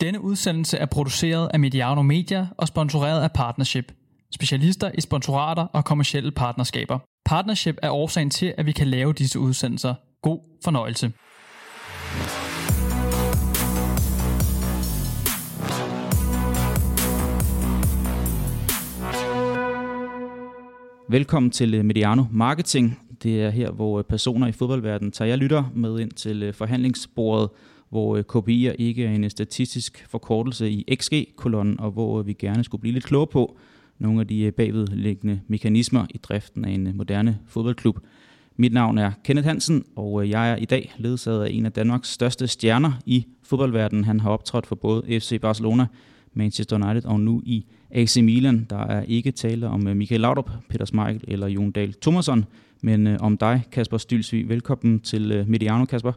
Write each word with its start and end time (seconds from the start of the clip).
Denne 0.00 0.20
udsendelse 0.20 0.78
er 0.78 0.86
produceret 0.86 1.50
af 1.54 1.60
Mediano 1.60 2.02
Media 2.02 2.46
og 2.56 2.68
sponsoreret 2.68 3.22
af 3.22 3.32
Partnership. 3.32 3.92
Specialister 4.34 4.90
i 4.98 5.00
sponsorater 5.00 5.62
og 5.62 5.84
kommersielle 5.84 6.30
partnerskaber. 6.30 6.98
Partnership 7.24 7.76
er 7.82 7.90
årsagen 7.90 8.30
til, 8.30 8.54
at 8.58 8.66
vi 8.66 8.72
kan 8.72 8.86
lave 8.86 9.12
disse 9.12 9.38
udsendelser. 9.38 9.94
God 10.22 10.38
fornøjelse. 10.64 11.12
Velkommen 21.08 21.50
til 21.50 21.74
øh, 21.74 21.84
Mediano 21.84 22.24
Marketing. 22.30 22.98
Det 23.22 23.42
er 23.42 23.50
her, 23.50 23.70
hvor 23.70 23.98
øh, 23.98 24.04
personer 24.04 24.46
i 24.46 24.52
fodboldverdenen 24.52 25.12
tager 25.12 25.28
jeg 25.28 25.38
lytter 25.38 25.64
med 25.74 26.00
ind 26.00 26.10
til 26.10 26.42
øh, 26.42 26.54
forhandlingsbordet, 26.54 27.50
hvor 27.90 28.16
øh, 28.16 28.24
KPI'er 28.32 28.74
ikke 28.78 29.04
er 29.04 29.10
en 29.10 29.24
øh, 29.24 29.30
statistisk 29.30 30.06
forkortelse 30.08 30.70
i 30.70 30.96
XG-kolonnen, 31.00 31.80
og 31.80 31.90
hvor 31.90 32.20
øh, 32.20 32.26
vi 32.26 32.32
gerne 32.32 32.64
skulle 32.64 32.80
blive 32.80 32.92
lidt 32.92 33.04
klogere 33.04 33.26
på 33.26 33.56
nogle 33.98 34.20
af 34.20 34.26
de 34.26 34.52
bagvedliggende 34.52 35.40
mekanismer 35.48 36.06
i 36.10 36.18
driften 36.18 36.64
af 36.64 36.70
en 36.70 36.96
moderne 36.96 37.38
fodboldklub. 37.46 37.98
Mit 38.56 38.72
navn 38.72 38.98
er 38.98 39.12
Kenneth 39.24 39.48
Hansen, 39.48 39.84
og 39.96 40.28
jeg 40.28 40.50
er 40.50 40.56
i 40.56 40.64
dag 40.64 40.94
ledsaget 40.98 41.44
af 41.44 41.50
en 41.50 41.66
af 41.66 41.72
Danmarks 41.72 42.08
største 42.08 42.46
stjerner 42.46 42.92
i 43.06 43.26
fodboldverdenen. 43.42 44.04
Han 44.04 44.20
har 44.20 44.30
optrådt 44.30 44.66
for 44.66 44.74
både 44.74 45.20
FC 45.20 45.40
Barcelona, 45.40 45.86
Manchester 46.34 46.76
United 46.76 47.04
og 47.04 47.20
nu 47.20 47.42
i 47.44 47.66
AC 47.90 48.16
Milan. 48.16 48.66
Der 48.70 48.86
er 48.86 49.02
ikke 49.02 49.30
tale 49.30 49.68
om 49.68 49.80
Michael 49.80 50.20
Laudrup, 50.20 50.50
Peter 50.68 50.84
Smeichel 50.84 51.24
eller 51.28 51.46
Jon 51.46 51.70
Dahl 51.70 51.94
Thomasson, 51.94 52.44
men 52.82 53.06
om 53.06 53.36
dig, 53.36 53.62
Kasper 53.72 53.98
Stylsvig. 53.98 54.48
Velkommen 54.48 55.00
til 55.00 55.44
Mediano, 55.48 55.84
Kasper. 55.84 56.12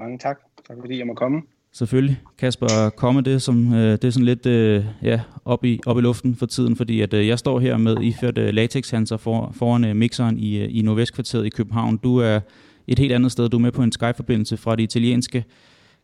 Mange 0.00 0.18
tak. 0.18 0.38
Tak 0.70 0.78
fordi 0.80 0.98
jeg 0.98 1.06
må 1.06 1.14
komme. 1.14 1.42
Selvfølgelig. 1.72 2.20
Kasper, 2.38 2.90
komme 2.96 3.20
det, 3.20 3.42
som, 3.42 3.74
øh, 3.74 3.92
det 3.92 4.04
er 4.04 4.10
sådan 4.10 4.24
lidt 4.24 4.46
øh, 4.46 4.84
ja, 5.02 5.20
op, 5.44 5.64
i, 5.64 5.80
op 5.86 5.98
i 5.98 6.00
luften 6.00 6.34
for 6.34 6.46
tiden, 6.46 6.76
fordi 6.76 7.00
at, 7.00 7.14
øh, 7.14 7.28
jeg 7.28 7.38
står 7.38 7.60
her 7.60 7.76
med 7.76 7.96
iført 8.02 8.38
øh, 8.38 8.54
latexhanser 8.54 9.16
for, 9.16 9.50
foran 9.54 9.84
øh, 9.84 9.96
mixeren 9.96 10.38
i, 10.38 10.58
øh, 10.58 10.68
i 10.70 10.82
Nordvestkvarteret 10.82 11.46
i 11.46 11.48
København. 11.48 11.96
Du 11.96 12.16
er 12.16 12.40
et 12.86 12.98
helt 12.98 13.12
andet 13.12 13.32
sted. 13.32 13.48
Du 13.48 13.56
er 13.56 13.60
med 13.60 13.72
på 13.72 13.82
en 13.82 13.92
Skype-forbindelse 13.92 14.56
fra 14.56 14.76
det 14.76 14.82
italienske. 14.82 15.44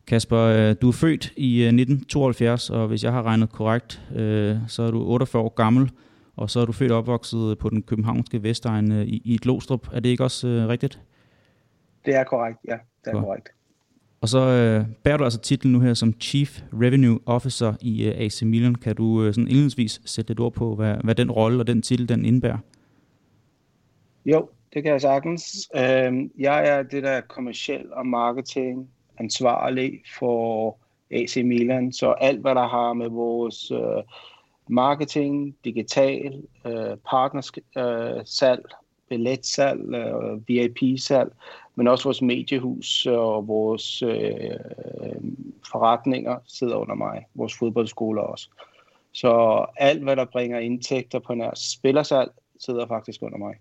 Kasper, 0.07 0.39
øh, 0.39 0.75
du 0.81 0.87
er 0.87 0.91
født 0.91 1.33
i 1.37 1.61
1972, 1.61 2.69
øh, 2.69 2.77
og 2.77 2.87
hvis 2.87 3.03
jeg 3.03 3.11
har 3.11 3.23
regnet 3.23 3.51
korrekt, 3.51 4.01
øh, 4.15 4.55
så 4.67 4.83
er 4.83 4.91
du 4.91 5.03
48 5.03 5.43
år 5.43 5.53
gammel, 5.55 5.91
og 6.35 6.49
så 6.49 6.59
er 6.59 6.65
du 6.65 6.71
født 6.71 6.91
og 6.91 6.97
opvokset 6.97 7.57
på 7.57 7.69
den 7.69 7.83
københavnske 7.83 8.43
Vestegn 8.43 8.91
i, 8.91 9.21
i 9.25 9.37
Glostrup. 9.41 9.87
Er 9.93 9.99
det 9.99 10.09
ikke 10.09 10.23
også 10.23 10.65
rigtigt? 10.69 10.99
Det 12.05 12.15
er 12.15 12.23
korrekt, 12.23 12.59
ja. 12.67 12.73
Det 12.73 13.07
er 13.07 13.11
Godt. 13.11 13.25
korrekt. 13.25 13.49
Og 14.21 14.29
så 14.29 14.39
øh, 14.39 14.85
bærer 15.03 15.17
du 15.17 15.23
altså 15.23 15.39
titlen 15.39 15.73
nu 15.73 15.79
her 15.79 15.93
som 15.93 16.13
Chief 16.21 16.61
Revenue 16.73 17.19
Officer 17.25 17.73
i 17.81 18.05
øh, 18.05 18.15
AC 18.17 18.41
Milan. 18.41 18.75
Kan 18.75 18.95
du 18.95 19.23
øh, 19.23 19.33
sådan 19.33 19.47
indledningsvis 19.47 20.01
sætte 20.05 20.29
lidt 20.29 20.39
ord 20.39 20.53
på, 20.53 20.75
hvad, 20.75 20.95
hvad 21.03 21.15
den 21.15 21.31
rolle 21.31 21.59
og 21.59 21.67
den 21.67 21.81
titel 21.81 22.09
den 22.09 22.25
indebærer? 22.25 22.57
Jo, 24.25 24.49
det 24.73 24.83
kan 24.83 24.91
jeg 24.91 25.01
sagtens. 25.01 25.69
Øh, 25.75 26.13
jeg 26.39 26.67
er 26.67 26.83
det 26.83 27.03
der 27.03 27.21
kommerciel 27.21 27.93
og 27.93 28.07
marketing 28.07 28.89
ansvarlig 29.19 30.01
for 30.19 30.77
AC 31.11 31.37
Milan, 31.45 31.93
så 31.93 32.11
alt 32.11 32.41
hvad 32.41 32.55
der 32.55 32.67
har 32.67 32.93
med 32.93 33.09
vores 33.09 33.71
øh, 33.71 34.03
marketing, 34.69 35.55
digital, 35.65 36.43
øh, 36.65 36.97
partnersalg, 37.09 38.65
øh, 38.65 38.77
billetsalg, 39.09 39.93
øh, 39.93 40.47
VIP-salg, 40.47 41.31
men 41.77 41.87
også 41.87 42.03
vores 42.03 42.21
mediehus 42.21 43.05
øh, 43.05 43.19
og 43.19 43.47
vores 43.47 44.01
øh, 44.01 44.59
forretninger 45.71 46.37
sidder 46.47 46.75
under 46.75 46.95
mig, 46.95 47.25
vores 47.35 47.57
fodboldskoler 47.57 48.21
også. 48.21 48.49
Så 49.13 49.65
alt, 49.77 50.03
hvad 50.03 50.15
der 50.15 50.25
bringer 50.25 50.59
indtægter 50.59 51.19
på 51.19 51.33
nær 51.33 51.51
spillersalg, 51.55 52.31
sidder 52.59 52.87
faktisk 52.87 53.21
under 53.21 53.37
mig. 53.37 53.55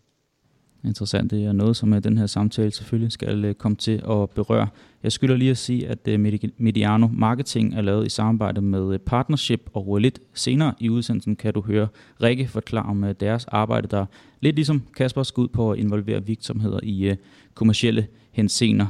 Interessant. 0.87 1.31
Det 1.31 1.45
er 1.45 1.53
noget, 1.53 1.77
som 1.77 1.93
øh, 1.95 2.05
den 2.05 2.19
her 2.19 2.27
samtale 2.27 2.71
selvfølgelig 2.71 3.13
skal 3.13 3.45
øh, 3.45 3.55
komme 3.55 3.77
til 3.77 3.93
at 3.93 4.31
berøre. 4.31 4.69
Jeg 5.03 5.13
skylder 5.13 5.37
lige 5.37 5.51
at 5.51 5.59
sige, 5.59 5.89
at 5.89 6.09
øh, 6.09 6.21
Mediano 6.59 7.09
Marketing 7.13 7.75
er 7.75 7.81
lavet 7.81 8.07
i 8.07 8.09
samarbejde 8.09 8.61
med 8.61 8.99
Partnership, 8.99 9.71
og 9.75 9.99
lidt 9.99 10.19
senere 10.35 10.75
i 10.81 10.89
udsendelsen 10.89 11.37
kan 11.37 11.55
du 11.55 11.61
høre 11.61 11.89
Rikke 12.23 12.49
forklare 12.49 12.87
om 12.87 13.05
deres 13.21 13.45
arbejde, 13.45 13.89
der 13.89 14.07
lidt 14.41 14.57
ligesom 14.57 14.83
Kasper 14.97 15.23
skal 15.23 15.41
ud 15.41 15.49
på 15.49 15.73
at 15.73 15.79
involvere 15.79 16.27
virksomheder 16.27 16.81
i 16.83 17.15
kommercielle 17.55 18.07
hensener. 18.33 18.87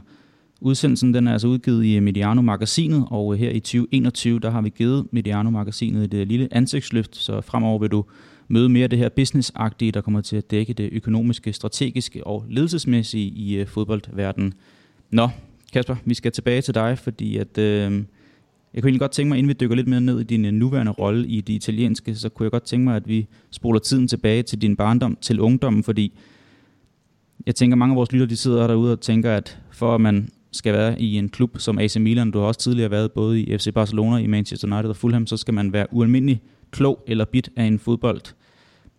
Udsendelsen 0.60 1.14
den 1.14 1.28
er 1.28 1.32
altså 1.32 1.48
udgivet 1.48 1.84
i 1.84 2.00
Mediano 2.00 2.42
Magasinet, 2.42 3.04
og 3.10 3.36
her 3.36 3.50
i 3.50 3.60
2021 3.60 4.40
der 4.40 4.50
har 4.50 4.60
vi 4.60 4.68
givet 4.68 5.06
Mediano 5.10 5.50
Magasinet 5.50 6.14
et 6.14 6.28
lille 6.28 6.48
ansigtsløft, 6.50 7.16
så 7.16 7.40
fremover 7.40 7.78
vil 7.78 7.90
du 7.90 8.04
møde 8.48 8.68
mere 8.68 8.88
det 8.88 8.98
her 8.98 9.08
businessagtige, 9.08 9.92
der 9.92 10.00
kommer 10.00 10.20
til 10.20 10.36
at 10.36 10.50
dække 10.50 10.72
det 10.72 10.88
økonomiske, 10.92 11.52
strategiske 11.52 12.26
og 12.26 12.44
ledelsesmæssige 12.48 13.28
i 13.28 13.56
øh, 13.56 13.66
fodboldverdenen. 13.66 14.54
Nå, 15.10 15.28
Kasper, 15.72 15.96
vi 16.04 16.14
skal 16.14 16.32
tilbage 16.32 16.62
til 16.62 16.74
dig, 16.74 16.98
fordi 16.98 17.36
at, 17.36 17.58
øh, 17.58 17.64
jeg 18.74 18.82
kunne 18.82 18.88
egentlig 18.88 19.00
godt 19.00 19.10
tænke 19.10 19.28
mig, 19.28 19.38
inden 19.38 19.48
vi 19.48 19.54
dykker 19.60 19.76
lidt 19.76 19.88
mere 19.88 20.00
ned 20.00 20.20
i 20.20 20.24
din 20.24 20.44
øh, 20.44 20.52
nuværende 20.52 20.92
rolle 20.92 21.28
i 21.28 21.40
det 21.40 21.52
italienske, 21.52 22.14
så 22.14 22.28
kunne 22.28 22.44
jeg 22.44 22.50
godt 22.50 22.64
tænke 22.64 22.84
mig, 22.84 22.96
at 22.96 23.08
vi 23.08 23.26
spoler 23.50 23.78
tiden 23.78 24.08
tilbage 24.08 24.42
til 24.42 24.62
din 24.62 24.76
barndom, 24.76 25.18
til 25.20 25.40
ungdommen, 25.40 25.82
fordi 25.82 26.12
jeg 27.46 27.54
tænker, 27.54 27.76
mange 27.76 27.92
af 27.92 27.96
vores 27.96 28.12
lytter, 28.12 28.26
de 28.26 28.36
sidder 28.36 28.66
derude 28.66 28.92
og 28.92 29.00
tænker, 29.00 29.36
at 29.36 29.58
for 29.70 29.94
at 29.94 30.00
man 30.00 30.30
skal 30.52 30.72
være 30.72 31.00
i 31.00 31.18
en 31.18 31.28
klub 31.28 31.58
som 31.58 31.78
AC 31.78 31.96
Milan, 31.96 32.30
du 32.30 32.38
har 32.38 32.46
også 32.46 32.60
tidligere 32.60 32.90
været 32.90 33.12
både 33.12 33.40
i 33.40 33.58
FC 33.58 33.72
Barcelona, 33.74 34.16
i 34.16 34.26
Manchester 34.26 34.68
United 34.72 34.90
og 34.90 34.96
Fulham, 34.96 35.26
så 35.26 35.36
skal 35.36 35.54
man 35.54 35.72
være 35.72 35.86
ualmindelig 35.90 36.42
klog 36.70 37.02
eller 37.06 37.24
bit 37.24 37.50
af 37.56 37.64
en 37.64 37.78
fodbold. 37.78 38.34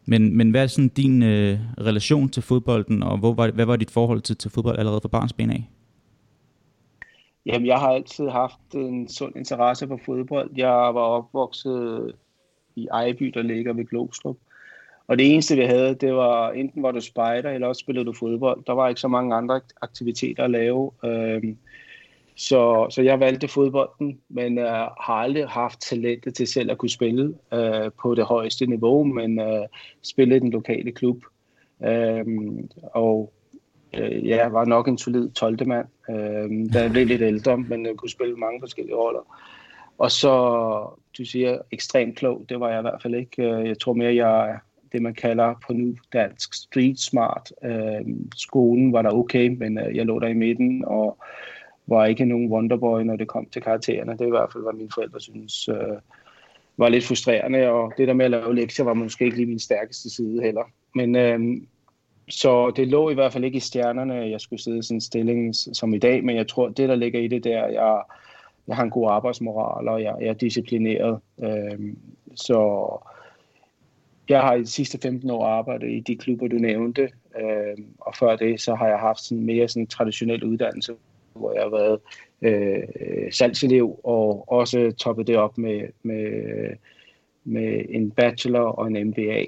Men, 0.05 0.37
men 0.37 0.51
hvad 0.51 0.63
er 0.63 0.67
sådan 0.67 0.89
din 0.89 1.23
øh, 1.23 1.59
relation 1.77 2.29
til 2.29 2.43
fodbolden, 2.43 3.03
og 3.03 3.17
hvor 3.17 3.33
var, 3.33 3.51
hvad 3.51 3.65
var 3.65 3.75
dit 3.75 3.91
forhold 3.91 4.21
til, 4.21 4.37
til 4.37 4.51
fodbold 4.51 4.79
allerede 4.79 5.01
fra 5.01 5.07
barnsben 5.07 5.49
af? 5.49 5.69
Jamen, 7.45 7.67
jeg 7.67 7.79
har 7.79 7.89
altid 7.89 8.29
haft 8.29 8.73
en 8.73 9.09
sund 9.09 9.35
interesse 9.35 9.87
for 9.87 9.99
fodbold. 10.05 10.49
Jeg 10.55 10.69
var 10.69 11.01
opvokset 11.01 12.11
i 12.75 12.87
Ejby, 12.87 13.25
der 13.25 13.41
ligger 13.41 13.73
ved 13.73 13.85
Glostrup. 13.85 14.37
Og 15.07 15.17
det 15.17 15.33
eneste, 15.33 15.55
vi 15.55 15.63
havde, 15.63 15.95
det 15.95 16.13
var 16.13 16.51
enten 16.51 16.83
var 16.83 16.91
du 16.91 17.01
spejder, 17.01 17.49
eller 17.49 17.67
også 17.67 17.79
spillede 17.79 18.05
du 18.05 18.13
fodbold. 18.13 18.63
Der 18.67 18.73
var 18.73 18.89
ikke 18.89 19.01
så 19.01 19.07
mange 19.07 19.35
andre 19.35 19.61
aktiviteter 19.81 20.43
at 20.43 20.51
lave. 20.51 20.91
Øhm, 21.05 21.57
så, 22.37 22.87
så 22.89 23.01
jeg 23.01 23.19
valgte 23.19 23.47
fodbolden, 23.47 24.19
men 24.29 24.57
øh, 24.57 24.65
har 24.65 25.13
aldrig 25.13 25.47
haft 25.47 25.81
talentet 25.81 26.35
til 26.35 26.47
selv 26.47 26.71
at 26.71 26.77
kunne 26.77 26.89
spille 26.89 27.33
øh, 27.53 27.91
på 28.01 28.15
det 28.15 28.25
højeste 28.25 28.65
niveau, 28.65 29.03
men 29.03 29.39
øh, 29.39 29.67
spille 30.01 30.35
i 30.35 30.39
den 30.39 30.51
lokale 30.51 30.91
klub. 30.91 31.23
Øh, 31.85 32.25
og 32.93 33.33
øh, 33.97 34.27
jeg 34.27 34.53
var 34.53 34.65
nok 34.65 34.87
en 34.87 34.97
solid 34.97 35.29
12. 35.29 35.67
mand, 35.67 35.87
øh, 36.09 36.73
da 36.73 36.81
jeg 36.81 36.91
blev 36.91 37.05
lidt 37.05 37.21
ældre, 37.21 37.57
men 37.57 37.85
jeg 37.85 37.95
kunne 37.95 38.09
spille 38.09 38.35
mange 38.35 38.59
forskellige 38.59 38.95
roller. 38.95 39.43
Og 39.97 40.11
så, 40.11 40.33
du 41.17 41.25
siger, 41.25 41.57
ekstremt 41.71 42.17
klog, 42.17 42.45
det 42.49 42.59
var 42.59 42.69
jeg 42.69 42.79
i 42.79 42.81
hvert 42.81 43.01
fald 43.01 43.15
ikke. 43.15 43.43
Øh, 43.43 43.67
jeg 43.67 43.79
tror 43.79 43.93
mere, 43.93 44.15
jeg 44.15 44.49
er 44.49 44.57
det, 44.91 45.01
man 45.01 45.13
kalder 45.13 45.53
på 45.67 45.73
nu 45.73 45.95
dansk 46.13 46.53
street 46.53 46.99
smart. 46.99 47.53
Øh, 47.63 48.05
skolen 48.35 48.93
var 48.93 49.01
der 49.01 49.11
okay, 49.11 49.47
men 49.47 49.79
øh, 49.79 49.95
jeg 49.95 50.05
lå 50.05 50.19
der 50.19 50.27
i 50.27 50.33
midten, 50.33 50.83
og 50.85 51.17
var 51.87 52.05
ikke 52.05 52.25
nogen 52.25 52.51
wonderboy, 52.51 53.01
når 53.01 53.15
det 53.15 53.27
kom 53.27 53.45
til 53.45 53.61
karaktererne. 53.61 54.11
Det 54.11 54.21
er 54.21 54.25
i 54.25 54.29
hvert 54.29 54.51
fald, 54.53 54.63
hvad 54.63 54.73
mine 54.73 54.89
forældre 54.95 55.19
synes 55.19 55.69
øh, 55.69 55.97
var 56.77 56.89
lidt 56.89 57.05
frustrerende, 57.05 57.69
og 57.69 57.93
det 57.97 58.07
der 58.07 58.13
med 58.13 58.25
at 58.25 58.31
lave 58.31 58.55
lektier 58.55 58.85
var 58.85 58.93
måske 58.93 59.25
ikke 59.25 59.37
lige 59.37 59.47
min 59.47 59.59
stærkeste 59.59 60.09
side 60.09 60.41
heller. 60.41 60.63
Men 60.95 61.15
øh, 61.15 61.39
så 62.29 62.71
det 62.71 62.87
lå 62.87 63.09
i 63.09 63.13
hvert 63.13 63.33
fald 63.33 63.43
ikke 63.43 63.57
i 63.57 63.59
stjernerne, 63.59 64.15
at 64.15 64.31
jeg 64.31 64.41
skulle 64.41 64.61
sidde 64.61 64.77
i 64.77 64.81
sådan 64.81 64.97
en 64.97 65.01
stilling 65.01 65.55
som 65.55 65.93
i 65.93 65.97
dag, 65.97 66.23
men 66.23 66.35
jeg 66.35 66.47
tror, 66.47 66.69
det 66.69 66.89
der 66.89 66.95
ligger 66.95 67.19
i 67.19 67.27
det 67.27 67.43
der, 67.43 67.67
jeg, 67.67 68.01
jeg 68.67 68.75
har 68.75 68.83
en 68.83 68.89
god 68.89 69.11
arbejdsmoral, 69.11 69.87
og 69.87 70.03
jeg, 70.03 70.15
jeg 70.19 70.27
er 70.27 70.33
disciplineret. 70.33 71.19
Øh, 71.43 71.93
så 72.35 72.89
jeg 74.29 74.41
har 74.41 74.53
i 74.53 74.59
de 74.59 74.67
sidste 74.67 74.99
15 75.01 75.29
år 75.29 75.45
arbejdet 75.45 75.91
i 75.91 75.99
de 75.99 76.15
klubber, 76.15 76.47
du 76.47 76.55
nævnte, 76.55 77.01
øh, 77.39 77.77
og 77.99 78.15
før 78.15 78.35
det, 78.35 78.61
så 78.61 78.75
har 78.75 78.87
jeg 78.87 78.99
haft 78.99 79.19
sådan 79.19 79.45
mere 79.45 79.67
sådan 79.67 79.87
traditionel 79.87 80.43
uddannelse, 80.43 80.93
hvor 81.37 81.53
jeg 81.53 81.63
har 81.63 81.69
været 81.69 81.99
øh, 82.41 82.83
øh, 82.99 83.31
salgselev 83.31 83.99
og 84.03 84.51
også 84.51 84.91
toppet 84.97 85.27
det 85.27 85.37
op 85.37 85.57
med, 85.57 85.81
med, 86.03 86.31
med 87.43 87.85
en 87.89 88.11
bachelor 88.11 88.59
og 88.59 88.87
en 88.87 89.07
MBA. 89.07 89.45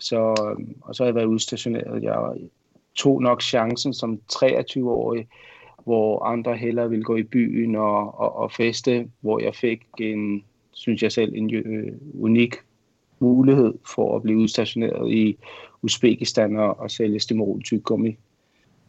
Så, 0.00 0.18
øh, 0.18 0.66
og 0.80 0.94
så 0.94 1.02
har 1.02 1.08
jeg 1.08 1.14
været 1.14 1.24
udstationeret. 1.24 2.02
Jeg 2.02 2.18
tog 2.94 3.22
nok 3.22 3.42
chancen 3.42 3.94
som 3.94 4.20
23-årig, 4.32 5.28
hvor 5.84 6.24
andre 6.24 6.56
hellere 6.56 6.90
ville 6.90 7.04
gå 7.04 7.16
i 7.16 7.22
byen 7.22 7.76
og, 7.76 8.20
og, 8.20 8.36
og 8.36 8.52
feste, 8.52 9.08
hvor 9.20 9.42
jeg 9.42 9.54
fik 9.54 9.82
en, 9.98 10.44
synes 10.72 11.02
jeg 11.02 11.12
selv, 11.12 11.32
en 11.34 11.54
øh, 11.54 11.92
unik 12.20 12.54
mulighed 13.18 13.74
for 13.94 14.16
at 14.16 14.22
blive 14.22 14.38
udstationeret 14.38 15.10
i 15.10 15.38
Uzbekistan 15.82 16.56
og, 16.56 16.80
og 16.80 16.90
sælge 16.90 17.20
stimoltyggegummi. 17.20 18.16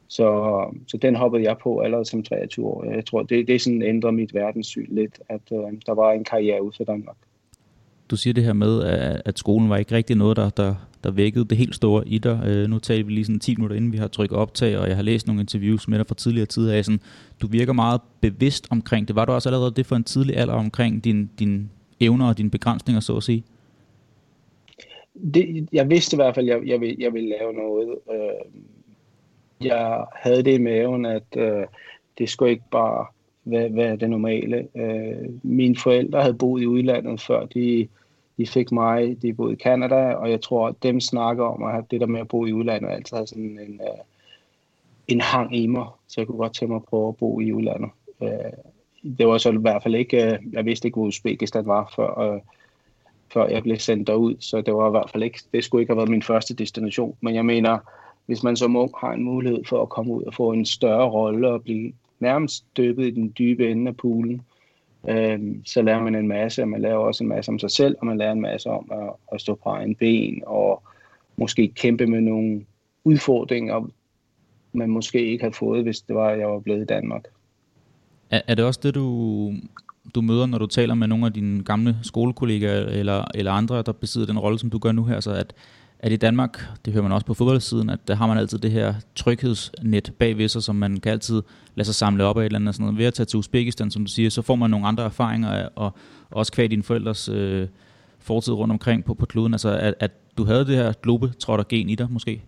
Så, 0.08 0.60
så 0.88 0.98
den 0.98 1.16
hoppede 1.16 1.44
jeg 1.44 1.58
på 1.64 1.80
allerede 1.80 2.06
som 2.06 2.24
23 2.24 2.66
år. 2.66 2.84
Jeg 2.84 3.06
tror, 3.06 3.24
det, 3.24 3.48
det 3.48 3.62
sådan 3.62 3.82
ændrede 3.82 4.14
mit 4.14 4.34
verdenssyn 4.34 4.88
lidt, 4.90 5.20
at 5.30 5.42
øh, 5.52 5.58
der 5.86 5.94
var 5.94 6.12
en 6.12 6.24
karriere 6.24 6.64
ud 6.64 6.72
for 6.78 6.84
Danmark. 6.84 7.18
Du 8.10 8.16
siger 8.16 8.34
det 8.34 8.44
her 8.44 8.54
med, 8.54 8.84
at 9.26 9.40
skolen 9.40 9.70
var 9.70 9.78
ikke 9.78 9.96
rigtig 9.96 10.16
noget, 10.16 10.38
der, 10.38 10.50
der, 10.50 10.76
der 11.04 11.12
vækkede 11.12 11.46
det 11.46 11.58
helt 11.58 11.76
store 11.76 12.08
i 12.08 12.18
dig. 12.18 12.42
Øh, 12.46 12.70
nu 12.70 12.80
taler 12.80 13.04
vi 13.04 13.12
lige 13.12 13.26
sådan 13.26 13.40
10 13.40 13.56
minutter 13.56 13.76
inden 13.78 13.92
vi 13.92 13.98
har 13.98 14.08
trykket 14.08 14.38
optag, 14.38 14.78
og 14.78 14.88
jeg 14.88 14.96
har 14.96 15.04
læst 15.04 15.28
nogle 15.28 15.42
interviews 15.42 15.88
med 15.88 15.98
dig 15.98 16.08
fra 16.08 16.16
tidligere 16.16 16.46
tid 16.46 16.70
af. 16.70 16.86
Sådan, 16.86 17.00
du 17.42 17.48
virker 17.48 17.74
meget 17.74 18.02
bevidst 18.22 18.68
omkring 18.70 19.08
det. 19.08 19.16
Var 19.16 19.26
du 19.26 19.32
også 19.32 19.50
allerede 19.50 19.72
det 19.72 19.86
for 19.86 19.96
en 19.96 20.04
tidlig 20.04 20.38
alder 20.38 20.54
omkring 20.54 21.04
din, 21.04 21.30
din 21.40 21.70
evner 22.00 22.28
og 22.28 22.38
dine 22.38 22.50
begrænsninger, 22.50 23.00
så 23.00 23.18
at 23.18 23.24
sige? 23.24 23.44
Det, 25.34 25.68
jeg 25.74 25.90
vidste 25.90 26.16
i 26.16 26.18
hvert 26.18 26.36
fald, 26.36 26.50
at 26.50 26.56
jeg, 26.56 26.68
jeg, 26.68 26.82
ville, 26.82 26.96
jeg 27.00 27.14
ville 27.14 27.30
lave 27.30 27.54
noget. 27.54 27.90
Øh, 28.14 28.62
jeg 29.62 30.06
havde 30.16 30.44
det 30.44 30.54
i 30.54 30.62
maven, 30.62 31.06
at 31.06 31.24
øh, 31.38 31.66
det 32.18 32.30
skulle 32.30 32.52
ikke 32.52 32.64
bare 32.72 33.06
være, 33.46 33.76
være 33.76 33.96
det 33.96 34.10
normale. 34.10 34.68
Øh, 34.76 35.30
mine 35.44 35.78
forældre 35.78 36.22
havde 36.22 36.34
boet 36.34 36.62
i 36.62 36.68
udlandet, 36.68 37.22
før 37.22 37.46
de, 37.46 37.88
de 38.38 38.48
fik 38.48 38.72
mig. 38.72 39.22
De 39.22 39.34
boede 39.34 39.54
i 39.54 39.56
Canada, 39.56 40.14
og 40.14 40.32
jeg 40.32 40.42
tror, 40.42 40.68
at 40.68 40.76
dem 40.84 41.00
snakker 41.00 41.46
om 41.46 41.64
at 41.64 41.72
have 41.72 41.86
det 41.92 42.02
der 42.02 42.08
med 42.08 42.20
at 42.20 42.28
bo 42.28 42.46
i 42.46 42.54
udlandet, 42.54 42.90
altid 42.90 43.18
har 43.18 43.26
sådan 43.26 43.60
en, 43.60 43.82
øh, 43.82 44.04
en 45.08 45.22
hang 45.22 45.56
i 45.56 45.68
mig, 45.68 45.88
så 46.08 46.22
jeg 46.22 46.28
kunne 46.28 46.38
godt 46.38 46.54
tænke 46.54 46.72
mig 46.72 46.76
at 46.76 46.86
prøve 46.86 47.08
at 47.08 47.18
bo 47.18 47.40
i 47.40 47.54
udlandet. 47.54 47.90
Øh, 48.22 48.30
det 49.18 49.28
var 49.28 49.38
så 49.38 49.52
i 49.52 49.58
hvert 49.58 49.84
fald 49.84 49.96
ikke, 49.96 50.34
øh, 50.34 50.40
jeg 50.52 50.66
vidste 50.66 50.88
ikke, 50.88 50.96
hvor 50.96 51.08
Uzbekistan 51.08 51.66
var, 51.66 51.94
før, 51.96 52.20
øh, 52.20 52.42
før 53.34 53.48
jeg 53.48 53.64
blev 53.64 53.80
sendt 53.80 54.08
derud, 54.08 54.36
så 54.40 54.62
det 54.62 54.74
var 54.74 54.88
i 54.88 54.92
hvert 54.92 55.10
fald 55.10 55.24
ikke, 55.24 55.40
det 55.54 55.64
skulle 55.64 55.82
ikke 55.82 55.92
have 55.92 55.98
været 55.98 56.10
min 56.10 56.24
første 56.24 56.56
destination. 56.56 57.16
Men 57.22 57.36
jeg 57.36 57.46
mener, 57.46 57.78
hvis 58.25 58.44
man 58.44 58.56
som 58.56 58.75
ung 58.75 58.92
har 59.02 59.14
en 59.14 59.24
mulighed 59.24 59.64
for 59.66 59.81
at 59.81 59.90
komme 59.90 60.14
ud 60.14 60.24
og 60.24 60.34
få 60.34 60.52
en 60.52 60.66
større 60.66 61.10
rolle 61.10 61.50
og 61.50 61.64
blive 61.64 61.94
nærmest 62.20 62.66
døbet 62.78 63.06
i 63.06 63.12
den 63.12 63.34
dybe 63.38 63.72
ende 63.72 63.88
af 63.88 63.98
poolen, 63.98 64.42
øh, 65.10 65.40
så 65.66 65.81
lærer 65.81 66.04
man 66.04 66.16
en 66.16 66.28
masse, 66.28 66.62
og 66.62 66.68
man 66.68 66.81
lærer 66.81 66.96
også 66.96 67.24
en 67.24 67.30
masse 67.30 67.52
om 67.52 67.60
sig 67.60 67.72
selv, 67.72 67.96
og 68.00 68.06
man 68.06 68.18
lærer 68.18 68.31
en 68.31 68.42
masse 68.42 68.70
om 68.70 68.92
at, 68.92 69.14
at 69.31 69.42
stå 69.42 69.56
på 69.64 69.70
egen 69.70 69.96
ben, 69.96 70.44
og 70.46 70.84
måske 71.38 71.68
kæmpe 71.68 72.08
med 72.08 72.22
nogle 72.22 72.66
udfordringer, 73.04 73.90
man 74.74 74.90
måske 74.90 75.31
ikke 75.31 75.44
havde 75.44 75.56
fået, 75.56 75.84
hvis 75.84 76.02
det 76.02 76.16
var, 76.16 76.30
at 76.30 76.40
jeg 76.40 76.48
var 76.48 76.60
blevet 76.60 76.81
i 76.81 76.86
Danmark. 76.86 77.24
Er, 78.30 78.42
er 78.48 78.56
det 78.56 78.66
også 78.66 78.80
det, 78.84 78.96
du, 78.96 79.54
du 80.16 80.22
møder, 80.22 80.46
når 80.46 80.58
du 80.58 80.66
taler 80.66 80.94
med 80.94 81.08
nogle 81.08 81.26
af 81.26 81.34
dine 81.34 81.64
gamle 81.64 81.98
skolekollegaer 82.02 82.86
eller, 82.86 83.26
eller 83.36 83.52
andre, 83.52 83.81
der 83.81 83.92
besidder 83.92 84.28
den 84.28 84.40
rolle, 84.40 84.60
som 84.60 84.69
du 84.69 84.78
gør 84.78 84.92
nu 84.92 85.04
her, 85.04 85.19
så 85.19 85.31
at, 85.31 85.54
at 86.04 86.12
i 86.12 86.16
Danmark, 86.16 86.64
det 86.86 86.94
hører 86.94 87.04
man 87.04 87.12
også 87.12 87.26
på 87.26 87.34
fodboldsiden, 87.34 87.90
at 87.90 88.00
der 88.08 88.16
har 88.16 88.28
man 88.28 88.38
altid 88.38 88.60
det 88.60 88.72
her 88.72 88.94
tryghedsnet 89.16 90.14
bagved 90.20 90.48
sig, 90.48 90.64
som 90.64 90.76
man 90.76 91.00
kan 91.00 91.12
altid 91.12 91.42
lade 91.76 91.86
sig 91.86 91.96
samle 91.96 92.24
op 92.24 92.38
af 92.38 92.42
et 92.42 92.46
eller 92.46 92.60
andet. 92.60 92.76
Sådan 92.76 92.84
noget. 92.84 92.98
Ved 92.98 93.06
at 93.06 93.14
tage 93.14 93.26
til 93.26 93.40
Uzbekistan, 93.40 93.92
som 93.92 94.06
du 94.06 94.12
siger, 94.12 94.30
så 94.30 94.42
får 94.42 94.56
man 94.56 94.70
nogle 94.70 94.88
andre 94.88 95.04
erfaringer, 95.04 95.70
og 95.76 95.92
også 96.32 96.52
kvad 96.52 96.70
dine 96.70 96.84
forældres 96.84 97.30
øh, 97.30 97.68
fortid 98.20 98.54
rundt 98.54 98.72
omkring 98.72 99.06
på, 99.06 99.14
på 99.14 99.26
kloden. 99.26 99.54
Altså, 99.54 99.78
at, 99.78 99.94
at 100.00 100.12
du 100.38 100.44
havde 100.46 100.66
det 100.66 100.76
her 100.76 100.94
globetrotter 100.94 101.66
gen 101.70 101.90
i 101.90 101.96
dig, 101.96 102.08
måske? 102.12 102.44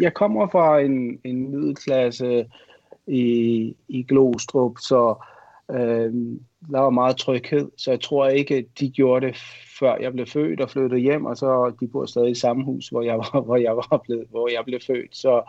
Jeg 0.00 0.14
kommer 0.14 0.48
fra 0.48 0.80
en, 0.80 1.18
en 1.24 1.50
middelklasse 1.50 2.46
i, 3.06 3.74
i 3.88 4.02
Glostrup, 4.02 4.78
så 4.78 5.14
øh, 5.70 6.12
der 6.70 6.80
var 6.80 6.90
meget 6.90 7.16
tryghed, 7.16 7.70
så 7.76 7.90
jeg 7.90 8.00
tror 8.00 8.28
ikke, 8.28 8.66
de 8.80 8.90
gjorde 8.90 9.26
det, 9.26 9.36
før 9.78 9.96
jeg 10.00 10.12
blev 10.12 10.26
født 10.26 10.60
og 10.60 10.70
flyttede 10.70 11.00
hjem, 11.00 11.24
og 11.24 11.36
så 11.36 11.72
de 11.80 11.86
bor 11.86 12.06
stadig 12.06 12.30
i 12.30 12.34
samme 12.34 12.64
hus, 12.64 12.88
hvor 12.88 13.02
jeg 13.02 13.18
var, 13.18 13.40
hvor 13.46 13.56
jeg 13.56 13.76
var 13.76 14.02
blevet, 14.04 14.26
hvor 14.30 14.48
jeg 14.48 14.64
blev 14.64 14.80
født. 14.86 15.16
Så 15.16 15.42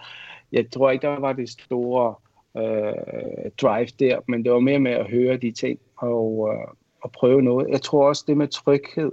jeg 0.52 0.72
tror 0.72 0.92
ikke, 0.92 1.08
der 1.08 1.20
var 1.20 1.34
det 1.34 1.50
store 1.50 2.16
øh, 2.58 3.52
drive 3.62 3.88
der, 4.00 4.20
men 4.28 4.44
det 4.44 4.52
var 4.52 4.60
mere 4.60 4.80
med 4.80 4.92
at 4.92 5.10
høre 5.10 5.38
de 5.38 5.52
ting 5.52 5.80
og, 5.98 6.50
øh, 6.54 6.68
og 7.02 7.12
prøve 7.12 7.42
noget. 7.42 7.70
Jeg 7.70 7.82
tror 7.82 8.08
også, 8.08 8.24
det 8.28 8.38
med 8.38 8.48
tryghed 8.48 9.12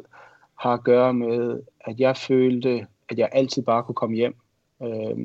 har 0.58 0.72
at 0.72 0.84
gøre 0.84 1.14
med, 1.14 1.60
at 1.80 2.00
jeg 2.00 2.16
følte, 2.16 2.86
at 3.08 3.18
jeg 3.18 3.28
altid 3.32 3.62
bare 3.62 3.82
kunne 3.82 3.94
komme 3.94 4.16
hjem. 4.16 4.34
Øh, 4.82 5.18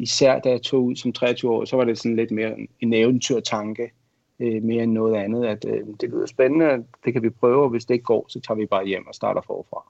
især 0.00 0.38
da 0.38 0.50
jeg 0.50 0.62
tog 0.62 0.84
ud 0.84 0.96
som 0.96 1.12
23 1.12 1.52
år, 1.52 1.64
så 1.64 1.76
var 1.76 1.84
det 1.84 1.98
sådan 1.98 2.16
lidt 2.16 2.30
mere 2.30 2.56
en 2.80 2.92
eventyrtanke 2.92 3.90
øh, 4.40 4.62
mere 4.62 4.82
end 4.82 4.92
noget 4.92 5.14
andet, 5.14 5.44
at 5.44 5.64
øh, 5.68 5.86
det 6.00 6.10
lyder 6.10 6.26
spændende, 6.26 6.84
det 7.04 7.12
kan 7.12 7.22
vi 7.22 7.30
prøve, 7.30 7.62
og 7.62 7.68
hvis 7.68 7.84
det 7.84 7.94
ikke 7.94 8.04
går, 8.04 8.26
så 8.28 8.40
tager 8.40 8.58
vi 8.58 8.66
bare 8.66 8.86
hjem 8.86 9.06
og 9.06 9.14
starter 9.14 9.40
forfra. 9.46 9.84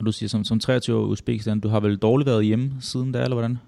Og 0.00 0.06
du 0.06 0.12
siger 0.12 0.28
som, 0.28 0.44
som 0.44 0.60
23 0.60 0.96
år 0.96 1.04
Uzbekistan, 1.04 1.60
du 1.60 1.68
har 1.68 1.80
vel 1.80 1.96
dårligt 1.96 2.26
været 2.26 2.44
hjemme 2.44 2.70
siden 2.80 3.12
da, 3.12 3.22
eller 3.22 3.34
hvordan? 3.34 3.58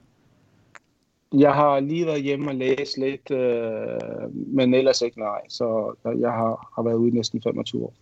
Jeg 1.34 1.54
har 1.54 1.80
lige 1.80 2.06
været 2.06 2.22
hjemme 2.22 2.50
og 2.50 2.54
læst 2.54 2.98
lidt, 2.98 3.30
øh, 3.30 4.34
men 4.34 4.74
ellers 4.74 5.02
ikke 5.02 5.18
nej, 5.18 5.40
så 5.48 5.94
jeg 6.04 6.30
har, 6.30 6.72
har 6.74 6.82
været 6.82 6.96
ude 6.96 7.14
næsten 7.14 7.42
25 7.42 7.84
år 7.84 7.94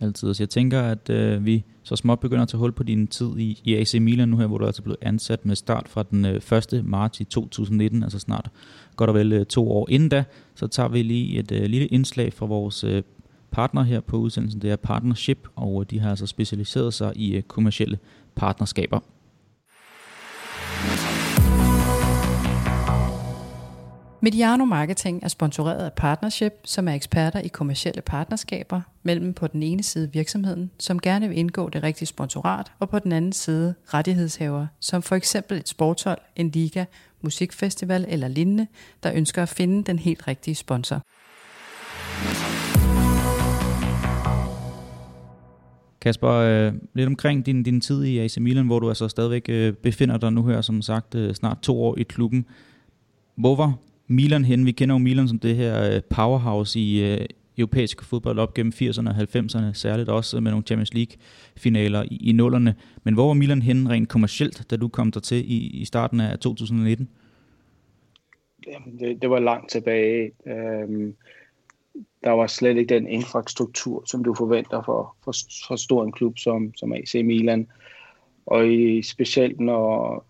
altid. 0.00 0.34
Så 0.34 0.42
jeg 0.42 0.48
tænker, 0.48 0.82
at 0.82 1.10
øh, 1.10 1.44
vi 1.44 1.64
så 1.82 1.96
småt 1.96 2.20
begynder 2.20 2.42
at 2.42 2.48
tage 2.48 2.58
hul 2.58 2.72
på 2.72 2.82
din 2.82 3.06
tid 3.06 3.38
i, 3.38 3.60
i 3.64 3.74
AC 3.74 3.94
Milan 4.00 4.28
nu 4.28 4.36
her, 4.38 4.46
hvor 4.46 4.58
du 4.58 4.64
altså 4.64 4.66
er 4.66 4.68
altså 4.68 4.82
blevet 4.82 4.98
ansat 5.02 5.46
med 5.46 5.56
start 5.56 5.88
fra 5.88 6.02
den 6.02 6.24
øh, 6.24 6.52
1. 6.74 6.84
marts 6.84 7.20
i 7.20 7.24
2019, 7.24 8.02
altså 8.02 8.18
snart 8.18 8.50
godt 8.96 9.10
og 9.10 9.14
vel 9.14 9.32
øh, 9.32 9.46
to 9.46 9.70
år. 9.70 9.86
Inden 9.90 10.08
da, 10.08 10.24
så 10.54 10.66
tager 10.66 10.88
vi 10.88 11.02
lige 11.02 11.38
et 11.38 11.52
øh, 11.52 11.62
lille 11.62 11.86
indslag 11.86 12.32
fra 12.32 12.46
vores 12.46 12.84
øh, 12.84 13.02
partner 13.50 13.82
her 13.82 14.00
på 14.00 14.16
udsendelsen. 14.16 14.62
Det 14.62 14.70
er 14.70 14.76
Partnership, 14.76 15.48
og 15.56 15.80
øh, 15.80 15.90
de 15.90 15.98
har 16.00 16.10
altså 16.10 16.26
specialiseret 16.26 16.94
sig 16.94 17.12
i 17.16 17.36
øh, 17.36 17.42
kommersielle 17.42 17.98
partnerskaber. 18.34 19.00
Mediano 24.20 24.64
Marketing 24.64 25.22
er 25.22 25.28
sponsoreret 25.28 25.84
af 25.84 25.92
Partnership, 25.92 26.52
som 26.64 26.88
er 26.88 26.92
eksperter 26.92 27.40
i 27.40 27.48
kommersielle 27.48 28.02
partnerskaber 28.02 28.80
mellem 29.02 29.34
på 29.34 29.46
den 29.46 29.62
ene 29.62 29.82
side 29.82 30.12
virksomheden, 30.12 30.70
som 30.78 31.00
gerne 31.00 31.28
vil 31.28 31.38
indgå 31.38 31.68
det 31.68 31.82
rigtige 31.82 32.06
sponsorat, 32.06 32.72
og 32.78 32.88
på 32.88 32.98
den 32.98 33.12
anden 33.12 33.32
side 33.32 33.74
rettighedshaver, 33.94 34.66
som 34.80 35.02
for 35.02 35.14
eksempel 35.14 35.58
et 35.58 35.68
sporthold, 35.68 36.18
en 36.36 36.50
liga, 36.50 36.84
musikfestival 37.22 38.04
eller 38.08 38.28
lignende, 38.28 38.66
der 39.02 39.12
ønsker 39.14 39.42
at 39.42 39.48
finde 39.48 39.84
den 39.84 39.98
helt 39.98 40.28
rigtige 40.28 40.54
sponsor. 40.54 41.02
Kasper, 46.00 46.30
øh, 46.30 46.72
lidt 46.94 47.06
omkring 47.06 47.46
din, 47.46 47.62
din 47.62 47.80
tid 47.80 48.04
i 48.04 48.18
AC 48.18 48.36
Milan, 48.36 48.66
hvor 48.66 48.78
du 48.78 48.88
altså 48.88 49.08
stadigvæk 49.08 49.46
øh, 49.48 49.72
befinder 49.72 50.18
dig 50.18 50.32
nu 50.32 50.46
her, 50.46 50.60
som 50.60 50.82
sagt, 50.82 51.14
øh, 51.14 51.34
snart 51.34 51.58
to 51.62 51.82
år 51.82 51.98
i 51.98 52.02
klubben. 52.02 52.46
Hvor 53.36 53.56
var 53.56 53.74
Milan 54.06 54.44
hen? 54.44 54.66
Vi 54.66 54.72
kender 54.72 54.94
jo 54.94 54.98
Milan 54.98 55.28
som 55.28 55.38
det 55.38 55.56
her 55.56 55.94
øh, 55.94 56.02
powerhouse 56.10 56.80
i 56.80 57.12
øh, 57.12 57.26
europæisk 57.58 58.04
fodbold 58.04 58.38
op 58.38 58.54
gennem 58.54 58.72
80'erne 58.76 59.08
og 59.08 59.16
90'erne, 59.16 59.72
særligt 59.72 60.08
også 60.08 60.40
med 60.40 60.50
nogle 60.50 60.66
Champions 60.66 60.94
League-finaler 60.94 62.02
i, 62.02 62.16
i 62.28 62.32
nullerne. 62.32 62.74
Men 63.04 63.14
hvor 63.14 63.26
var 63.26 63.34
Milan 63.34 63.62
hen 63.62 63.90
rent 63.90 64.08
kommercielt, 64.08 64.70
da 64.70 64.76
du 64.76 64.88
kom 64.88 65.12
der 65.12 65.20
til 65.20 65.52
i, 65.52 65.56
i 65.56 65.84
starten 65.84 66.20
af 66.20 66.38
2019? 66.38 67.08
Jamen, 68.66 68.98
det, 68.98 69.22
det 69.22 69.30
var 69.30 69.38
langt 69.38 69.70
tilbage. 69.70 70.30
Øhm, 70.46 71.14
der 72.24 72.30
var 72.30 72.46
slet 72.46 72.76
ikke 72.76 72.94
den 72.94 73.08
infrastruktur, 73.08 74.04
som 74.06 74.24
du 74.24 74.34
forventer 74.34 74.82
for, 74.82 75.16
for, 75.24 75.32
for 75.68 75.76
stor 75.76 76.04
en 76.04 76.12
klub 76.12 76.38
som, 76.38 76.74
som 76.76 76.92
AC 76.92 77.14
Milan. 77.14 77.68
Og 78.46 78.68
i, 78.68 79.02
specielt 79.02 79.60
når 79.60 80.24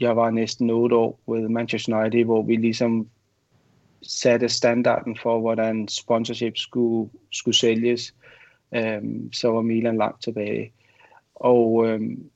jeg 0.00 0.16
var 0.16 0.30
næsten 0.30 0.70
8 0.70 0.96
år 0.96 1.20
ved 1.28 1.48
Manchester 1.48 2.00
United, 2.00 2.24
hvor 2.24 2.42
vi 2.42 2.56
ligesom 2.56 3.08
satte 4.02 4.48
standarden 4.48 5.16
for, 5.22 5.40
hvordan 5.40 5.88
sponsorship 5.88 6.56
skulle, 6.56 7.10
skulle 7.32 7.54
sælges, 7.54 8.14
øhm, 8.74 9.32
så 9.32 9.48
var 9.48 9.62
Milan 9.62 9.96
langt 9.96 10.22
tilbage. 10.22 10.72
Og 11.34 11.86
øhm, 11.88 12.30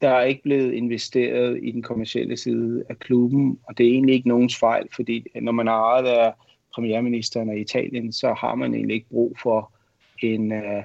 der 0.00 0.10
er 0.10 0.22
ikke 0.22 0.42
blevet 0.42 0.72
investeret 0.72 1.60
i 1.62 1.70
den 1.70 1.82
kommercielle 1.82 2.36
side 2.36 2.84
af 2.88 2.98
klubben, 2.98 3.58
og 3.62 3.78
det 3.78 3.86
er 3.86 3.90
egentlig 3.90 4.14
ikke 4.14 4.28
nogens 4.28 4.56
fejl, 4.56 4.88
fordi 4.96 5.26
når 5.42 5.52
man 5.52 5.66
har 5.66 5.80
ejet 5.80 6.06
af 6.06 6.32
premierministeren 6.74 7.50
af 7.50 7.56
Italien, 7.56 8.12
så 8.12 8.34
har 8.38 8.54
man 8.54 8.74
egentlig 8.74 8.94
ikke 8.94 9.08
brug 9.08 9.36
for 9.42 9.72
en, 10.22 10.52
uh, 10.52 10.82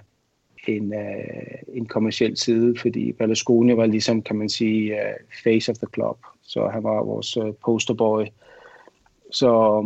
en, 0.68 0.94
uh, 0.94 1.78
en 1.78 1.86
kommersiel 1.86 2.38
side, 2.38 2.76
fordi 2.80 3.12
Berlusconi 3.12 3.78
var 3.78 3.86
ligesom, 3.86 4.22
kan 4.22 4.36
man 4.36 4.50
sige, 4.50 4.94
uh, 4.94 5.34
face 5.44 5.72
of 5.72 5.78
the 5.78 5.88
club, 5.94 6.18
så 6.42 6.68
han 6.68 6.84
var 6.84 7.04
vores 7.04 7.38
uh, 7.38 7.54
posterboy. 7.66 8.26
Så, 9.32 9.84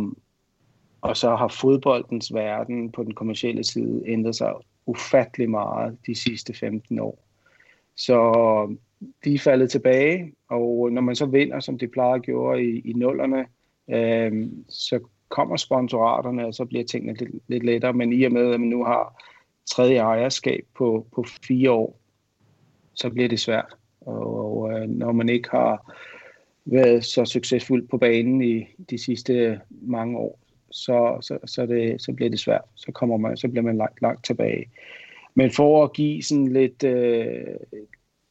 og 1.00 1.16
så 1.16 1.36
har 1.36 1.48
fodboldens 1.48 2.34
verden 2.34 2.92
på 2.92 3.02
den 3.02 3.14
kommercielle 3.14 3.64
side 3.64 4.02
ændret 4.06 4.36
sig 4.36 4.54
ufattelig 4.86 5.50
meget 5.50 5.98
de 6.06 6.14
sidste 6.14 6.54
15 6.54 6.98
år. 6.98 7.24
Så 7.96 8.18
de 9.24 9.34
er 9.34 9.38
faldet 9.38 9.70
tilbage, 9.70 10.32
og 10.48 10.92
når 10.92 11.02
man 11.02 11.16
så 11.16 11.26
vinder, 11.26 11.60
som 11.60 11.78
de 11.78 11.88
plejer 11.88 12.14
at 12.14 12.26
gøre 12.26 12.62
i, 12.62 12.80
i 12.80 12.92
nullerne, 12.92 13.46
øh, 13.90 14.50
så 14.68 15.00
kommer 15.28 15.56
sponsoraterne, 15.56 16.46
og 16.46 16.54
så 16.54 16.64
bliver 16.64 16.84
tingene 16.84 17.14
lidt, 17.18 17.30
lidt 17.48 17.64
lettere. 17.64 17.92
Men 17.92 18.12
i 18.12 18.24
og 18.24 18.32
med, 18.32 18.54
at 18.54 18.60
man 18.60 18.68
nu 18.68 18.84
har 18.84 19.22
tredje 19.66 19.96
ejerskab 19.96 20.66
på, 20.76 21.06
på 21.14 21.24
fire 21.46 21.70
år, 21.70 22.00
så 22.94 23.10
bliver 23.10 23.28
det 23.28 23.40
svært. 23.40 23.76
Og, 24.00 24.62
og 24.62 24.72
øh, 24.72 24.88
når 24.88 25.12
man 25.12 25.28
ikke 25.28 25.48
har 25.50 25.94
været 26.64 27.04
så 27.04 27.24
succesfuld 27.24 27.88
på 27.88 27.98
banen 27.98 28.42
i 28.42 28.66
de 28.90 28.98
sidste 28.98 29.60
mange 29.70 30.18
år, 30.18 30.38
så, 30.70 31.18
så, 31.20 31.38
så, 31.46 31.66
det, 31.66 32.02
så 32.02 32.12
bliver 32.12 32.30
det 32.30 32.40
svært. 32.40 32.64
Så, 32.74 32.92
kommer 32.92 33.16
man, 33.16 33.36
så 33.36 33.48
bliver 33.48 33.62
man 33.62 33.76
langt, 33.76 34.02
langt 34.02 34.24
tilbage. 34.24 34.70
Men 35.34 35.50
for 35.50 35.84
at 35.84 35.92
give 35.92 36.22
sådan 36.22 36.52
lidt, 36.52 36.84
øh, 36.84 37.56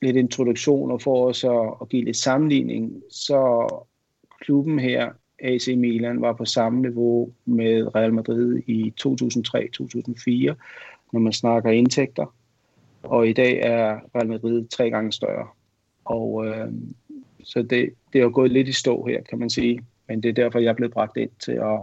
lidt 0.01 0.15
introduktion 0.15 0.91
og 0.91 1.01
for 1.01 1.27
os 1.27 1.43
at, 1.43 1.73
at 1.81 1.89
give 1.89 2.03
lidt 2.03 2.17
sammenligning, 2.17 3.03
så 3.09 3.67
klubben 4.41 4.79
her, 4.79 5.11
AC 5.39 5.67
Milan, 5.77 6.21
var 6.21 6.33
på 6.33 6.45
samme 6.45 6.81
niveau 6.81 7.33
med 7.45 7.95
Real 7.95 8.13
Madrid 8.13 8.61
i 8.67 8.93
2003-2004, 9.01 9.09
når 11.13 11.19
man 11.19 11.33
snakker 11.33 11.71
indtægter. 11.71 12.35
Og 13.03 13.27
i 13.27 13.33
dag 13.33 13.59
er 13.63 13.99
Real 14.15 14.27
Madrid 14.27 14.67
tre 14.67 14.89
gange 14.89 15.11
større. 15.11 15.47
Og 16.05 16.45
øh, 16.45 16.71
så 17.43 17.61
det, 17.61 17.89
det 18.13 18.19
er 18.19 18.23
jo 18.23 18.31
gået 18.33 18.51
lidt 18.51 18.67
i 18.67 18.71
stå 18.71 19.05
her, 19.07 19.21
kan 19.29 19.39
man 19.39 19.49
sige. 19.49 19.79
Men 20.07 20.23
det 20.23 20.29
er 20.29 20.33
derfor, 20.33 20.59
jeg 20.59 20.69
er 20.69 20.73
blevet 20.73 20.93
bragt 20.93 21.17
ind 21.17 21.29
til 21.39 21.51
at, 21.51 21.79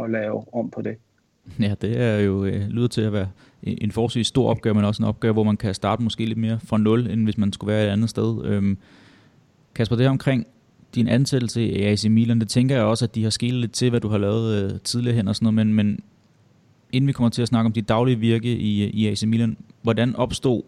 at 0.00 0.10
lave 0.10 0.54
om 0.54 0.70
på 0.70 0.82
det. 0.82 0.96
Ja, 1.60 1.74
det 1.80 2.00
er 2.00 2.18
jo 2.18 2.44
øh, 2.44 2.68
lyder 2.68 2.88
til 2.88 3.02
at 3.02 3.12
være 3.12 3.28
en 3.62 3.90
forholdsvis 3.90 4.26
stor 4.26 4.50
opgave, 4.50 4.74
men 4.74 4.84
også 4.84 5.02
en 5.02 5.08
opgave, 5.08 5.32
hvor 5.32 5.42
man 5.42 5.56
kan 5.56 5.74
starte 5.74 6.02
måske 6.02 6.24
lidt 6.24 6.38
mere 6.38 6.60
fra 6.64 6.78
nul, 6.78 7.10
end 7.10 7.24
hvis 7.24 7.38
man 7.38 7.52
skulle 7.52 7.72
være 7.74 7.86
et 7.86 7.88
andet 7.88 8.10
sted. 8.10 8.44
Øhm, 8.44 8.78
Kasper, 9.74 9.96
det 9.96 10.04
her 10.04 10.10
omkring 10.10 10.46
din 10.94 11.08
ansættelse 11.08 11.62
i 11.62 11.82
AC 11.82 12.04
Milan, 12.04 12.40
det 12.40 12.48
tænker 12.48 12.74
jeg 12.74 12.84
også, 12.84 13.04
at 13.04 13.14
de 13.14 13.22
har 13.22 13.30
skilt 13.30 13.56
lidt 13.56 13.72
til, 13.72 13.90
hvad 13.90 14.00
du 14.00 14.08
har 14.08 14.18
lavet 14.18 14.64
øh, 14.64 14.80
tidligere 14.80 15.16
hen 15.16 15.28
og 15.28 15.36
sådan 15.36 15.54
noget, 15.54 15.66
men, 15.66 15.74
men 15.74 16.00
inden 16.92 17.08
vi 17.08 17.12
kommer 17.12 17.30
til 17.30 17.42
at 17.42 17.48
snakke 17.48 17.66
om 17.66 17.72
dit 17.72 17.88
daglige 17.88 18.18
virke 18.18 18.56
i, 18.56 18.84
øh, 18.84 18.90
i 18.90 19.08
AC 19.08 19.22
Milan, 19.22 19.56
hvordan 19.82 20.16
opstod 20.16 20.62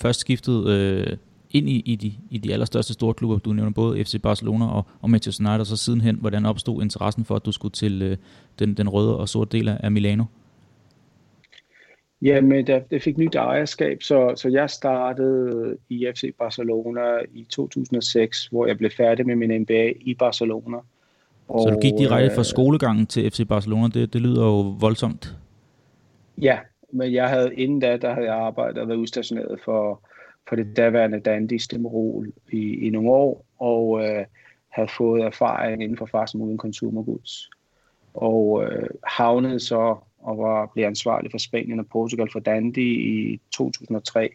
først 0.00 0.20
skiftet 0.20 0.66
øh, 0.68 1.16
ind 1.52 1.68
i, 1.68 1.82
i, 1.86 1.96
de, 1.96 2.12
i 2.30 2.38
de 2.38 2.52
allerstørste 2.52 2.92
store 2.92 3.14
klubber, 3.14 3.38
du 3.38 3.52
nævner 3.52 3.72
både 3.72 4.04
FC 4.04 4.22
Barcelona 4.22 4.66
og, 4.66 4.86
og 5.00 5.10
Manchester 5.10 5.44
United, 5.44 5.60
og 5.60 5.66
så 5.66 5.76
sidenhen, 5.76 6.16
hvordan 6.20 6.46
opstod 6.46 6.82
interessen 6.82 7.24
for, 7.24 7.36
at 7.36 7.46
du 7.46 7.52
skulle 7.52 7.72
til 7.72 8.02
øh, 8.02 8.16
den, 8.58 8.74
den 8.74 8.88
røde 8.88 9.18
og 9.18 9.28
sorte 9.28 9.58
del 9.58 9.68
af 9.68 9.90
Milano? 9.90 10.24
Jamen, 12.22 12.66
det, 12.66 12.90
det 12.90 13.02
fik 13.02 13.18
nyt 13.18 13.34
ejerskab, 13.34 14.02
så, 14.02 14.32
så 14.36 14.48
jeg 14.48 14.70
startede 14.70 15.76
i 15.88 16.06
FC 16.14 16.34
Barcelona 16.38 17.00
i 17.34 17.44
2006, 17.50 18.46
hvor 18.46 18.66
jeg 18.66 18.78
blev 18.78 18.90
færdig 18.96 19.26
med 19.26 19.36
min 19.36 19.62
MBA 19.62 19.92
i 20.00 20.14
Barcelona. 20.14 20.76
Og, 21.48 21.62
så 21.62 21.70
du 21.70 21.80
gik 21.80 21.92
direkte 21.98 22.34
fra 22.34 22.40
øh, 22.40 22.44
skolegangen 22.44 23.06
til 23.06 23.30
FC 23.30 23.48
Barcelona, 23.48 23.88
det, 23.94 24.12
det 24.12 24.20
lyder 24.20 24.44
jo 24.44 24.60
voldsomt. 24.80 25.36
Ja, 26.38 26.58
men 26.92 27.12
jeg 27.12 27.28
havde 27.28 27.54
inden 27.54 27.80
da, 27.80 27.96
der 27.96 28.14
havde 28.14 28.26
jeg 28.26 28.36
arbejdet 28.36 28.78
og 28.78 28.88
været 28.88 28.98
udstationeret 28.98 29.58
for, 29.64 30.00
for 30.48 30.56
det 30.56 30.76
daværende 30.76 31.20
Dandy 31.20 31.58
Stemmerol 31.58 32.32
i, 32.52 32.86
i 32.86 32.90
nogle 32.90 33.10
år, 33.10 33.44
og 33.58 34.04
øh, 34.04 34.24
havde 34.68 34.88
fået 34.96 35.22
erfaring 35.22 35.82
inden 35.82 35.96
for 35.96 36.06
fast 36.06 36.34
uden 36.34 36.58
consumer 36.58 37.02
goods. 37.02 37.50
Og 38.14 38.64
øh, 38.64 38.88
havnede 39.04 39.60
så 39.60 39.96
og 40.18 40.38
var, 40.38 40.70
blev 40.74 40.84
ansvarlig 40.84 41.30
for 41.30 41.38
Spanien 41.38 41.80
og 41.80 41.86
Portugal 41.86 42.28
for 42.32 42.40
Dandy 42.40 42.78
i 42.78 43.40
2003. 43.50 44.30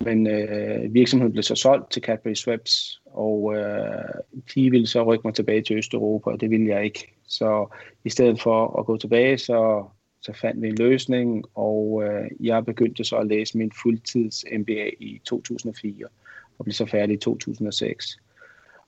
Men 0.00 0.26
øh, 0.26 0.94
virksomheden 0.94 1.32
blev 1.32 1.42
så 1.42 1.54
solgt 1.54 1.92
til 1.92 2.02
Cadbury 2.02 2.34
Schweppes, 2.34 3.02
og 3.06 3.56
øh, 3.56 4.14
de 4.54 4.70
ville 4.70 4.86
så 4.86 5.02
rykke 5.02 5.22
mig 5.24 5.34
tilbage 5.34 5.62
til 5.62 5.76
Østeuropa, 5.76 6.30
og 6.30 6.40
det 6.40 6.50
ville 6.50 6.68
jeg 6.68 6.84
ikke. 6.84 7.14
Så 7.26 7.66
i 8.04 8.10
stedet 8.10 8.42
for 8.42 8.78
at 8.78 8.86
gå 8.86 8.96
tilbage, 8.96 9.38
så, 9.38 9.84
så 10.22 10.32
fandt 10.32 10.62
vi 10.62 10.68
en 10.68 10.74
løsning, 10.74 11.44
og 11.54 12.02
øh, 12.04 12.30
jeg 12.40 12.64
begyndte 12.64 13.04
så 13.04 13.16
at 13.16 13.26
læse 13.26 13.58
min 13.58 13.72
fuldtids 13.82 14.44
MBA 14.58 14.90
i 15.00 15.20
2004, 15.24 16.06
og 16.58 16.64
blev 16.64 16.72
så 16.72 16.86
færdig 16.86 17.14
i 17.14 17.18
2006. 17.18 18.18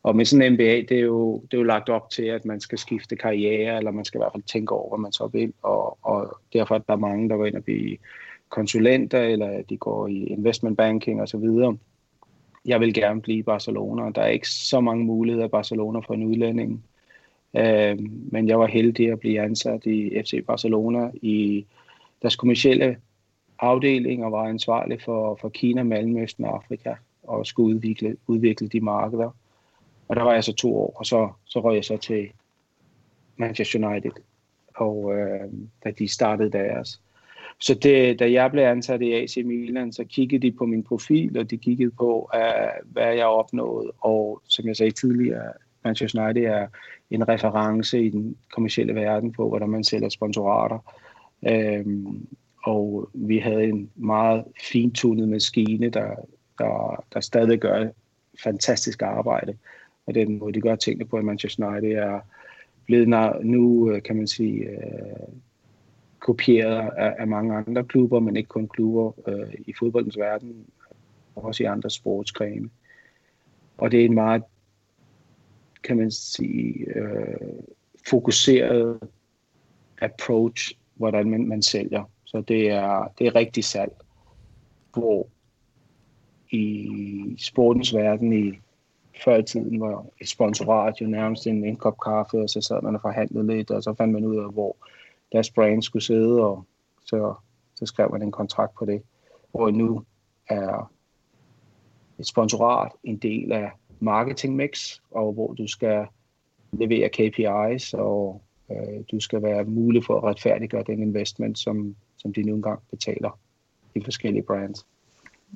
Og 0.03 0.17
med 0.17 0.25
sådan 0.25 0.47
en 0.47 0.53
MBA, 0.53 0.65
det 0.65 0.93
er, 0.93 1.01
jo, 1.01 1.41
det 1.41 1.55
er 1.55 1.59
jo 1.59 1.65
lagt 1.65 1.89
op 1.89 2.11
til, 2.11 2.25
at 2.25 2.45
man 2.45 2.61
skal 2.61 2.79
skifte 2.79 3.17
karriere, 3.17 3.77
eller 3.79 3.91
man 3.91 4.05
skal 4.05 4.19
i 4.19 4.23
hvert 4.23 4.33
fald 4.33 4.43
tænke 4.43 4.75
over, 4.75 4.89
hvad 4.89 5.03
man 5.03 5.13
så 5.13 5.27
vil. 5.27 5.53
Og, 5.63 5.99
og 6.03 6.37
derfor 6.53 6.75
er 6.75 6.79
der 6.79 6.97
mange, 6.97 7.29
der 7.29 7.37
går 7.37 7.47
ind 7.47 7.57
og 7.57 7.65
bliver 7.65 7.97
konsulenter, 8.49 9.21
eller 9.21 9.63
de 9.63 9.77
går 9.77 10.07
i 10.07 10.25
investment 10.25 10.77
banking 10.77 11.23
osv. 11.23 11.45
Jeg 12.65 12.81
vil 12.81 12.95
gerne 12.95 13.23
blive 13.23 13.39
i 13.39 13.43
Barcelona. 13.43 14.11
Der 14.15 14.23
er 14.23 14.27
ikke 14.27 14.49
så 14.49 14.81
mange 14.81 15.05
muligheder 15.05 15.47
i 15.47 15.51
Barcelona 15.51 15.99
for 15.99 16.15
en 16.15 16.27
udlænding. 16.27 16.85
Øh, 17.57 17.99
men 18.33 18.49
jeg 18.49 18.59
var 18.59 18.67
heldig 18.67 19.13
at 19.13 19.21
blive 19.21 19.41
ansat 19.41 19.87
i 19.87 20.23
FC 20.23 20.45
Barcelona 20.47 21.11
i 21.23 21.67
deres 22.23 22.37
kommersielle 22.37 22.97
afdeling 23.59 24.25
og 24.25 24.33
var 24.33 24.45
ansvarlig 24.45 25.03
for, 25.03 25.39
for 25.41 25.49
Kina, 25.49 25.83
Mellemøsten 25.83 26.45
og 26.45 26.55
Afrika 26.55 26.95
og 27.23 27.47
skulle 27.47 27.77
udvikle, 27.77 28.17
udvikle 28.27 28.69
de 28.69 28.81
markeder. 28.81 29.31
Og 30.09 30.17
der 30.17 30.23
var 30.23 30.33
jeg 30.33 30.45
så 30.45 30.53
to 30.53 30.77
år, 30.77 30.97
og 30.97 31.07
så, 31.07 31.29
så 31.45 31.61
røg 31.61 31.75
jeg 31.75 31.85
så 31.85 31.97
til 31.97 32.29
Manchester 33.37 33.89
United, 33.89 34.13
og 34.75 35.13
øh, 35.19 35.53
da 35.85 35.91
de 35.91 36.09
startede 36.09 36.51
deres. 36.51 37.01
Så 37.61 37.75
det, 37.75 38.19
da 38.19 38.33
jeg 38.33 38.51
blev 38.51 38.63
ansat 38.63 39.03
i 39.03 39.13
AC 39.13 39.37
Milan, 39.45 39.93
så 39.93 40.05
kiggede 40.05 40.47
de 40.47 40.53
på 40.53 40.67
min 40.67 40.83
profil, 40.83 41.39
og 41.39 41.51
de 41.51 41.57
kiggede 41.57 41.91
på, 41.91 42.31
uh, 42.35 42.93
hvad 42.93 43.15
jeg 43.15 43.27
opnåede. 43.27 43.93
Og 44.01 44.43
som 44.49 44.67
jeg 44.67 44.77
sagde 44.77 44.91
tidligere, 44.91 45.53
Manchester 45.85 46.25
United 46.25 46.45
er 46.45 46.67
en 47.11 47.29
reference 47.29 48.05
i 48.05 48.09
den 48.09 48.37
kommercielle 48.53 48.95
verden 48.95 49.33
på, 49.33 49.49
hvordan 49.49 49.69
man 49.69 49.85
sælger 49.85 50.09
sponsorater. 50.09 50.95
Øhm, 51.49 52.27
og 52.65 53.09
vi 53.15 53.39
havde 53.39 53.65
en 53.65 53.91
meget 53.95 54.45
fintunet 54.73 55.29
maskine, 55.29 55.89
der, 55.89 56.15
der, 56.59 57.05
der 57.15 57.21
stadig 57.21 57.59
gør 57.59 57.89
fantastisk 58.43 59.03
arbejde 59.03 59.57
og 60.07 60.15
den 60.15 60.39
måde, 60.39 60.53
de 60.53 60.61
gør 60.61 60.77
tingene 60.77 61.05
på 61.05 61.19
i 61.19 61.23
Manchester 61.23 61.67
United, 61.67 61.93
er 61.93 62.21
blevet 62.87 63.09
nu, 63.45 63.91
øh, 63.91 64.03
kan 64.03 64.17
man 64.17 64.27
sige, 64.27 64.65
øh, 64.65 65.29
kopieret 66.19 66.91
af, 66.97 67.15
af 67.19 67.29
mange 67.29 67.55
andre 67.55 67.85
klubber, 67.85 68.21
men 68.21 68.37
ikke 68.37 68.49
kun 68.49 68.69
klubber 68.69 69.13
øh, 69.29 69.55
i 69.67 69.73
fodboldens 69.79 70.19
verden, 70.19 70.67
også 71.37 71.63
i 71.63 71.67
andre 71.67 71.91
sportsgrene. 71.91 72.71
Og 73.79 73.91
det 73.91 74.01
er 74.01 74.05
en 74.05 74.15
meget, 74.15 74.43
kan 75.85 75.97
man 75.97 76.11
sige, 76.11 76.87
øh, 76.97 77.63
fokuseret 78.09 78.99
approach, 80.03 80.73
hvordan 80.95 81.31
man, 81.31 81.49
man 81.49 81.63
sælger. 81.63 82.05
Så 82.25 82.41
det 82.41 82.71
er, 82.71 83.13
det 83.19 83.27
er 83.27 83.35
rigtig 83.35 83.65
salg, 83.65 83.93
hvor 84.93 85.27
i 86.51 87.37
sportens 87.39 87.95
verden, 87.95 88.33
i 88.33 88.59
før 89.25 89.37
i 89.37 89.43
tiden 89.43 89.81
var 89.81 90.07
et 90.21 90.29
sponsorat 90.29 91.01
jo 91.01 91.07
nærmest 91.07 91.47
en, 91.47 91.65
en 91.65 91.77
kop 91.77 92.01
kaffe, 92.01 92.43
og 92.43 92.51
så 92.51 92.61
sad 92.61 92.83
man 92.83 92.95
og 92.95 93.01
forhandlede 93.01 93.47
lidt, 93.47 93.71
og 93.71 93.83
så 93.83 93.95
fandt 93.95 94.13
man 94.13 94.25
ud 94.25 94.37
af, 94.37 94.53
hvor 94.53 94.77
deres 95.33 95.51
brand 95.51 95.83
skulle 95.83 96.03
sidde, 96.03 96.41
og 96.41 96.65
så, 97.05 97.35
så 97.75 97.87
skrev 97.87 98.11
man 98.11 98.23
en 98.23 98.33
kontrakt 98.33 98.75
på 98.75 98.85
det. 98.85 99.03
Hvor 99.51 99.71
nu 99.71 100.03
er 100.49 100.91
et 102.19 102.27
sponsorat 102.27 102.93
en 103.05 103.17
del 103.17 103.53
af 103.53 103.71
marketing 104.03 104.57
mix, 104.57 105.01
og 105.11 105.33
hvor 105.33 105.53
du 105.53 105.67
skal 105.67 106.07
levere 106.73 107.09
KPIs, 107.09 107.95
og 107.95 108.43
øh, 108.71 109.05
du 109.13 109.21
skal 109.21 109.43
være 109.43 109.65
mulig 109.65 110.05
for 110.05 110.17
at 110.19 110.25
retfærdiggøre 110.25 110.85
den 110.87 111.03
investment, 111.03 111.59
som, 111.59 111.97
som 112.19 112.33
de 112.33 112.43
nu 112.43 112.55
engang 112.55 112.81
betaler 112.91 113.39
i 113.95 114.01
forskellige 114.05 114.43
brands. 114.43 114.87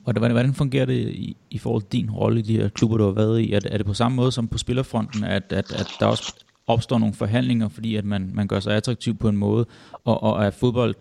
Og 0.04 0.12
Hvordan, 0.12 0.30
hvordan 0.30 0.54
fungerer 0.54 0.84
det 0.84 1.08
i, 1.08 1.36
i 1.50 1.58
forhold 1.58 1.82
til 1.82 1.92
din 1.92 2.10
rolle 2.10 2.38
i 2.38 2.42
de 2.42 2.60
her 2.60 2.68
klubber, 2.68 2.96
du 2.96 3.04
har 3.04 3.12
været 3.12 3.40
i? 3.40 3.52
Er, 3.52 3.60
er 3.70 3.76
det 3.76 3.86
på 3.86 3.94
samme 3.94 4.16
måde 4.16 4.32
som 4.32 4.48
på 4.48 4.58
spillerfronten, 4.58 5.24
at, 5.24 5.52
at, 5.52 5.72
at 5.72 5.88
der 6.00 6.06
også 6.06 6.44
opstår 6.66 6.98
nogle 6.98 7.14
forhandlinger, 7.14 7.68
fordi 7.68 7.96
at 7.96 8.04
man, 8.04 8.30
man 8.34 8.48
gør 8.48 8.60
sig 8.60 8.76
attraktiv 8.76 9.14
på 9.14 9.28
en 9.28 9.36
måde, 9.36 9.66
og, 10.04 10.22
og 10.22 10.44
er 10.44 10.50
fodbold 10.50 10.94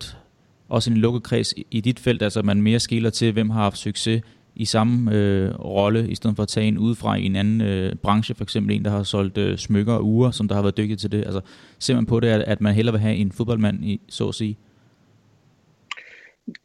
også 0.68 0.90
en 0.90 0.96
lukket 0.96 1.22
kreds 1.22 1.52
i, 1.52 1.66
i 1.70 1.80
dit 1.80 1.98
felt, 1.98 2.22
altså 2.22 2.42
man 2.42 2.62
mere 2.62 2.80
skiller 2.80 3.10
til, 3.10 3.32
hvem 3.32 3.50
har 3.50 3.62
haft 3.62 3.78
succes 3.78 4.22
i 4.56 4.64
samme 4.64 5.14
øh, 5.14 5.54
rolle, 5.54 6.08
i 6.08 6.14
stedet 6.14 6.36
for 6.36 6.42
at 6.42 6.48
tage 6.48 6.68
en 6.68 6.78
udefra 6.78 7.16
i 7.16 7.24
en 7.24 7.36
anden 7.36 7.60
øh, 7.60 7.94
branche, 7.94 8.34
for 8.34 8.44
eksempel 8.44 8.76
en, 8.76 8.84
der 8.84 8.90
har 8.90 9.02
solgt 9.02 9.38
øh, 9.38 9.58
smykker 9.58 9.92
og 9.92 10.04
uger, 10.04 10.30
som 10.30 10.48
der 10.48 10.54
har 10.54 10.62
været 10.62 10.76
dygtig 10.76 10.98
til 10.98 11.12
det. 11.12 11.24
Altså 11.24 11.40
ser 11.78 11.94
man 11.94 12.06
på 12.06 12.20
det, 12.20 12.28
at, 12.28 12.40
at 12.40 12.60
man 12.60 12.74
hellere 12.74 12.92
vil 12.92 13.00
have 13.00 13.16
en 13.16 13.32
fodboldmand, 13.32 13.84
i, 13.84 14.00
så 14.08 14.28
at 14.28 14.34
sige? 14.34 14.56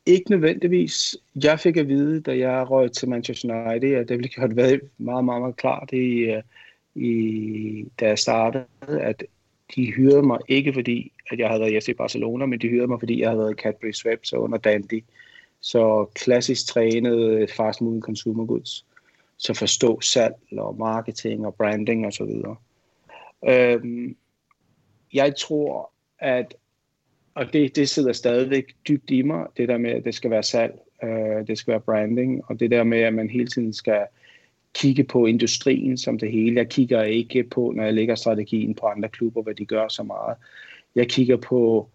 Ikke 0.06 0.32
nødvendigvis. 0.32 1.18
Jeg 1.44 1.60
fik 1.60 1.78
at 1.78 1.88
vide, 1.88 2.22
da 2.22 2.38
jeg 2.38 2.70
røg 2.70 2.92
til 2.92 3.10
Manchester 3.10 3.70
United, 3.70 3.96
at 3.96 4.10
det 4.10 4.18
ville 4.18 4.30
have 4.38 4.56
været 4.56 4.82
meget, 4.98 5.26
meget, 5.26 5.42
meget 5.42 5.58
klart, 5.58 5.90
i, 5.94 6.18
øh, 6.18 6.44
i, 6.96 7.86
da 8.00 8.08
jeg 8.08 8.20
startede, 8.20 8.66
at 9.02 9.24
de 9.76 9.92
hyrede 9.92 10.24
mig 10.24 10.40
ikke 10.48 10.74
fordi, 10.74 11.12
at 11.32 11.40
jeg 11.40 11.48
havde 11.48 11.62
været 11.62 11.74
i 11.74 11.80
FC 11.80 11.98
Barcelona, 11.98 12.46
men 12.46 12.60
de 12.60 12.68
hyrede 12.68 12.88
mig, 12.88 13.00
fordi 13.00 13.20
jeg 13.20 13.30
havde 13.30 13.40
været 13.40 13.52
i 13.52 13.62
Cadbury 13.62 13.92
Schweppes 13.92 14.34
under 14.34 14.58
Dandy. 14.58 15.04
Så 15.62 16.06
klassisk 16.16 16.68
trænet 16.68 17.20
øh, 17.20 17.48
fast 17.48 17.82
moving 17.82 18.04
consumer 18.04 18.46
goods. 18.46 18.86
Så 19.38 19.54
forstå 19.54 20.02
salg 20.02 20.36
og 20.52 20.78
marketing 20.78 21.46
og 21.46 21.56
branding 21.56 22.08
osv. 22.08 22.32
Øhm, 23.48 24.16
jeg 25.14 25.36
tror, 25.36 25.92
at 26.20 26.56
og 27.36 27.54
det, 27.54 27.76
det 27.76 27.90
sidder 27.90 28.14
stadigvæk 28.14 28.76
dybt 28.88 29.12
i 29.12 29.22
mig, 29.22 29.48
det 29.58 29.70
der 29.70 29.78
med, 29.78 29.92
at 29.92 30.06
det 30.06 30.16
skal 30.16 30.32
være 30.32 30.44
salg, 30.44 30.74
øh, 31.04 31.48
det 31.48 31.58
skal 31.58 31.72
være 31.72 31.82
branding, 31.82 32.42
og 32.48 32.60
det 32.60 32.72
der 32.72 32.84
med, 32.84 33.00
at 33.00 33.14
man 33.14 33.30
hele 33.30 33.48
tiden 33.48 33.74
skal 33.74 34.06
kigge 34.74 35.04
på 35.04 35.26
industrien 35.26 35.98
som 35.98 36.20
det 36.20 36.32
hele. 36.32 36.58
Jeg 36.58 36.70
kigger 36.70 37.04
ikke 37.04 37.44
på, 37.44 37.74
når 37.76 37.84
jeg 37.84 37.94
lægger 37.94 38.16
strategien 38.16 38.76
på 38.76 38.86
andre 38.86 39.10
klubber, 39.10 39.42
hvad 39.42 39.56
de 39.56 39.66
gør 39.66 39.88
så 39.88 40.04
meget. 40.04 40.38
Jeg 40.96 41.10
kigger 41.10 41.38
på, 41.38 41.90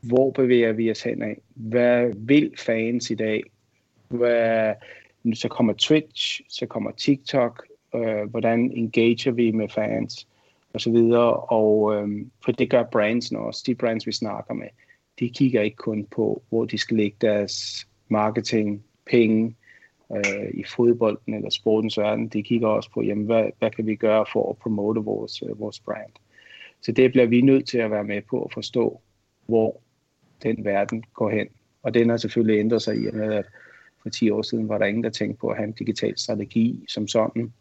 hvor 0.00 0.30
bevæger 0.30 0.72
vi 0.72 0.90
os 0.90 1.02
hen 1.02 1.22
af? 1.22 1.40
Hvad 1.54 2.12
vil 2.16 2.52
fans 2.58 3.10
i 3.10 3.14
dag? 3.14 3.42
Hvad, 4.08 4.74
så 5.34 5.48
kommer 5.48 5.72
Twitch, 5.78 6.40
så 6.48 6.66
kommer 6.66 6.90
TikTok, 6.90 7.66
øh, 7.94 8.30
hvordan 8.30 8.72
engager 8.74 9.30
vi 9.30 9.50
med 9.50 9.68
fans, 9.68 10.28
og 10.72 10.80
så 10.80 10.90
videre. 10.90 11.34
Og 11.34 11.94
øh, 11.94 12.08
for 12.44 12.52
det 12.52 12.70
gør 12.70 12.82
brands 12.82 13.32
også. 13.32 13.62
De 13.66 13.74
brands, 13.74 14.06
vi 14.06 14.12
snakker 14.12 14.54
med, 14.54 14.68
de 15.20 15.28
kigger 15.28 15.62
ikke 15.62 15.76
kun 15.76 16.04
på, 16.04 16.42
hvor 16.48 16.64
de 16.64 16.78
skal 16.78 16.96
lægge 16.96 17.16
deres 17.20 17.86
marketing, 18.08 18.84
penge, 19.06 19.54
øh, 20.12 20.50
i 20.54 20.64
fodbolden 20.64 21.34
eller 21.34 21.50
sportens 21.50 21.98
verden. 21.98 22.28
De 22.28 22.42
kigger 22.42 22.68
også 22.68 22.90
på, 22.90 23.02
jamen, 23.02 23.26
hvad, 23.26 23.44
hvad 23.58 23.70
kan 23.70 23.86
vi 23.86 23.96
gøre 23.96 24.24
for 24.32 24.50
at 24.50 24.56
promote 24.56 25.00
vores, 25.00 25.42
øh, 25.42 25.60
vores 25.60 25.80
brand. 25.80 26.12
Så 26.80 26.92
det 26.92 27.12
bliver 27.12 27.26
vi 27.26 27.40
nødt 27.40 27.68
til 27.68 27.78
at 27.78 27.90
være 27.90 28.04
med 28.04 28.22
på 28.22 28.42
at 28.42 28.52
forstå, 28.52 29.00
hvor 29.46 29.80
den 30.42 30.64
verden 30.64 31.04
går 31.14 31.30
hen. 31.30 31.48
Og 31.82 31.94
den 31.94 32.08
har 32.08 32.16
selvfølgelig 32.16 32.60
ændret 32.60 32.82
sig 32.82 32.96
i 32.96 33.06
og 33.06 33.14
med, 33.14 33.34
at 33.34 33.46
for 34.02 34.10
10 34.10 34.30
år 34.30 34.42
siden 34.42 34.68
var 34.68 34.78
der 34.78 34.86
ingen, 34.86 35.04
der 35.04 35.10
tænkte 35.10 35.40
på 35.40 35.48
at 35.48 35.56
have 35.56 35.66
en 35.66 35.72
digital 35.72 36.18
strategi 36.18 36.84
som 36.88 37.08
sådan. 37.08 37.52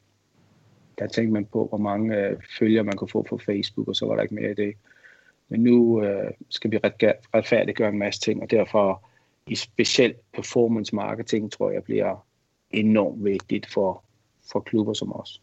Der 1.00 1.08
tænkte 1.08 1.34
man 1.34 1.46
på, 1.46 1.68
hvor 1.68 1.78
mange 1.78 2.18
øh, 2.18 2.38
følgere 2.60 2.84
man 2.84 2.96
kunne 2.96 3.10
få 3.10 3.22
på 3.30 3.38
Facebook, 3.38 3.88
og 3.88 3.96
så 3.96 4.06
var 4.06 4.16
der 4.16 4.22
ikke 4.22 4.36
mere 4.36 4.52
i 4.52 4.54
det. 4.54 4.74
Men 5.50 5.64
nu 5.64 6.04
øh, 6.04 6.32
skal 6.50 6.72
vi 6.72 6.78
retfærdiggøre 7.34 7.90
en 7.90 8.00
masse 8.00 8.22
ting, 8.22 8.42
og 8.42 8.52
derfor 8.52 9.04
i 9.48 9.56
specielt 9.56 10.18
performance 10.34 10.96
marketing, 10.96 11.52
tror 11.52 11.72
jeg, 11.72 11.84
bliver 11.84 12.26
enormt 12.72 13.26
vigtigt 13.26 13.74
for, 13.74 14.04
for 14.52 14.60
klubber 14.60 14.94
som 14.94 15.16
os. 15.16 15.42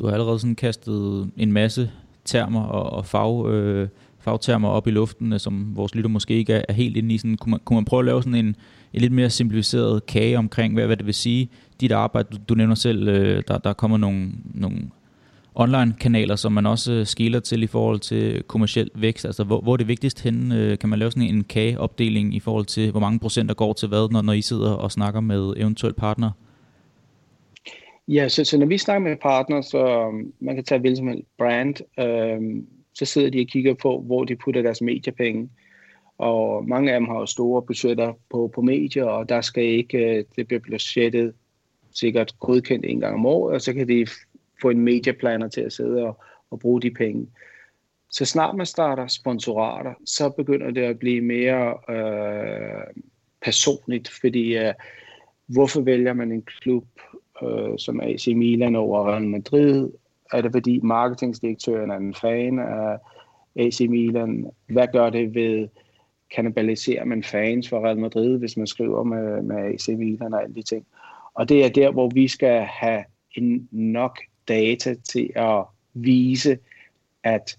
Du 0.00 0.06
har 0.06 0.12
allerede 0.12 0.38
sådan 0.38 0.54
kastet 0.54 1.30
en 1.36 1.52
masse 1.52 1.90
termer 2.24 2.64
og, 2.64 2.90
og 2.90 3.06
fag, 3.06 3.46
øh, 3.46 3.88
fagtermer 4.26 4.68
op 4.68 4.86
i 4.86 4.90
luften, 4.90 5.32
øh, 5.32 5.40
som 5.40 5.76
vores 5.76 5.94
lytter 5.94 6.10
måske 6.10 6.34
ikke 6.34 6.52
er, 6.52 6.72
helt 6.72 6.96
inde 6.96 7.14
i. 7.14 7.18
Sådan, 7.18 7.36
kunne, 7.36 7.50
man, 7.50 7.60
kunne 7.64 7.74
man 7.74 7.84
prøve 7.84 8.00
at 8.00 8.06
lave 8.06 8.22
sådan 8.22 8.34
en, 8.34 8.56
en 8.92 9.00
lidt 9.00 9.12
mere 9.12 9.30
simplificeret 9.30 10.06
kage 10.06 10.38
omkring, 10.38 10.74
hvad, 10.74 10.86
hvad 10.86 10.96
det 10.96 11.06
vil 11.06 11.14
sige, 11.14 11.48
dit 11.80 11.92
arbejde, 11.92 12.28
du, 12.32 12.38
du 12.48 12.54
nævner 12.54 12.74
selv, 12.74 13.08
øh, 13.08 13.42
der, 13.48 13.58
der 13.58 13.72
kommer 13.72 13.96
nogle, 13.96 14.30
nogle 14.54 14.78
online-kanaler, 15.54 16.36
som 16.36 16.52
man 16.52 16.66
også 16.66 16.92
øh, 16.92 17.06
skiller 17.06 17.40
til 17.40 17.62
i 17.62 17.66
forhold 17.66 18.00
til 18.00 18.42
kommersiel 18.42 18.90
vækst? 18.94 19.24
Altså, 19.24 19.44
hvor, 19.44 19.60
hvor 19.60 19.72
er 19.72 19.76
det 19.76 19.88
vigtigst 19.88 20.22
henne? 20.22 20.56
Øh, 20.56 20.78
kan 20.78 20.88
man 20.88 20.98
lave 20.98 21.10
sådan 21.10 21.28
en 21.28 21.44
kageopdeling 21.44 22.34
i 22.34 22.40
forhold 22.40 22.64
til, 22.64 22.90
hvor 22.90 23.00
mange 23.00 23.18
procent 23.18 23.48
der 23.48 23.54
går 23.54 23.72
til 23.72 23.88
hvad, 23.88 24.12
når, 24.12 24.22
når 24.22 24.32
I 24.32 24.42
sidder 24.42 24.70
og 24.70 24.92
snakker 24.92 25.20
med 25.20 25.52
eventuelle 25.56 25.94
partner? 25.94 26.30
Ja, 28.08 28.28
så, 28.28 28.44
så 28.44 28.58
når 28.58 28.66
vi 28.66 28.78
snakker 28.78 29.08
med 29.08 29.16
partner, 29.16 29.60
så 29.60 30.10
man 30.40 30.54
kan 30.54 30.64
tage 30.64 30.80
hvilken 30.80 31.22
brand, 31.38 31.74
øh, 32.00 32.62
så 32.96 33.04
sidder 33.04 33.30
de 33.30 33.40
og 33.40 33.46
kigger 33.46 33.74
på, 33.74 34.00
hvor 34.00 34.24
de 34.24 34.36
putter 34.36 34.62
deres 34.62 34.82
mediepenge. 34.82 35.50
Og 36.18 36.68
mange 36.68 36.92
af 36.92 37.00
dem 37.00 37.08
har 37.08 37.18
jo 37.18 37.26
store 37.26 37.62
budgetter 37.62 38.12
på, 38.30 38.50
på 38.54 38.62
medier, 38.62 39.04
og 39.04 39.28
der 39.28 39.40
skal 39.40 39.64
ikke, 39.64 39.98
øh, 39.98 40.24
det 40.36 40.46
bliver 40.46 40.60
budgettet 40.60 41.34
sikkert 41.94 42.38
godkendt 42.40 42.86
en 42.86 43.00
gang 43.00 43.14
om 43.14 43.26
året, 43.26 43.54
og 43.54 43.60
så 43.60 43.72
kan 43.72 43.88
de 43.88 44.06
få 44.62 44.70
en 44.70 44.80
medieplaner 44.80 45.48
til 45.48 45.60
at 45.60 45.72
sidde 45.72 46.02
og, 46.02 46.22
og 46.50 46.58
bruge 46.58 46.82
de 46.82 46.90
penge. 46.90 47.26
Så 48.10 48.24
snart 48.24 48.56
man 48.56 48.66
starter 48.66 49.06
sponsorater, 49.06 49.94
så 50.04 50.30
begynder 50.30 50.70
det 50.70 50.82
at 50.82 50.98
blive 50.98 51.20
mere 51.20 51.74
øh, 51.88 53.02
personligt, 53.42 54.08
fordi 54.20 54.56
øh, 54.56 54.74
hvorfor 55.46 55.80
vælger 55.80 56.12
man 56.12 56.32
en 56.32 56.42
klub 56.42 56.86
øh, 57.42 57.78
som 57.78 58.00
AC 58.00 58.26
Milan 58.26 58.76
over 58.76 59.10
Real 59.10 59.22
Madrid? 59.22 59.90
Er 60.32 60.40
det 60.40 60.52
fordi 60.52 60.80
marketingdirektøren 60.82 61.90
er 61.90 61.96
en 61.96 62.14
fan 62.14 62.58
af 62.58 62.98
AC 63.56 63.80
Milan? 63.80 64.50
Hvad 64.66 64.88
gør 64.92 65.10
det 65.10 65.34
ved 65.34 65.68
kannibaliserer 66.34 67.04
man 67.04 67.22
fans 67.22 67.68
for 67.68 67.84
Real 67.84 67.98
Madrid, 67.98 68.38
hvis 68.38 68.56
man 68.56 68.66
skriver 68.66 69.04
med, 69.04 69.42
med 69.42 69.56
AC 69.56 69.88
Milan 69.88 70.34
og 70.34 70.42
alle 70.42 70.54
de 70.54 70.62
ting? 70.62 70.86
Og 71.34 71.48
det 71.48 71.64
er 71.64 71.68
der, 71.68 71.90
hvor 71.90 72.08
vi 72.08 72.28
skal 72.28 72.62
have 72.62 73.04
en 73.34 73.68
nok 73.70 74.18
data 74.48 74.94
til 74.94 75.30
at 75.34 75.64
vise, 75.94 76.58
at 77.24 77.58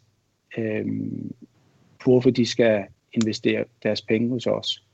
øhm, 0.57 1.31
hvorfor 2.03 2.29
de 2.29 2.45
skal 2.45 2.85
investere 3.13 3.65
deres 3.83 4.01
penge 4.01 4.29
hos 4.29 4.47
os. 4.47 4.86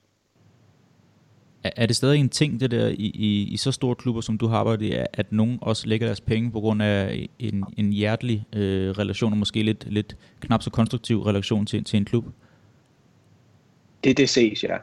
Er 1.63 1.85
det 1.85 1.95
stadig 1.95 2.19
en 2.19 2.29
ting, 2.29 2.59
det 2.59 2.71
der 2.71 2.87
i, 2.87 3.11
i, 3.13 3.43
i 3.43 3.57
så 3.57 3.71
store 3.71 3.95
klubber, 3.95 4.21
som 4.21 4.37
du 4.37 4.47
har 4.47 4.57
arbejdet 4.57 4.85
i, 4.85 4.95
at 5.13 5.31
nogen 5.31 5.59
også 5.61 5.87
lægger 5.87 6.07
deres 6.07 6.21
penge 6.21 6.51
på 6.51 6.59
grund 6.59 6.81
af 6.81 7.27
en, 7.39 7.63
en 7.77 7.93
hjertelig 7.93 8.45
øh, 8.53 8.89
relation, 8.89 9.31
og 9.31 9.37
måske 9.37 9.63
lidt, 9.63 9.85
lidt 9.89 10.17
knap 10.39 10.63
så 10.63 10.69
konstruktiv 10.69 11.21
relation 11.21 11.65
til, 11.65 11.83
til 11.83 11.97
en 11.97 12.05
klub? 12.05 12.25
Det, 14.03 14.17
det 14.17 14.29
ses, 14.29 14.63
ja. 14.63 14.77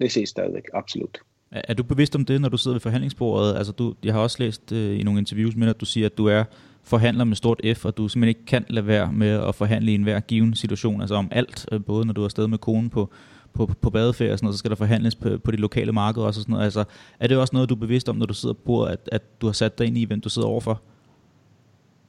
Det 0.00 0.12
ses 0.12 0.28
stadigvæk, 0.28 0.62
absolut. 0.74 1.18
Er, 1.50 1.60
er 1.68 1.74
du 1.74 1.82
bevidst 1.82 2.16
om 2.16 2.24
det, 2.24 2.40
når 2.40 2.48
du 2.48 2.56
sidder 2.56 2.74
ved 2.74 2.80
forhandlingsbordet? 2.80 3.56
Altså, 3.56 3.72
du, 3.72 3.94
jeg 4.04 4.14
har 4.14 4.20
også 4.20 4.36
læst 4.40 4.72
øh, 4.72 5.00
i 5.00 5.02
nogle 5.02 5.20
interviews 5.20 5.56
med 5.56 5.68
at 5.68 5.80
du 5.80 5.84
siger, 5.84 6.06
at 6.06 6.18
du 6.18 6.26
er 6.26 6.44
forhandler 6.84 7.24
med 7.24 7.36
stort 7.36 7.60
F, 7.76 7.84
og 7.84 7.96
du 7.96 8.08
simpelthen 8.08 8.28
ikke 8.28 8.46
kan 8.46 8.64
lade 8.68 8.86
være 8.86 9.12
med 9.12 9.28
at 9.48 9.54
forhandle 9.54 9.92
i 9.92 9.94
enhver 9.94 10.20
given 10.20 10.54
situation, 10.54 11.00
altså 11.00 11.14
om 11.14 11.28
alt, 11.30 11.66
øh, 11.72 11.84
både 11.84 12.06
når 12.06 12.12
du 12.12 12.20
er 12.20 12.24
afsted 12.24 12.46
med 12.46 12.58
konen 12.58 12.90
på, 12.90 13.10
på, 13.56 13.70
på 13.80 13.90
badeferie 13.90 14.32
og 14.32 14.38
sådan 14.38 14.46
noget, 14.46 14.54
så 14.54 14.58
skal 14.58 14.70
der 14.70 14.76
forhandles 14.76 15.14
på, 15.14 15.38
på 15.44 15.50
de 15.50 15.56
lokale 15.56 15.92
markeder 15.92 16.26
også 16.26 16.40
og 16.40 16.42
sådan 16.42 16.52
noget. 16.52 16.64
Altså, 16.64 16.84
er 17.20 17.26
det 17.26 17.36
også 17.38 17.54
noget, 17.54 17.68
du 17.68 17.74
er 17.74 17.78
bevidst 17.78 18.08
om, 18.08 18.16
når 18.16 18.26
du 18.26 18.34
sidder 18.34 18.54
på 18.54 18.60
bordet, 18.64 18.92
at, 18.92 19.08
at 19.12 19.22
du 19.40 19.46
har 19.46 19.52
sat 19.52 19.78
dig 19.78 19.86
ind 19.86 19.98
i, 19.98 20.04
hvem 20.04 20.20
du 20.20 20.28
sidder 20.28 20.48
overfor? 20.48 20.80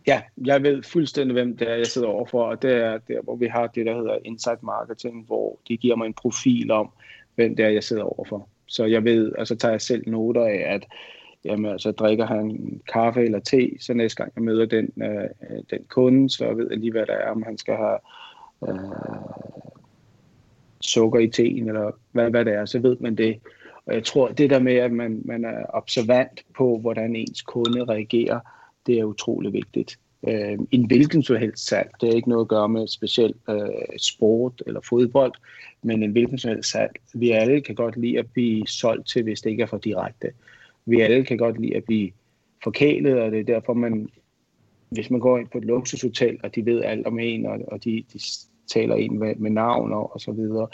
Ja, 0.07 0.21
jeg 0.45 0.63
ved 0.63 0.83
fuldstændig, 0.83 1.33
hvem 1.33 1.57
det 1.57 1.71
er, 1.71 1.75
jeg 1.75 1.87
sidder 1.87 2.07
overfor, 2.07 2.43
og 2.43 2.61
det 2.61 2.71
er 2.71 2.97
der, 3.07 3.21
hvor 3.23 3.35
vi 3.35 3.47
har 3.47 3.67
det, 3.67 3.85
der 3.85 3.95
hedder 3.95 4.17
Insight 4.25 4.63
Marketing, 4.63 5.25
hvor 5.25 5.59
de 5.67 5.77
giver 5.77 5.95
mig 5.95 6.05
en 6.05 6.13
profil 6.13 6.71
om, 6.71 6.89
hvem 7.35 7.55
det 7.55 7.65
er, 7.65 7.69
jeg 7.69 7.83
sidder 7.83 8.03
overfor. 8.03 8.47
Så 8.67 8.85
jeg 8.85 9.03
ved, 9.03 9.31
og 9.31 9.47
så 9.47 9.55
tager 9.55 9.71
jeg 9.71 9.81
selv 9.81 10.09
noter 10.09 10.45
af, 10.45 10.63
at 10.67 10.85
jamen, 11.45 11.71
altså, 11.71 11.91
drikker 11.91 12.25
han 12.25 12.79
kaffe 12.93 13.25
eller 13.25 13.39
te, 13.39 13.71
så 13.79 13.93
næste 13.93 14.23
gang 14.23 14.31
jeg 14.35 14.43
møder 14.43 14.65
den, 14.65 14.91
øh, 15.03 15.29
den 15.69 15.79
kunde, 15.89 16.29
så 16.29 16.53
ved 16.53 16.67
jeg 16.69 16.79
lige, 16.79 16.91
hvad 16.91 17.05
der 17.05 17.13
er, 17.13 17.31
om 17.31 17.43
han 17.43 17.57
skal 17.57 17.75
have 17.75 17.97
øh, 18.67 18.79
sukker 20.81 21.19
i 21.19 21.29
teen, 21.29 21.67
eller 21.67 21.91
hvad, 22.11 22.29
hvad 22.29 22.45
det 22.45 22.53
er, 22.53 22.65
så 22.65 22.79
ved 22.79 22.97
man 22.99 23.15
det. 23.15 23.39
Og 23.85 23.93
jeg 23.93 24.03
tror, 24.03 24.27
det 24.27 24.49
der 24.49 24.59
med, 24.59 24.73
at 24.75 24.91
man, 24.91 25.21
man 25.25 25.45
er 25.45 25.65
observant 25.69 26.45
på, 26.57 26.77
hvordan 26.77 27.15
ens 27.15 27.41
kunde 27.41 27.85
reagerer, 27.85 28.39
det 28.87 28.99
er 28.99 29.03
utrolig 29.03 29.53
vigtigt. 29.53 29.99
Øh, 30.27 30.57
en 30.71 30.85
hvilken 30.85 31.23
som 31.23 31.35
helst 31.35 31.67
salg, 31.67 31.89
det 32.01 32.09
har 32.09 32.15
ikke 32.15 32.29
noget 32.29 32.45
at 32.45 32.47
gøre 32.47 32.69
med 32.69 32.87
specielt 32.87 33.37
øh, 33.49 33.97
sport 33.97 34.63
eller 34.65 34.81
fodbold, 34.81 35.33
men 35.83 36.03
en 36.03 36.11
hvilken 36.11 36.37
som 36.37 36.49
helst 36.49 36.71
salg. 36.71 36.91
Vi 37.13 37.31
alle 37.31 37.61
kan 37.61 37.75
godt 37.75 37.97
lide 37.97 38.19
at 38.19 38.31
blive 38.33 38.67
solgt 38.67 39.07
til, 39.07 39.23
hvis 39.23 39.41
det 39.41 39.49
ikke 39.49 39.63
er 39.63 39.67
for 39.67 39.77
direkte. 39.77 40.31
Vi 40.85 41.01
alle 41.01 41.25
kan 41.25 41.37
godt 41.37 41.61
lide 41.61 41.75
at 41.75 41.83
blive 41.83 42.11
forkælet, 42.63 43.21
og 43.21 43.31
det 43.31 43.39
er 43.39 43.43
derfor, 43.43 43.73
man, 43.73 44.09
hvis 44.89 45.09
man 45.09 45.19
går 45.19 45.37
ind 45.37 45.47
på 45.47 45.57
et 45.57 45.65
luksushotel, 45.65 46.39
og 46.43 46.55
de 46.55 46.65
ved 46.65 46.83
alt 46.83 47.07
om 47.07 47.19
en, 47.19 47.45
og, 47.45 47.59
og 47.67 47.83
de, 47.83 48.03
de 48.13 48.19
taler 48.67 48.95
en 48.95 49.19
med, 49.19 49.35
med 49.35 49.51
navn 49.51 49.93
og, 49.93 50.13
og 50.13 50.21
så 50.21 50.31
videre. 50.31 50.67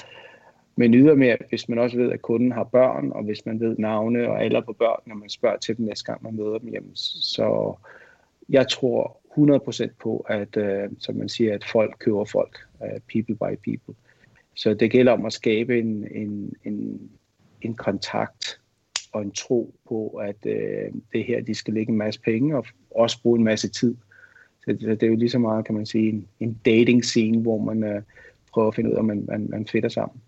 Men 0.75 0.93
ydermere, 0.93 1.37
hvis 1.49 1.69
man 1.69 1.79
også 1.79 1.97
ved, 1.97 2.11
at 2.11 2.21
kunden 2.21 2.51
har 2.51 2.63
børn, 2.63 3.11
og 3.11 3.23
hvis 3.23 3.45
man 3.45 3.59
ved 3.59 3.75
navne 3.77 4.29
og 4.29 4.43
alder 4.43 4.61
på 4.61 4.73
børn, 4.73 4.99
når 5.05 5.15
man 5.15 5.29
spørger 5.29 5.57
til 5.57 5.77
dem 5.77 5.85
næste 5.85 6.05
gang, 6.05 6.23
man 6.23 6.35
møder 6.35 6.57
dem 6.57 6.69
hjemme, 6.69 6.89
Så 6.95 7.75
jeg 8.49 8.67
tror 8.67 9.17
100% 9.37 9.89
på, 10.01 10.25
at, 10.29 10.57
øh, 10.57 10.89
som 10.99 11.15
man 11.15 11.29
siger, 11.29 11.53
at 11.53 11.65
folk 11.65 11.95
køber 11.99 12.25
folk. 12.25 12.57
Uh, 12.79 12.99
people 13.13 13.35
by 13.35 13.55
people. 13.63 13.95
Så 14.55 14.73
det 14.73 14.91
gælder 14.91 15.11
om 15.11 15.25
at 15.25 15.33
skabe 15.33 15.79
en, 15.79 16.07
en, 16.11 16.53
en, 16.63 17.09
en 17.61 17.75
kontakt 17.75 18.59
og 19.11 19.21
en 19.21 19.31
tro 19.31 19.75
på, 19.87 20.07
at 20.07 20.45
øh, 20.45 20.91
det 21.13 21.23
her, 21.25 21.41
de 21.41 21.55
skal 21.55 21.73
lægge 21.73 21.91
en 21.91 21.97
masse 21.97 22.21
penge 22.21 22.57
og 22.57 22.65
også 22.91 23.21
bruge 23.21 23.39
en 23.39 23.45
masse 23.45 23.69
tid. 23.69 23.95
Så 24.65 24.71
det, 24.71 24.81
det 24.81 25.03
er 25.03 25.07
jo 25.07 25.15
lige 25.15 25.29
så 25.29 25.39
meget, 25.39 25.65
kan 25.65 25.75
man 25.75 25.85
sige, 25.85 26.09
en, 26.09 26.25
en 26.39 26.57
dating 26.65 27.05
scene, 27.05 27.41
hvor 27.41 27.63
man 27.63 27.83
øh, 27.83 28.01
prøver 28.53 28.67
at 28.67 28.75
finde 28.75 28.89
ud 28.89 28.95
af, 28.95 28.99
om 28.99 29.05
man, 29.05 29.25
man, 29.27 29.47
man 29.49 29.67
fitter 29.67 29.89
sammen. 29.89 30.21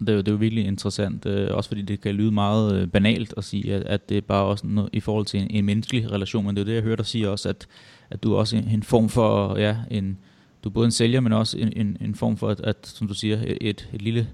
Det 0.00 0.08
er, 0.08 0.12
jo, 0.12 0.18
det 0.18 0.28
er 0.28 0.32
jo 0.32 0.38
virkelig 0.38 0.66
interessant, 0.66 1.26
øh, 1.26 1.48
også 1.54 1.70
fordi 1.70 1.82
det 1.82 2.00
kan 2.00 2.14
lyde 2.14 2.32
meget 2.32 2.82
øh, 2.82 2.88
banalt 2.88 3.34
at 3.36 3.44
sige, 3.44 3.74
at, 3.74 3.82
at 3.82 4.08
det 4.08 4.16
er 4.16 4.20
bare 4.20 4.44
også 4.44 4.66
noget, 4.66 4.90
i 4.92 5.00
forhold 5.00 5.26
til 5.26 5.40
en, 5.40 5.46
en 5.50 5.64
menneskelig 5.64 6.12
relation, 6.12 6.46
men 6.46 6.56
det 6.56 6.62
er 6.62 6.64
jo 6.64 6.68
det, 6.68 6.74
jeg 6.74 6.82
hørte 6.82 6.96
dig 6.96 7.06
sige 7.06 7.30
også, 7.30 7.48
at, 7.48 7.66
at 8.10 8.22
du 8.22 8.32
er 8.32 8.38
også 8.38 8.56
en, 8.56 8.68
en 8.68 8.82
form 8.82 9.08
for, 9.08 9.58
ja, 9.58 9.76
en, 9.90 10.18
du 10.64 10.68
er 10.68 10.72
både 10.72 10.84
en 10.84 10.90
sælger, 10.90 11.20
men 11.20 11.32
også 11.32 11.58
en, 11.58 11.72
en, 11.76 11.96
en 12.00 12.14
form 12.14 12.36
for, 12.36 12.48
at, 12.48 12.60
at, 12.60 12.76
som 12.82 13.08
du 13.08 13.14
siger, 13.14 13.38
et, 13.60 13.88
et 13.92 14.02
lille 14.02 14.28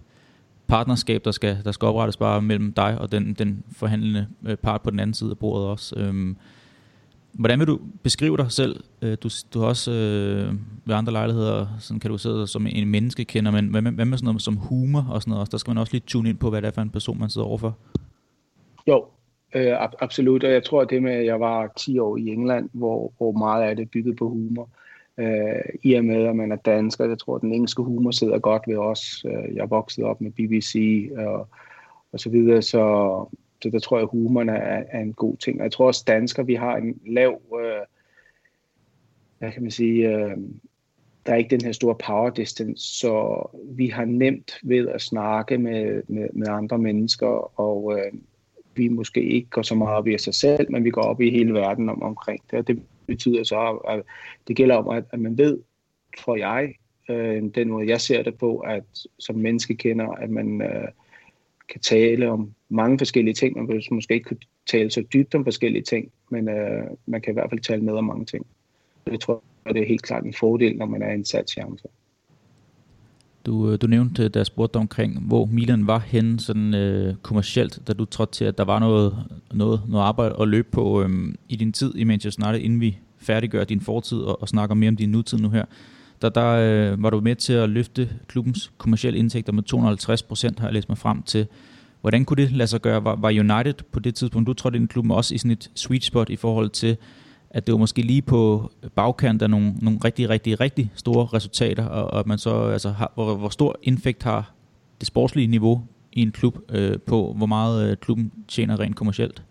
partnerskab, 0.66 1.24
der 1.24 1.30
skal, 1.30 1.58
der 1.64 1.72
skal 1.72 1.86
oprettes 1.86 2.16
bare 2.16 2.42
mellem 2.42 2.72
dig 2.72 2.98
og 2.98 3.12
den, 3.12 3.34
den 3.34 3.64
forhandlende 3.72 4.26
øh, 4.46 4.56
part 4.56 4.82
på 4.82 4.90
den 4.90 5.00
anden 5.00 5.14
side 5.14 5.30
af 5.30 5.38
bordet 5.38 5.66
også. 5.66 5.94
Øhm, 5.98 6.36
Hvordan 7.38 7.58
vil 7.58 7.66
du 7.66 7.78
beskrive 8.02 8.36
dig 8.36 8.52
selv? 8.52 8.84
Øh, 9.02 9.16
du, 9.22 9.28
du 9.54 9.60
har 9.60 9.66
også 9.66 9.90
øh, 9.90 10.54
ved 10.84 10.94
andre 10.94 11.12
lejligheder 11.12 11.66
sådan 11.78 12.00
kan 12.00 12.10
du 12.10 12.18
sidde 12.18 12.46
som 12.46 12.66
en 12.66 12.88
menneskekender, 12.88 13.50
men 13.50 13.68
hvad 13.68 13.82
med, 13.82 13.92
hvad 13.92 14.04
med 14.04 14.18
sådan 14.18 14.26
noget 14.26 14.42
som 14.42 14.56
humor 14.56 15.06
og 15.10 15.22
sådan 15.22 15.32
noget? 15.32 15.52
Der 15.52 15.58
skal 15.58 15.70
man 15.70 15.78
også 15.78 15.92
lige 15.92 16.02
tune 16.06 16.28
ind 16.28 16.38
på, 16.38 16.50
hvad 16.50 16.62
det 16.62 16.68
er 16.68 16.72
for 16.72 16.82
en 16.82 16.90
person, 16.90 17.18
man 17.18 17.30
sidder 17.30 17.46
overfor. 17.46 17.76
Jo, 18.86 19.04
Øh, 19.54 19.76
absolut, 20.00 20.44
og 20.44 20.50
jeg 20.50 20.64
tror, 20.64 20.80
at 20.80 20.90
det 20.90 21.02
med, 21.02 21.12
at 21.12 21.26
jeg 21.26 21.40
var 21.40 21.72
10 21.76 21.98
år 21.98 22.16
i 22.16 22.28
England, 22.28 22.70
hvor, 22.72 23.12
hvor 23.16 23.32
meget 23.32 23.62
af 23.62 23.76
det 23.76 23.90
bygget 23.90 24.16
på 24.16 24.28
humor, 24.28 24.68
øh, 25.18 25.62
i 25.82 25.94
og 25.94 26.04
med, 26.04 26.24
at 26.24 26.36
man 26.36 26.52
er 26.52 26.56
dansker, 26.56 27.04
jeg 27.04 27.18
tror, 27.18 27.36
at 27.36 27.42
den 27.42 27.52
engelske 27.52 27.82
humor 27.82 28.10
sidder 28.10 28.38
godt 28.38 28.62
ved 28.66 28.76
os. 28.76 29.24
Øh, 29.24 29.56
jeg 29.56 29.70
voksede 29.70 30.06
op 30.06 30.20
med 30.20 30.30
BBC 30.30 31.08
og, 31.16 31.48
og 32.12 32.20
så 32.20 32.30
videre, 32.30 32.62
så, 32.62 32.84
så 33.64 33.70
der 33.70 33.78
tror 33.78 33.96
jeg, 33.96 34.02
at 34.02 34.08
humoren 34.08 34.48
er, 34.48 34.82
er 34.90 35.00
en 35.00 35.12
god 35.12 35.36
ting. 35.36 35.58
Og 35.58 35.64
jeg 35.64 35.72
tror 35.72 35.86
også, 35.86 36.04
danskere, 36.06 36.46
vi 36.46 36.54
har 36.54 36.76
en 36.76 37.00
lav, 37.06 37.40
øh, 37.60 37.86
hvad 39.38 39.52
kan 39.52 39.62
man 39.62 39.70
sige, 39.70 40.08
øh, 40.08 40.36
der 41.26 41.32
er 41.32 41.36
ikke 41.36 41.56
den 41.56 41.64
her 41.64 41.72
store 41.72 41.94
power 42.06 42.30
distance, 42.30 42.98
så 42.98 43.46
vi 43.64 43.86
har 43.86 44.04
nemt 44.04 44.58
ved 44.62 44.88
at 44.88 45.00
snakke 45.00 45.58
med, 45.58 46.02
med, 46.08 46.28
med 46.32 46.48
andre 46.48 46.78
mennesker, 46.78 47.60
og 47.60 47.98
øh, 47.98 48.12
vi 48.74 48.88
måske 48.88 49.22
ikke 49.22 49.50
går 49.50 49.62
så 49.62 49.74
meget 49.74 49.96
op 49.96 50.06
i 50.06 50.18
sig 50.18 50.34
selv, 50.34 50.72
men 50.72 50.84
vi 50.84 50.90
går 50.90 51.02
op 51.02 51.20
i 51.20 51.30
hele 51.30 51.54
verden 51.54 51.88
om, 51.88 52.02
omkring 52.02 52.40
det. 52.50 52.68
Det 52.68 52.82
betyder 53.06 53.44
så, 53.44 53.70
at 53.88 54.02
det 54.48 54.56
gælder 54.56 54.76
om, 54.76 54.88
at, 54.88 55.04
at 55.12 55.20
man 55.20 55.38
ved, 55.38 55.58
tror 56.18 56.36
jeg, 56.36 56.74
øh, 57.08 57.42
den 57.54 57.68
måde 57.68 57.88
jeg 57.88 58.00
ser 58.00 58.22
det 58.22 58.38
på, 58.38 58.58
at 58.58 58.84
som 59.18 59.36
menneske 59.36 59.74
kender, 59.74 60.08
at 60.08 60.30
man 60.30 60.62
øh, 60.62 60.88
kan 61.68 61.80
tale 61.80 62.30
om 62.30 62.50
mange 62.68 62.98
forskellige 62.98 63.34
ting. 63.34 63.56
Man 63.56 63.68
vil 63.68 63.82
måske 63.90 64.14
ikke 64.14 64.24
kunne 64.24 64.40
tale 64.66 64.90
så 64.90 65.04
dybt 65.12 65.34
om 65.34 65.44
forskellige 65.44 65.82
ting, 65.82 66.10
men 66.30 66.48
øh, 66.48 66.84
man 67.06 67.20
kan 67.20 67.32
i 67.32 67.34
hvert 67.34 67.50
fald 67.50 67.60
tale 67.60 67.82
med 67.82 67.92
om 67.92 68.04
mange 68.04 68.24
ting. 68.24 68.46
Det 69.06 69.20
tror 69.20 69.42
jeg, 69.66 69.74
det 69.74 69.82
er 69.82 69.86
helt 69.86 70.02
klart 70.02 70.24
en 70.24 70.34
fordel, 70.34 70.76
når 70.76 70.86
man 70.86 71.02
er 71.02 71.12
en 71.12 71.24
sat. 71.24 71.56
Du, 73.46 73.70
øh, 73.70 73.78
du 73.82 73.86
nævnte, 73.86 74.22
øh, 74.22 74.30
da 74.30 74.38
jeg 74.38 74.46
spurgte 74.46 74.76
omkring, 74.76 75.20
hvor 75.20 75.44
Milan 75.44 75.86
var 75.86 75.98
henne 75.98 76.40
sådan, 76.40 76.74
øh, 76.74 77.14
kommercielt, 77.22 77.80
da 77.86 77.92
du 77.92 78.04
trådte 78.04 78.32
til, 78.32 78.44
at 78.44 78.58
der 78.58 78.64
var 78.64 78.78
noget, 78.78 79.16
noget, 79.52 79.80
noget 79.88 80.04
arbejde 80.04 80.36
at 80.40 80.48
løbe 80.48 80.68
på 80.72 81.02
øh, 81.02 81.34
i 81.48 81.56
din 81.56 81.72
tid 81.72 81.94
i 81.96 82.04
Manchester 82.04 82.46
United, 82.46 82.64
inden 82.64 82.80
vi 82.80 82.98
færdiggør 83.18 83.64
din 83.64 83.80
fortid 83.80 84.18
og, 84.18 84.42
og 84.42 84.48
snakker 84.48 84.74
mere 84.74 84.88
om 84.88 84.96
din 84.96 85.10
nutid 85.10 85.38
nu 85.38 85.50
her. 85.50 85.64
Der, 86.22 86.28
der 86.28 86.48
øh, 86.48 87.02
var 87.02 87.10
du 87.10 87.20
med 87.20 87.36
til 87.36 87.52
at 87.52 87.68
løfte 87.68 88.10
klubbens 88.28 88.72
kommercielle 88.78 89.18
indtægter 89.18 89.52
med 89.52 89.62
250 89.62 90.22
procent, 90.22 90.60
har 90.60 90.66
jeg 90.66 90.74
læst 90.74 90.88
mig 90.88 90.98
frem 90.98 91.22
til. 91.22 91.46
Hvordan 92.00 92.24
kunne 92.24 92.42
det 92.42 92.52
lade 92.52 92.68
sig 92.68 92.82
gøre? 92.82 93.04
Var, 93.04 93.16
var 93.16 93.28
United 93.28 93.84
på 93.92 94.00
det 94.00 94.14
tidspunkt, 94.14 94.46
du 94.46 94.52
trådte 94.52 94.76
ind 94.76 94.84
i 94.84 94.92
klubben, 94.92 95.10
også 95.10 95.34
i 95.34 95.38
sådan 95.38 95.50
et 95.50 95.70
sweet 95.74 96.04
spot 96.04 96.30
i 96.30 96.36
forhold 96.36 96.70
til 96.70 96.96
at 97.54 97.66
det 97.66 97.72
var 97.72 97.78
måske 97.78 98.02
lige 98.02 98.22
på 98.22 98.70
bagkant 98.94 99.42
af 99.42 99.50
nogle, 99.50 99.74
nogle 99.82 99.98
rigtig, 100.04 100.30
rigtig, 100.30 100.60
rigtig 100.60 100.92
store 100.94 101.26
resultater, 101.26 101.86
og, 101.86 102.04
og 102.04 102.18
at 102.18 102.26
man 102.26 102.38
så, 102.38 102.64
altså, 102.64 102.90
har, 102.90 103.12
hvor, 103.14 103.34
hvor 103.34 103.48
stor 103.48 103.76
indfægt 103.82 104.22
har 104.22 104.52
det 105.00 105.06
sportslige 105.06 105.46
niveau 105.46 105.82
i 106.12 106.22
en 106.22 106.32
klub 106.32 106.58
øh, 106.68 106.98
på, 107.06 107.32
hvor 107.36 107.46
meget 107.46 107.90
øh, 107.90 107.96
klubben 107.96 108.32
tjener 108.48 108.80
rent 108.80 108.96
kommercielt? 108.96 109.42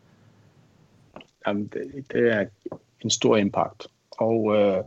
Jamen, 1.48 1.68
det, 1.74 2.06
det 2.14 2.34
er 2.34 2.46
en 3.02 3.10
stor 3.10 3.38
impact, 3.38 3.88
og 4.12 4.56
øh, 4.56 4.84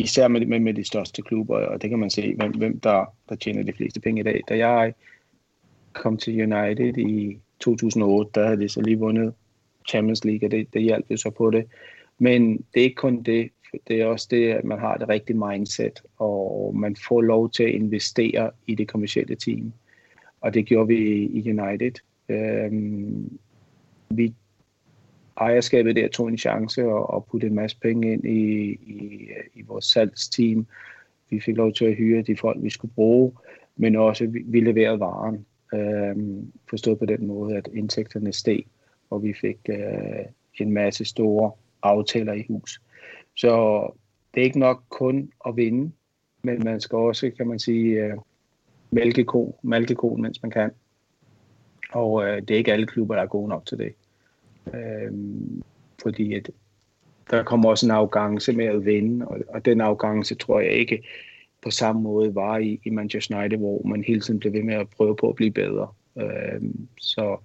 især 0.00 0.28
med, 0.28 0.46
med, 0.46 0.60
med 0.60 0.74
de 0.74 0.84
største 0.84 1.22
klubber, 1.22 1.56
og 1.56 1.82
det 1.82 1.90
kan 1.90 1.98
man 1.98 2.10
se, 2.10 2.34
hvem, 2.34 2.50
hvem 2.50 2.80
der, 2.80 3.14
der 3.28 3.34
tjener 3.34 3.62
de 3.62 3.72
fleste 3.72 4.00
penge 4.00 4.20
i 4.20 4.24
dag. 4.24 4.40
Da 4.48 4.56
jeg 4.56 4.94
kom 5.92 6.16
til 6.16 6.52
United 6.52 6.98
i 6.98 7.38
2008, 7.60 8.30
der 8.34 8.46
havde 8.46 8.60
de 8.60 8.68
så 8.68 8.80
lige 8.80 8.98
vundet 8.98 9.34
Champions 9.88 10.24
League, 10.24 10.46
og 10.46 10.50
det, 10.50 10.74
det 10.74 10.82
hjalp 10.82 11.10
jo 11.10 11.16
så 11.16 11.30
på 11.30 11.50
det. 11.50 11.66
Men 12.18 12.56
det 12.56 12.80
er 12.80 12.84
ikke 12.84 12.94
kun 12.94 13.22
det. 13.22 13.50
Det 13.88 14.00
er 14.00 14.06
også 14.06 14.28
det, 14.30 14.50
at 14.50 14.64
man 14.64 14.78
har 14.78 14.96
det 14.96 15.08
rigtige 15.08 15.36
mindset, 15.36 16.02
og 16.18 16.76
man 16.76 16.96
får 17.08 17.20
lov 17.20 17.50
til 17.50 17.62
at 17.62 17.70
investere 17.70 18.50
i 18.66 18.74
det 18.74 18.88
kommercielle 18.88 19.36
team. 19.36 19.72
Og 20.40 20.54
det 20.54 20.66
gjorde 20.66 20.88
vi 20.88 20.96
i 21.24 21.50
United. 21.50 21.92
Øhm, 22.28 23.38
vi 24.10 24.34
ejerskabet 25.36 25.96
der 25.96 26.08
tog 26.08 26.28
en 26.28 26.38
chance 26.38 26.84
og, 26.84 27.10
og 27.10 27.26
putte 27.30 27.46
en 27.46 27.54
masse 27.54 27.76
penge 27.82 28.12
ind 28.12 28.24
i, 28.24 28.70
i, 28.70 29.28
i 29.54 29.62
vores 29.62 29.84
salgsteam. 29.84 30.66
Vi 31.30 31.40
fik 31.40 31.56
lov 31.56 31.72
til 31.72 31.84
at 31.84 31.96
hyre 31.96 32.22
de 32.22 32.36
folk, 32.36 32.62
vi 32.62 32.70
skulle 32.70 32.94
bruge, 32.94 33.32
men 33.76 33.96
også 33.96 34.26
vi, 34.26 34.42
vi 34.46 34.60
leverede 34.60 35.00
varen. 35.00 35.46
Øh, 35.74 36.16
forstået 36.70 36.98
på 36.98 37.06
den 37.06 37.26
måde, 37.26 37.56
at 37.56 37.68
indtægterne 37.74 38.32
steg 38.32 38.64
og 39.10 39.22
vi 39.22 39.34
fik 39.40 39.58
øh, 39.68 40.24
en 40.54 40.72
masse 40.72 41.04
store 41.04 41.52
aftaler 41.82 42.32
i 42.32 42.44
hus. 42.48 42.82
Så 43.36 43.82
det 44.34 44.40
er 44.40 44.44
ikke 44.44 44.58
nok 44.58 44.82
kun 44.88 45.32
at 45.46 45.56
vinde, 45.56 45.92
men 46.42 46.64
man 46.64 46.80
skal 46.80 46.96
også, 46.96 47.30
kan 47.36 47.48
man 47.48 47.58
sige, 47.58 48.04
øh, 48.04 48.16
mælke, 48.90 49.24
ko, 49.24 49.58
mælke 49.62 49.94
koen, 49.94 50.22
mens 50.22 50.42
man 50.42 50.50
kan. 50.50 50.70
Og 51.92 52.24
øh, 52.24 52.42
det 52.42 52.50
er 52.50 52.58
ikke 52.58 52.72
alle 52.72 52.86
klubber, 52.86 53.14
der 53.14 53.22
er 53.22 53.26
gode 53.26 53.48
nok 53.48 53.66
til 53.66 53.78
det. 53.78 53.94
Øh, 54.74 55.12
fordi 56.02 56.34
at 56.34 56.50
der 57.30 57.42
kommer 57.42 57.68
også 57.68 57.86
en 57.86 57.90
afgangse 57.90 58.52
med 58.52 58.64
at 58.64 58.84
vinde, 58.84 59.28
og, 59.28 59.38
og 59.48 59.64
den 59.64 59.80
afgangse 59.80 60.34
tror 60.34 60.60
jeg 60.60 60.72
ikke 60.72 61.02
på 61.62 61.70
samme 61.70 62.02
måde 62.02 62.34
var 62.34 62.58
i, 62.58 62.80
i 62.84 62.90
Manchester 62.90 63.38
United, 63.38 63.58
hvor 63.58 63.82
man 63.86 64.04
hele 64.04 64.20
tiden 64.20 64.40
blev 64.40 64.52
ved 64.52 64.62
med 64.62 64.74
at 64.74 64.88
prøve 64.88 65.16
på 65.16 65.28
at 65.28 65.34
blive 65.34 65.50
bedre. 65.50 65.88
Øh, 66.18 66.62
så 66.98 67.36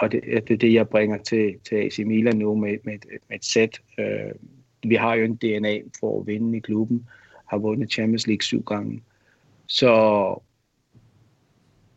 og 0.00 0.12
det, 0.12 0.22
det 0.48 0.50
er 0.50 0.58
det, 0.58 0.72
jeg 0.72 0.88
bringer 0.88 1.18
til, 1.18 1.54
til 1.68 1.76
AC 1.76 1.98
Milan 1.98 2.36
nu 2.36 2.54
med, 2.54 2.76
med, 2.84 2.98
med 3.28 3.36
et 3.36 3.44
sæt. 3.44 3.80
Øh, 3.98 4.32
vi 4.82 4.94
har 4.94 5.14
jo 5.14 5.24
en 5.24 5.36
DNA 5.36 5.80
for 6.00 6.20
at 6.20 6.26
vinde 6.26 6.56
i 6.56 6.60
klubben, 6.60 7.06
har 7.46 7.58
vundet 7.58 7.92
Champions 7.92 8.26
League 8.26 8.42
syv 8.42 8.62
gange. 8.62 9.02
Så 9.66 9.90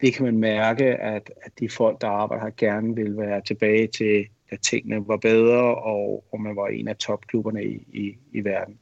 det 0.02 0.14
kan 0.14 0.26
man 0.26 0.38
mærke, 0.38 0.86
at, 0.86 1.32
at 1.42 1.52
de 1.60 1.70
folk, 1.70 2.02
der 2.02 2.08
arbejder 2.08 2.44
her, 2.44 2.52
gerne 2.58 2.96
vil 2.96 3.18
være 3.18 3.42
tilbage 3.42 3.88
til, 3.88 4.26
da 4.52 4.56
tingene 4.56 5.08
var 5.08 5.18
bedre, 5.18 5.76
og, 5.76 6.24
og 6.32 6.42
man 6.42 6.56
var 6.56 6.68
en 6.68 6.88
af 6.88 6.96
topklubberne 6.96 7.64
i, 7.64 7.88
i, 7.94 8.18
i 8.34 8.44
verden. 8.44 8.76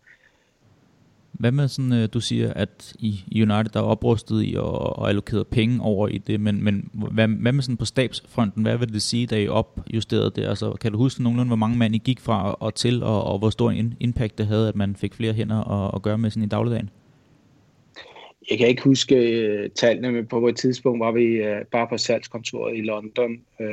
Hvad 1.40 1.52
med 1.52 1.68
sådan, 1.68 1.94
øh, 1.94 2.10
du 2.14 2.20
siger, 2.20 2.54
at 2.54 2.94
i 3.00 3.24
United 3.36 3.70
der 3.74 3.80
er 3.80 3.84
oprustet 3.84 4.44
i 4.46 4.56
og, 4.58 5.00
og 5.00 5.10
allokeret 5.10 5.48
penge 5.48 5.82
over 5.82 6.08
i 6.08 6.18
det, 6.18 6.40
men, 6.40 6.64
men 6.64 6.90
hvad, 6.94 7.28
hvad 7.28 7.52
med 7.52 7.62
sådan 7.62 7.78
på 7.78 7.86
stabsfronten, 7.86 8.64
hvad 8.64 8.78
vil 8.78 8.94
det 8.94 9.02
sige, 9.02 9.28
da 9.28 9.40
I 9.40 9.48
opjusterede 9.48 10.32
det? 10.36 10.46
Altså, 10.46 10.72
kan 10.72 10.92
du 10.92 10.98
huske 10.98 11.24
nogenlunde, 11.24 11.50
hvor 11.50 11.56
mange 11.56 11.78
mand 11.78 11.96
I 11.96 11.98
gik 11.98 12.20
fra 12.20 12.54
og 12.54 12.76
til, 12.76 13.04
og, 13.04 13.24
og 13.24 13.40
hvor 13.40 13.50
stor 13.50 13.72
en 13.72 13.94
impact 14.00 14.38
det 14.38 14.48
havde, 14.48 14.68
at 14.68 14.76
man 14.76 14.96
fik 14.96 15.14
flere 15.14 15.34
hænder 15.34 15.86
at, 15.86 15.92
at 15.96 16.02
gøre 16.02 16.18
med 16.18 16.30
sådan 16.30 16.44
i 16.44 16.48
dagligdagen? 16.48 16.90
Jeg 18.50 18.58
kan 18.58 18.68
ikke 18.68 18.84
huske 18.84 19.16
uh, 19.16 19.72
tallene, 19.76 20.12
men 20.12 20.26
på 20.28 20.48
et 20.48 20.56
tidspunkt 20.56 21.00
var 21.00 21.12
vi 21.12 21.42
uh, 21.42 21.58
bare 21.72 21.88
på 21.88 21.98
salgskontoret 21.98 22.78
i 22.78 22.82
London, 22.82 23.42
uh, 23.60 23.66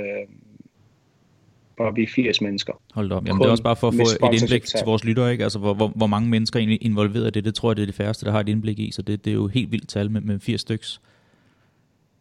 var 1.78 1.90
vi 1.90 2.06
80 2.06 2.40
mennesker. 2.40 2.82
Hold 2.94 3.12
op. 3.12 3.26
Jamen, 3.26 3.40
det 3.40 3.46
er 3.46 3.50
også 3.50 3.62
bare 3.62 3.76
for 3.76 3.88
at 3.88 3.94
få 3.94 4.26
et 4.26 4.42
indblik 4.42 4.64
til 4.64 4.78
vores 4.84 5.04
lyttere, 5.04 5.32
ikke? 5.32 5.44
Altså, 5.44 5.58
hvor, 5.58 5.74
hvor, 5.74 5.88
hvor 5.88 6.06
mange 6.06 6.28
mennesker 6.28 6.60
er 6.60 6.78
involveret 6.80 7.26
i 7.26 7.30
det, 7.30 7.44
det 7.44 7.54
tror 7.54 7.70
jeg, 7.70 7.76
det 7.76 7.82
er 7.82 7.86
det 7.86 7.94
færreste, 7.94 8.26
der 8.26 8.32
har 8.32 8.40
et 8.40 8.48
indblik 8.48 8.78
i, 8.78 8.90
så 8.90 9.02
det, 9.02 9.24
det 9.24 9.30
er 9.30 9.34
jo 9.34 9.46
helt 9.46 9.72
vildt 9.72 9.88
tal 9.88 10.10
med, 10.10 10.20
med 10.20 10.40
80 10.40 10.60
styks. 10.60 11.00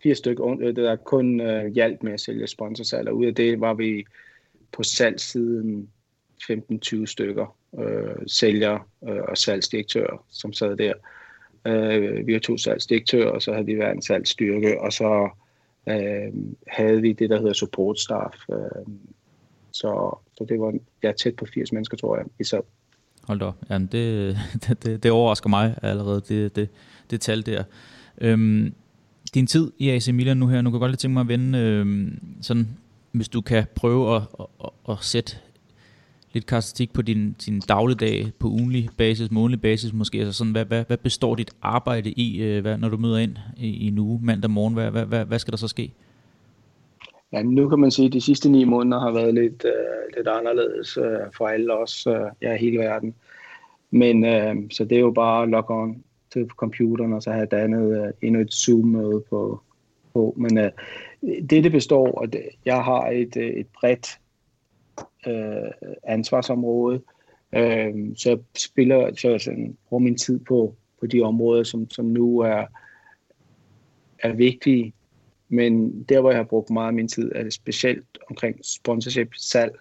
80 0.04 0.18
stykker, 0.18 0.56
det 0.56 0.76
der 0.76 0.96
kun 0.96 1.42
uh, 1.42 1.66
hjælp 1.66 2.04
med 2.04 2.14
at 2.14 2.20
sælge 2.20 2.48
sponsorsalg, 2.48 3.10
og 3.10 3.18
ud 3.18 3.26
af 3.26 3.36
det 3.36 3.60
var 3.60 3.74
vi 3.74 4.06
på 4.72 4.84
salgssiden 4.84 5.90
15-20 6.52 7.06
stykker 7.06 7.56
uh, 7.72 7.84
sælgere 8.28 8.80
uh, 9.02 9.18
og 9.28 9.38
salgsdirektører, 9.38 10.26
som 10.30 10.54
sad 10.54 10.78
der 10.78 10.94
øh, 11.68 12.28
vi 12.28 12.34
har 12.34 12.40
to 12.40 12.58
salgsdirektører, 12.58 13.30
og 13.30 13.42
så 13.42 13.54
havde 13.54 13.66
vi 13.66 13.78
været 13.78 13.96
en 13.96 14.02
salgsstyrke, 14.02 14.82
og 14.82 14.94
så 14.94 15.30
øh, 15.90 16.34
havde 16.68 17.02
vi 17.02 17.14
det, 17.14 17.30
der 17.30 17.40
hedder 17.40 17.54
support 17.54 18.00
staff, 18.00 18.36
Øh, 18.50 18.94
så, 19.74 20.18
så 20.38 20.46
det 20.50 20.60
var 20.60 20.74
ja, 21.04 21.12
tæt 21.12 21.36
på 21.36 21.46
80 21.54 21.72
mennesker, 21.72 21.98
tror 21.98 22.18
jeg, 22.18 22.26
i 22.40 22.44
salg. 22.44 22.66
Hold 23.24 23.40
da 23.40 23.52
Jamen, 23.70 23.90
det, 23.92 24.38
det, 24.68 24.84
det, 24.84 25.04
det 25.04 25.12
overrasker 25.12 25.50
mig 25.50 25.76
allerede, 25.82 26.22
det, 26.28 26.56
det, 26.56 26.70
det 27.10 27.22
tal 27.22 27.46
der. 27.46 27.64
Øhm, 28.18 28.74
din 29.34 29.48
tid 29.48 29.72
i 29.78 29.90
AC 29.90 30.08
Milan 30.08 30.38
nu 30.38 30.48
her, 30.48 30.62
nu 30.62 30.70
kan 30.70 30.76
jeg 30.76 30.80
godt 30.80 30.92
lige 30.92 30.98
tænke 30.98 31.14
mig 31.14 31.22
at 31.22 31.28
vende, 31.28 31.60
øhm, 31.60 32.20
sådan, 32.42 32.68
hvis 33.12 33.30
du 33.30 33.42
kan 33.42 33.66
prøve 33.76 34.16
at, 34.16 34.22
at, 34.40 34.46
at, 34.64 34.70
at 34.90 34.98
sætte 35.02 35.38
lidt 36.34 36.46
karakteristik 36.46 36.94
på 36.94 37.02
din, 37.02 37.36
din 37.46 37.60
dagligdag, 37.60 38.32
på 38.40 38.48
ugenlig 38.48 38.90
basis, 38.98 39.32
månedlig 39.32 39.62
basis 39.62 39.94
måske, 39.94 40.18
altså 40.18 40.34
sådan, 40.34 40.52
hvad, 40.52 40.66
hvad, 40.66 40.84
hvad 40.88 40.98
består 40.98 41.36
dit 41.36 41.52
arbejde 41.62 42.12
i, 42.12 42.42
øh, 42.42 42.62
hvad, 42.62 42.78
når 42.78 42.90
du 42.90 42.98
møder 42.98 43.18
ind 43.18 43.36
i, 43.58 43.68
i 43.68 43.88
en 43.88 44.00
uge, 44.00 44.20
mandag 44.24 44.52
morgen, 44.52 44.74
hvad, 44.74 44.92
hvad, 44.92 45.06
hvad, 45.06 45.26
hvad 45.26 45.40
skal 45.40 45.52
der 45.52 45.58
så 45.58 45.68
ske? 45.68 45.92
Ja, 47.34 47.42
nu 47.44 47.70
kan 47.70 47.80
man 47.80 47.92
sige, 47.92 48.06
at 48.06 48.14
de 48.14 48.22
sidste 48.22 48.50
ni 48.50 48.64
måneder 48.64 49.00
har 49.00 49.12
været 49.12 49.34
lidt, 49.34 49.66
uh, 49.66 50.18
lidt 50.18 50.28
anderledes 50.28 50.98
uh, 50.98 51.06
for 51.38 51.48
alle 51.48 51.74
os, 51.74 52.08
uh, 52.08 52.16
ja, 52.42 52.58
hele 52.58 52.78
verden. 52.78 53.14
Men 53.92 54.24
uh, 54.24 54.64
så 54.70 54.84
det 54.84 54.96
er 54.96 55.00
jo 55.00 55.12
bare 55.12 55.44
at 55.44 55.50
logge 55.50 55.74
on 55.74 56.04
til 56.34 56.48
computeren, 56.48 57.14
og 57.14 57.24
så 57.24 57.32
have 57.32 57.46
dannet 57.46 58.02
uh, 58.02 58.10
endnu 58.22 58.42
et 58.42 58.54
Zoom-møde 58.54 59.24
på, 59.30 59.62
på. 60.14 60.36
Men 60.38 60.58
uh, 60.58 60.66
det, 61.50 61.64
det 61.64 61.72
består, 61.72 62.12
og 62.12 62.34
det, 62.34 62.42
jeg 62.66 62.84
har 62.84 63.08
et, 63.08 63.38
et 63.38 63.68
bredt 63.80 64.18
øh, 65.28 65.72
ansvarsområde, 66.04 67.02
Øh, 67.56 67.94
så 68.16 68.30
jeg 68.30 68.40
spiller, 68.58 69.16
så 69.16 69.30
jeg 69.30 69.42
sådan, 69.42 69.78
bruger 69.90 70.04
min 70.04 70.18
tid 70.18 70.40
på, 70.40 70.76
på 71.00 71.08
de 71.08 71.22
områder, 71.22 71.64
som, 71.64 71.90
som 71.90 72.06
nu 72.06 72.40
er, 72.40 72.66
er 74.20 74.34
vigtige 74.34 74.94
Men 75.50 76.04
der, 76.04 76.22
hvor 76.22 76.30
jeg 76.30 76.40
har 76.40 76.44
brugt 76.44 76.70
meget 76.70 76.88
af 76.88 76.94
min 76.94 77.08
tid, 77.08 77.32
er 77.36 77.44
det 77.44 77.54
specielt 77.54 78.18
omkring 78.30 78.66
sponsorship, 78.66 79.30
salg, 79.38 79.72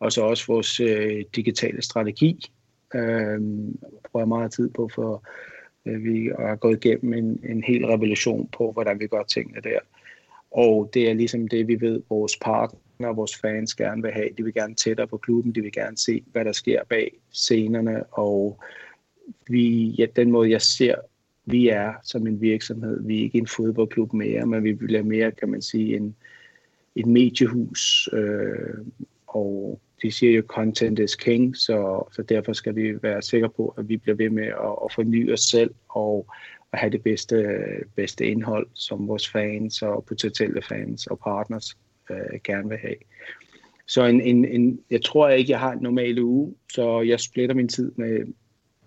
og 0.00 0.12
så 0.12 0.22
også 0.22 0.44
vores 0.46 0.80
øh, 0.80 1.24
digitale 1.36 1.82
strategi. 1.82 2.50
Øh, 2.94 3.40
bruger 4.10 4.22
jeg 4.22 4.28
meget 4.28 4.52
tid 4.52 4.70
på, 4.70 4.88
for 4.94 5.22
øh, 5.86 6.04
vi 6.04 6.30
har 6.38 6.56
gået 6.56 6.84
igennem 6.84 7.12
en, 7.12 7.40
en 7.48 7.62
hel 7.62 7.86
revolution 7.86 8.48
på, 8.48 8.72
hvordan 8.72 9.00
vi 9.00 9.06
gør 9.06 9.22
tingene 9.22 9.60
der. 9.60 9.78
Og 10.50 10.90
det 10.94 11.10
er 11.10 11.14
ligesom 11.14 11.48
det, 11.48 11.68
vi 11.68 11.80
ved, 11.80 12.02
vores 12.08 12.36
partner 12.36 12.80
og 12.98 13.16
vores 13.16 13.36
fans 13.36 13.74
gerne 13.74 14.02
vil 14.02 14.12
have. 14.12 14.28
De 14.38 14.44
vil 14.44 14.54
gerne 14.54 14.74
tættere 14.74 15.06
på 15.06 15.16
klubben, 15.16 15.54
de 15.54 15.60
vil 15.60 15.72
gerne 15.72 15.98
se, 15.98 16.22
hvad 16.32 16.44
der 16.44 16.52
sker 16.52 16.84
bag 16.88 17.18
scenerne, 17.32 18.04
og 18.04 18.60
vi, 19.48 19.88
ja, 19.88 20.06
den 20.16 20.30
måde, 20.30 20.50
jeg 20.50 20.62
ser, 20.62 20.94
vi 21.44 21.68
er 21.68 21.92
som 22.02 22.26
en 22.26 22.40
virksomhed, 22.40 23.06
vi 23.06 23.18
er 23.18 23.22
ikke 23.22 23.38
en 23.38 23.46
fodboldklub 23.46 24.12
mere, 24.12 24.46
men 24.46 24.64
vi 24.64 24.72
bliver 24.74 25.02
mere, 25.02 25.32
kan 25.32 25.48
man 25.48 25.62
sige, 25.62 25.96
en, 25.96 26.16
et 26.96 27.06
mediehus, 27.06 28.08
øh, 28.12 28.74
og 29.26 29.80
de 30.02 30.10
siger 30.10 30.32
jo, 30.32 30.42
content 30.46 30.98
is 30.98 31.14
king, 31.14 31.56
så, 31.56 32.08
så 32.12 32.22
derfor 32.22 32.52
skal 32.52 32.76
vi 32.76 33.02
være 33.02 33.22
sikre 33.22 33.48
på, 33.48 33.74
at 33.78 33.88
vi 33.88 33.96
bliver 33.96 34.16
ved 34.16 34.30
med 34.30 34.46
at, 34.46 34.76
at 34.84 34.92
forny 34.94 35.32
os 35.32 35.40
selv 35.40 35.74
og 35.88 36.26
at 36.72 36.78
have 36.78 36.90
det 36.90 37.02
bedste, 37.02 37.56
bedste 37.96 38.26
indhold, 38.26 38.66
som 38.74 39.08
vores 39.08 39.28
fans 39.28 39.82
og 39.82 40.04
potentielle 40.04 40.62
fans 40.62 41.06
og 41.06 41.18
partners 41.18 41.76
øh, 42.10 42.40
gerne 42.44 42.68
vil 42.68 42.78
have. 42.78 42.96
Så 43.86 44.04
en, 44.04 44.20
en, 44.20 44.44
en, 44.44 44.80
jeg 44.90 45.02
tror 45.04 45.28
ikke, 45.28 45.50
jeg 45.50 45.60
har 45.60 45.72
en 45.72 45.82
normal 45.82 46.18
uge, 46.22 46.54
så 46.72 47.00
jeg 47.00 47.20
splitter 47.20 47.54
min 47.54 47.68
tid 47.68 47.92
med 47.96 48.32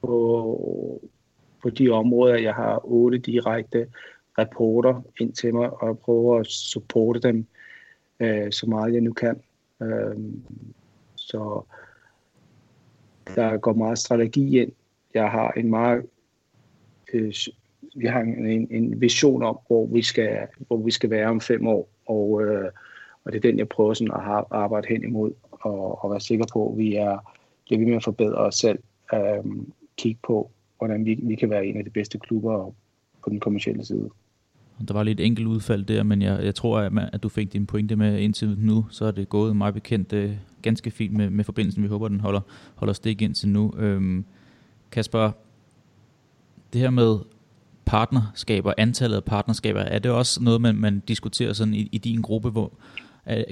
på, 0.02 1.10
på 1.62 1.70
de 1.70 1.90
områder. 1.90 2.36
Jeg 2.36 2.54
har 2.54 2.82
otte 2.84 3.18
direkte 3.18 3.88
rapporter 4.38 5.02
ind 5.20 5.34
til 5.34 5.54
mig, 5.54 5.84
og 5.84 6.00
prøver 6.00 6.40
at 6.40 6.48
supporte 6.48 7.20
dem 7.20 7.46
øh, 8.20 8.52
så 8.52 8.70
meget 8.70 8.94
jeg 8.94 9.02
nu 9.02 9.14
kan. 9.14 9.42
Øh, 9.82 10.16
så 11.16 11.62
der 13.36 13.58
går 13.58 13.74
meget 13.74 13.98
strategi 13.98 14.60
ind. 14.60 14.72
Jeg 15.14 15.32
har 15.32 15.52
en 15.52 15.70
meget 15.70 16.06
øh, 17.14 17.34
vi 17.96 18.06
har 18.06 18.20
en, 18.20 18.68
en 18.72 19.02
vision 19.02 19.44
om, 19.44 19.60
hvor 19.68 19.88
vi 19.88 20.02
skal, 20.02 20.48
hvor 20.68 20.78
vi 20.78 20.92
skal 20.92 21.10
være 21.10 21.28
om 21.28 21.42
fem 21.42 21.68
år, 21.68 21.90
og, 22.06 22.44
øh, 22.44 22.72
og 23.26 23.32
det 23.32 23.38
er 23.38 23.50
den, 23.50 23.60
jeg 23.60 23.70
prøver 23.70 23.94
sådan 23.94 24.14
at 24.14 24.46
arbejde 24.52 24.88
hen 24.88 25.04
imod, 25.04 25.32
og, 25.52 26.04
og 26.04 26.12
være 26.12 26.20
sikker 26.20 26.46
på, 26.54 26.72
at 26.72 26.78
vi 26.78 26.96
er, 26.96 27.34
bliver 27.66 27.80
vi 27.80 27.86
med 27.86 27.96
at 27.96 28.04
forbedre 28.04 28.38
os 28.38 28.56
selv, 28.56 28.80
Øhm, 29.14 29.72
kigge 29.98 30.20
på, 30.28 30.52
hvordan 30.78 31.06
vi, 31.06 31.20
vi 31.24 31.36
kan 31.36 31.50
være 31.50 31.66
en 31.66 31.78
af 31.78 31.84
de 31.84 31.90
bedste 31.90 32.20
klubber 32.20 32.74
på 33.24 33.30
den 33.30 33.40
kommercielle 33.40 33.86
side. 33.86 34.10
Der 34.88 34.94
var 34.94 35.04
lidt 35.04 35.20
enkelt 35.20 35.48
udfald 35.48 35.84
der, 35.84 36.04
men 36.04 36.22
jeg, 36.22 36.44
jeg 36.44 36.56
tror, 36.56 36.80
at, 36.80 36.92
at 37.14 37.24
du 37.24 37.30
fik 37.30 37.54
din 37.54 37.66
pointe 37.66 37.96
med 37.96 38.20
indtil 38.20 38.56
nu, 38.60 38.86
så 38.90 39.06
er 39.06 39.12
det 39.12 39.30
gået 39.30 39.56
meget 39.56 39.74
bekendt 39.74 40.14
øh, 40.14 40.32
ganske 40.62 40.92
fint 40.92 41.14
med, 41.14 41.30
med 41.30 41.44
forbindelsen. 41.44 41.84
Vi 41.84 41.88
håber, 41.88 42.08
den 42.08 42.20
holder, 42.20 42.42
holder 42.76 42.94
stik 42.94 43.22
indtil 43.22 43.50
nu. 43.50 43.74
Øhm, 43.78 44.26
Kasper, 44.92 45.32
det 46.74 46.82
her 46.82 46.90
med 46.90 47.20
partnerskaber, 47.86 48.74
antallet 48.78 49.16
af 49.16 49.24
partnerskaber, 49.24 49.80
er 49.80 50.00
det 50.00 50.12
også 50.12 50.44
noget, 50.44 50.62
man, 50.62 50.76
man 50.76 51.00
diskuterer 51.08 51.54
sådan 51.54 51.74
i, 51.74 51.90
i 51.92 51.98
din 51.98 52.22
gruppe, 52.22 52.50
hvor 52.50 52.72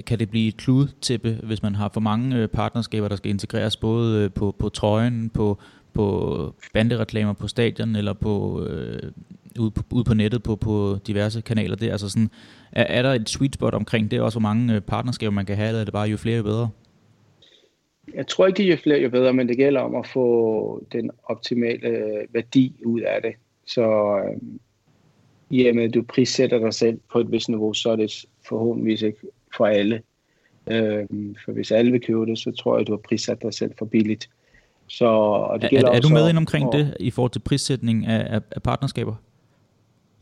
kan 0.06 0.18
det 0.18 0.30
blive 0.30 0.48
et 0.48 0.56
kludtæppe, 0.56 1.40
hvis 1.42 1.62
man 1.62 1.74
har 1.74 1.90
for 1.94 2.00
mange 2.00 2.36
øh, 2.36 2.48
partnerskaber, 2.48 3.08
der 3.08 3.16
skal 3.16 3.30
integreres 3.30 3.76
både 3.76 4.24
øh, 4.24 4.30
på, 4.32 4.54
på 4.58 4.68
trøjen, 4.68 5.30
på, 5.30 5.58
på 5.92 6.54
bandereklamer 6.74 7.32
på 7.32 7.48
stadion 7.48 7.96
eller 7.96 8.12
på, 8.12 8.64
øh, 8.64 9.12
ude, 9.58 9.70
på, 9.70 9.82
ude 9.92 10.04
på 10.04 10.14
nettet 10.14 10.42
på, 10.42 10.56
på 10.56 10.98
diverse 11.06 11.40
kanaler 11.40 11.76
der. 11.76 11.92
Altså 11.92 12.08
sådan, 12.08 12.30
er, 12.72 12.82
er 12.82 13.02
der 13.02 13.12
et 13.12 13.28
sweet 13.28 13.54
spot 13.54 13.74
omkring 13.74 14.10
det 14.10 14.20
også, 14.20 14.38
hvor 14.38 14.48
mange 14.48 14.74
øh, 14.74 14.80
partnerskaber 14.80 15.32
man 15.32 15.46
kan 15.46 15.56
have, 15.56 15.68
eller 15.68 15.80
er 15.80 15.84
det 15.84 15.92
bare 15.92 16.08
jo 16.08 16.16
flere 16.16 16.36
jo 16.36 16.42
bedre? 16.42 16.68
Jeg 18.14 18.26
tror 18.26 18.46
ikke, 18.46 18.56
det 18.56 18.66
er 18.66 18.70
jo 18.70 18.76
flere 18.76 19.00
jo 19.00 19.10
bedre, 19.10 19.32
men 19.32 19.48
det 19.48 19.56
gælder 19.56 19.80
om 19.80 19.94
at 19.94 20.06
få 20.06 20.84
den 20.92 21.10
optimale 21.24 22.26
værdi 22.32 22.72
ud 22.84 23.00
af 23.00 23.22
det. 23.22 23.32
Så 23.66 23.82
øh, 24.18 24.36
i 25.50 25.68
og 25.68 25.74
med, 25.74 25.84
at 25.84 25.94
du 25.94 26.02
prissætter 26.02 26.58
dig 26.58 26.74
selv 26.74 27.00
på 27.12 27.18
et 27.18 27.32
vist 27.32 27.48
niveau, 27.48 27.72
så 27.72 27.90
er 27.90 27.96
det 27.96 28.24
forhåbentlig 28.48 29.02
ikke 29.02 29.18
for 29.56 29.66
alle. 29.66 30.02
Øh, 30.66 31.06
for 31.44 31.52
hvis 31.52 31.70
alle 31.70 31.92
vil 31.92 32.00
købe 32.00 32.26
det, 32.26 32.38
så 32.38 32.52
tror 32.52 32.78
jeg, 32.78 32.86
du 32.86 32.92
har 32.92 33.00
prissat 33.08 33.42
dig 33.42 33.54
selv 33.54 33.72
for 33.78 33.84
billigt. 33.84 34.30
Så, 34.86 35.06
og 35.06 35.62
det 35.62 35.72
er, 35.72 35.88
er 35.88 36.00
du 36.00 36.08
med 36.08 36.28
ind 36.28 36.38
omkring 36.38 36.66
og, 36.66 36.72
det 36.72 36.96
i 37.00 37.10
forhold 37.10 37.30
til 37.30 37.40
prissætning 37.40 38.06
af, 38.06 38.34
af, 38.34 38.40
af 38.50 38.62
partnerskaber? 38.62 39.14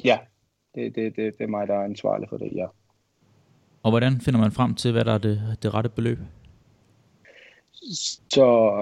Ja, 0.05 0.19
det, 0.75 0.95
det, 0.95 1.17
det, 1.17 1.39
det 1.39 1.45
er 1.45 1.49
mig, 1.49 1.69
der 1.69 1.75
er 1.75 1.85
ansvarlig 1.85 2.29
for 2.29 2.37
det, 2.37 2.53
ja. 2.55 2.67
Og 3.83 3.91
hvordan 3.91 4.21
finder 4.21 4.41
man 4.41 4.53
frem 4.53 4.75
til, 4.75 4.93
hvad 4.93 5.05
der 5.05 5.13
er 5.13 5.19
det, 5.19 5.57
det 5.63 5.75
rette 5.75 5.91
beløb? 5.91 6.19
Så 8.31 8.73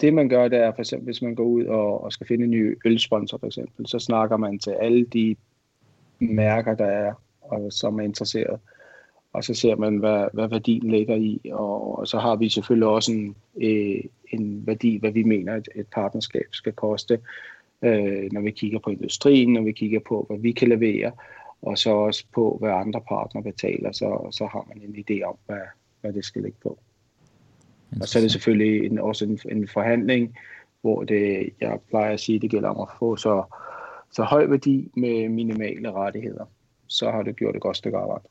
det 0.00 0.14
man 0.14 0.28
gør, 0.28 0.48
det 0.48 0.58
er 0.58 0.72
for 0.72 0.80
eksempel, 0.80 1.04
hvis 1.04 1.22
man 1.22 1.34
går 1.34 1.44
ud 1.44 1.64
og, 1.64 2.04
og 2.04 2.12
skal 2.12 2.26
finde 2.26 2.44
en 2.44 2.50
ny 2.50 2.78
ølsponsor 2.84 3.38
for 3.38 3.46
eksempel, 3.46 3.86
så 3.86 3.98
snakker 3.98 4.36
man 4.36 4.58
til 4.58 4.70
alle 4.70 5.04
de 5.04 5.36
mærker, 6.18 6.74
der 6.74 6.86
er, 6.86 7.12
og 7.40 7.72
som 7.72 7.98
er 8.00 8.04
interesseret. 8.04 8.60
Og 9.32 9.44
så 9.44 9.54
ser 9.54 9.76
man, 9.76 9.96
hvad, 9.96 10.26
hvad 10.32 10.48
værdien 10.48 10.90
ligger 10.90 11.16
i, 11.16 11.40
og, 11.52 11.98
og 11.98 12.08
så 12.08 12.18
har 12.18 12.36
vi 12.36 12.48
selvfølgelig 12.48 12.88
også 12.88 13.12
en, 13.12 13.36
øh, 13.56 14.04
en 14.32 14.66
værdi, 14.66 14.96
hvad 14.96 15.10
vi 15.10 15.22
mener, 15.22 15.54
at 15.54 15.68
et 15.74 15.86
partnerskab 15.86 16.46
skal 16.50 16.72
koste, 16.72 17.20
øh, 17.82 18.32
når 18.32 18.40
vi 18.40 18.50
kigger 18.50 18.78
på 18.78 18.90
industrien, 18.90 19.52
når 19.52 19.62
vi 19.62 19.72
kigger 19.72 20.00
på, 20.08 20.26
hvad 20.28 20.38
vi 20.38 20.52
kan 20.52 20.68
levere, 20.68 21.12
og 21.62 21.78
så 21.78 21.90
også 21.90 22.24
på, 22.34 22.56
hvad 22.60 22.70
andre 22.70 23.00
partnere 23.08 23.44
betaler, 23.44 23.92
så, 23.92 24.28
så 24.30 24.46
har 24.46 24.66
man 24.68 24.82
en 24.82 25.04
idé 25.04 25.22
om, 25.22 25.36
hvad, 25.46 25.60
hvad 26.00 26.12
det 26.12 26.24
skal 26.24 26.42
ligge 26.42 26.58
på. 26.62 26.78
Og 28.00 28.08
så 28.08 28.18
er 28.18 28.20
det 28.20 28.32
selvfølgelig 28.32 28.86
en, 28.86 28.98
også 28.98 29.24
en, 29.24 29.38
en 29.50 29.68
forhandling, 29.68 30.38
hvor 30.80 31.04
det, 31.04 31.50
jeg 31.60 31.78
plejer 31.88 32.12
at 32.12 32.20
sige, 32.20 32.38
det 32.38 32.50
gælder 32.50 32.68
om 32.68 32.80
at 32.80 32.88
få 32.98 33.16
så, 33.16 33.42
så 34.10 34.22
høj 34.22 34.46
værdi 34.46 34.90
med 34.96 35.28
minimale 35.28 35.92
rettigheder. 35.92 36.44
Så 36.86 37.10
har 37.10 37.22
det 37.22 37.36
gjort 37.36 37.56
et 37.56 37.62
godt 37.62 37.76
stykke 37.76 37.98
arbejde. 37.98 38.24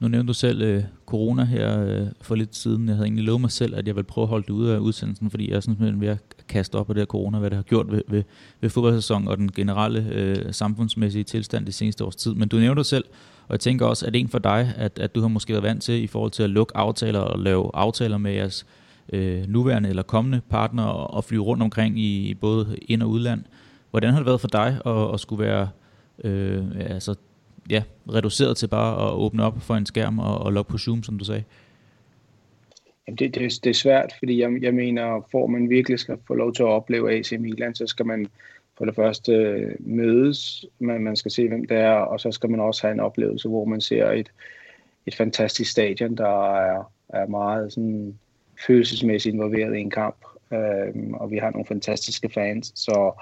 Nu 0.00 0.08
nævnte 0.08 0.28
du 0.28 0.34
selv 0.34 0.62
øh, 0.62 0.84
corona 1.06 1.44
her 1.44 1.82
øh, 1.82 2.06
for 2.22 2.34
lidt 2.34 2.56
siden. 2.56 2.88
Jeg 2.88 2.96
havde 2.96 3.06
egentlig 3.06 3.24
lovet 3.24 3.40
mig 3.40 3.50
selv, 3.50 3.74
at 3.76 3.86
jeg 3.86 3.96
ville 3.96 4.06
prøve 4.06 4.22
at 4.22 4.28
holde 4.28 4.46
det 4.46 4.50
ude 4.50 4.74
af 4.74 4.78
udsendelsen, 4.78 5.30
fordi 5.30 5.50
jeg 5.50 5.56
er 5.56 5.60
sådan 5.60 6.00
ved 6.00 6.08
at 6.08 6.18
kaste 6.48 6.74
op 6.74 6.86
på 6.86 6.92
det 6.92 7.00
her 7.00 7.06
corona, 7.06 7.38
hvad 7.38 7.50
det 7.50 7.56
har 7.56 7.62
gjort 7.62 7.90
ved, 7.90 8.02
ved, 8.08 8.22
ved 8.60 8.70
fodboldsæsonen 8.70 9.28
og 9.28 9.36
den 9.36 9.52
generelle 9.52 10.08
øh, 10.12 10.54
samfundsmæssige 10.54 11.24
tilstand 11.24 11.66
det 11.66 11.74
seneste 11.74 12.04
års 12.04 12.16
tid. 12.16 12.34
Men 12.34 12.48
du 12.48 12.56
nævnte 12.56 12.84
selv, 12.84 13.04
og 13.48 13.52
jeg 13.52 13.60
tænker 13.60 13.86
også, 13.86 14.06
at 14.06 14.12
det 14.12 14.20
en 14.20 14.28
for 14.28 14.38
dig, 14.38 14.74
at, 14.76 14.98
at 14.98 15.14
du 15.14 15.20
har 15.20 15.28
måske 15.28 15.52
været 15.52 15.62
vant 15.62 15.82
til 15.82 16.02
i 16.02 16.06
forhold 16.06 16.30
til 16.30 16.42
at 16.42 16.50
lukke 16.50 16.76
aftaler 16.76 17.20
og 17.20 17.38
lave 17.38 17.70
aftaler 17.74 18.18
med 18.18 18.32
jeres 18.32 18.66
øh, 19.12 19.44
nuværende 19.48 19.88
eller 19.88 20.02
kommende 20.02 20.40
partner 20.50 20.84
og, 20.84 21.14
og 21.14 21.24
flyve 21.24 21.42
rundt 21.42 21.62
omkring 21.62 21.98
i 21.98 22.34
både 22.34 22.76
ind- 22.88 23.02
og 23.02 23.08
udland. 23.08 23.44
Hvordan 23.90 24.10
har 24.10 24.18
det 24.18 24.26
været 24.26 24.40
for 24.40 24.48
dig 24.48 24.80
at, 24.86 25.14
at 25.14 25.20
skulle 25.20 25.44
være 25.44 25.68
øh, 26.24 26.64
altså, 26.78 27.14
ja, 27.70 27.82
reduceret 28.08 28.56
til 28.56 28.68
bare 28.68 29.08
at 29.08 29.14
åbne 29.14 29.44
op 29.44 29.60
for 29.60 29.74
en 29.74 29.86
skærm 29.86 30.18
og, 30.18 30.38
og 30.38 30.52
logge 30.52 30.70
på 30.70 30.78
Zoom, 30.78 31.02
som 31.02 31.18
du 31.18 31.24
sagde? 31.24 31.44
Jamen 33.06 33.16
det, 33.16 33.34
det, 33.34 33.64
det 33.64 33.70
er 33.70 33.74
svært, 33.74 34.12
fordi 34.18 34.40
jeg, 34.40 34.62
jeg 34.62 34.74
mener, 34.74 35.26
for 35.30 35.46
man 35.46 35.70
virkelig 35.70 35.98
skal 35.98 36.18
få 36.26 36.34
lov 36.34 36.52
til 36.54 36.62
at 36.62 36.68
opleve 36.68 37.12
AC 37.12 37.32
Milan, 37.38 37.74
så 37.74 37.86
skal 37.86 38.06
man 38.06 38.26
for 38.78 38.84
det 38.84 38.94
første 38.94 39.32
øh, 39.32 39.76
mødes, 39.80 40.64
man, 40.78 41.00
man 41.00 41.16
skal 41.16 41.30
se, 41.30 41.48
hvem 41.48 41.66
det 41.66 41.76
er, 41.76 41.92
og 41.92 42.20
så 42.20 42.30
skal 42.30 42.50
man 42.50 42.60
også 42.60 42.82
have 42.82 42.92
en 42.92 43.00
oplevelse, 43.00 43.48
hvor 43.48 43.64
man 43.64 43.80
ser 43.80 44.10
et, 44.10 44.32
et 45.06 45.14
fantastisk 45.14 45.70
stadion, 45.70 46.16
der 46.16 46.54
er, 46.56 46.92
er 47.08 47.26
meget 47.26 47.72
sådan, 47.72 48.18
følelsesmæssigt 48.66 49.34
involveret 49.34 49.76
i 49.76 49.80
en 49.80 49.90
kamp, 49.90 50.16
øhm, 50.52 51.14
og 51.14 51.30
vi 51.30 51.38
har 51.38 51.50
nogle 51.50 51.66
fantastiske 51.66 52.28
fans, 52.28 52.72
så, 52.74 53.12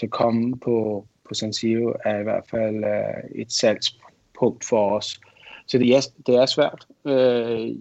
så 0.00 0.06
komme 0.06 0.58
på, 0.58 1.06
på 1.32 1.36
San 1.36 1.52
Siro 1.52 1.92
er 2.04 2.18
i 2.18 2.22
hvert 2.22 2.44
fald 2.50 2.84
øh, 2.84 3.40
et 3.40 3.52
salgspunkt 3.52 4.64
for 4.64 4.96
os. 4.96 5.20
Så 5.66 5.78
det 5.78 5.96
er, 5.96 6.00
det 6.26 6.34
er 6.34 6.46
svært. 6.46 6.86
Øh, 7.04 7.76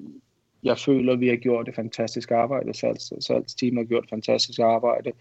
jeg 0.63 0.77
føler, 0.77 1.15
vi 1.15 1.27
har 1.27 1.35
gjort 1.35 1.67
et 1.67 1.75
fantastisk 1.75 2.31
arbejde. 2.31 2.73
Salgs, 2.73 3.13
salgsteamet 3.25 3.77
har 3.77 3.87
gjort 3.87 4.03
et 4.03 4.09
fantastisk 4.09 4.59
arbejde. 4.59 5.11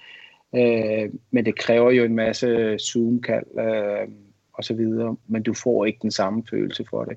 Øh, 0.54 1.10
men 1.30 1.44
det 1.44 1.58
kræver 1.58 1.90
jo 1.90 2.04
en 2.04 2.14
masse 2.14 2.78
Zoom-kald 2.78 3.58
øh, 3.58 4.08
og 4.52 4.64
så 4.64 4.74
videre, 4.74 5.16
men 5.26 5.42
du 5.42 5.54
får 5.54 5.84
ikke 5.84 5.98
den 6.02 6.10
samme 6.10 6.42
følelse 6.50 6.84
for 6.90 7.04
det. 7.04 7.16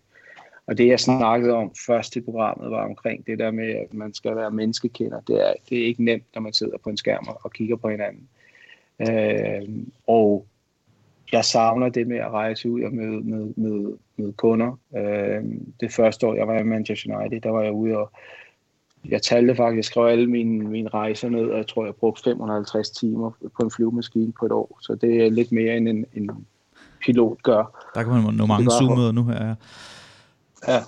Og 0.68 0.78
det, 0.78 0.88
jeg 0.88 1.00
snakkede 1.00 1.54
om 1.54 1.72
først 1.86 2.16
i 2.16 2.22
programmet, 2.22 2.72
var 2.72 2.86
omkring 2.86 3.28
det 3.28 3.40
der 3.40 3.52
med, 3.52 3.70
at 3.70 3.94
man 3.94 4.14
skal 4.14 4.36
være 4.36 4.52
menneskekender. 4.52 5.22
Det 5.22 5.50
er, 5.50 5.54
det 5.70 5.82
er 5.82 5.86
ikke 5.86 6.04
nemt, 6.04 6.26
når 6.36 6.42
man 6.42 6.54
sidder 6.54 6.78
på 6.78 6.90
en 6.90 6.98
skærm 6.98 7.28
og 7.44 7.52
kigger 7.52 7.76
på 7.76 7.90
hinanden. 7.90 8.28
Øh, 9.02 9.70
og 10.08 10.48
jeg 11.34 11.46
savner 11.46 11.90
det 11.90 12.08
med 12.08 12.18
at 12.18 12.32
rejse 12.32 12.70
ud 12.70 12.82
og 12.82 12.94
møde, 12.94 13.22
møde, 13.22 13.54
møde, 13.56 13.98
møde 14.18 14.34
kunder. 14.34 14.80
Øh, 14.98 15.44
det 15.80 15.94
første 15.94 16.28
år, 16.28 16.36
jeg 16.36 16.48
var 16.48 16.60
i 16.60 16.64
Manchester 16.64 17.18
United, 17.18 17.42
der 17.42 17.50
var 17.50 17.62
jeg 17.62 17.72
ude 17.72 17.98
og 17.98 18.12
jeg 19.10 19.22
talte 19.22 19.56
faktisk, 19.56 19.76
jeg 19.76 19.86
skrev 19.86 20.06
alle 20.06 20.28
mine, 20.28 20.70
mine 20.70 20.90
rejser 20.90 21.30
ned, 21.30 21.50
og 21.50 21.58
jeg 21.58 21.68
tror, 21.68 21.86
jeg 21.86 21.96
brugte 21.96 22.24
550 22.24 22.90
timer 22.90 23.32
på 23.42 23.64
en 23.64 23.72
flyvemaskine 23.72 24.34
på 24.40 24.46
et 24.46 24.52
år. 24.52 24.78
Så 24.82 24.96
det 24.96 25.26
er 25.26 25.30
lidt 25.30 25.52
mere 25.52 25.78
end 25.78 25.90
en, 25.90 26.06
en, 26.14 26.30
pilot 27.06 27.44
gør. 27.44 27.90
Der 27.96 28.04
kan 28.04 28.12
man 28.12 28.34
nå 28.34 28.46
mange 28.46 28.72
Zoom-møder 28.72 29.12
nu 29.12 29.24
her. 29.24 29.46
Ja. 29.46 29.54
ja. 30.68 30.80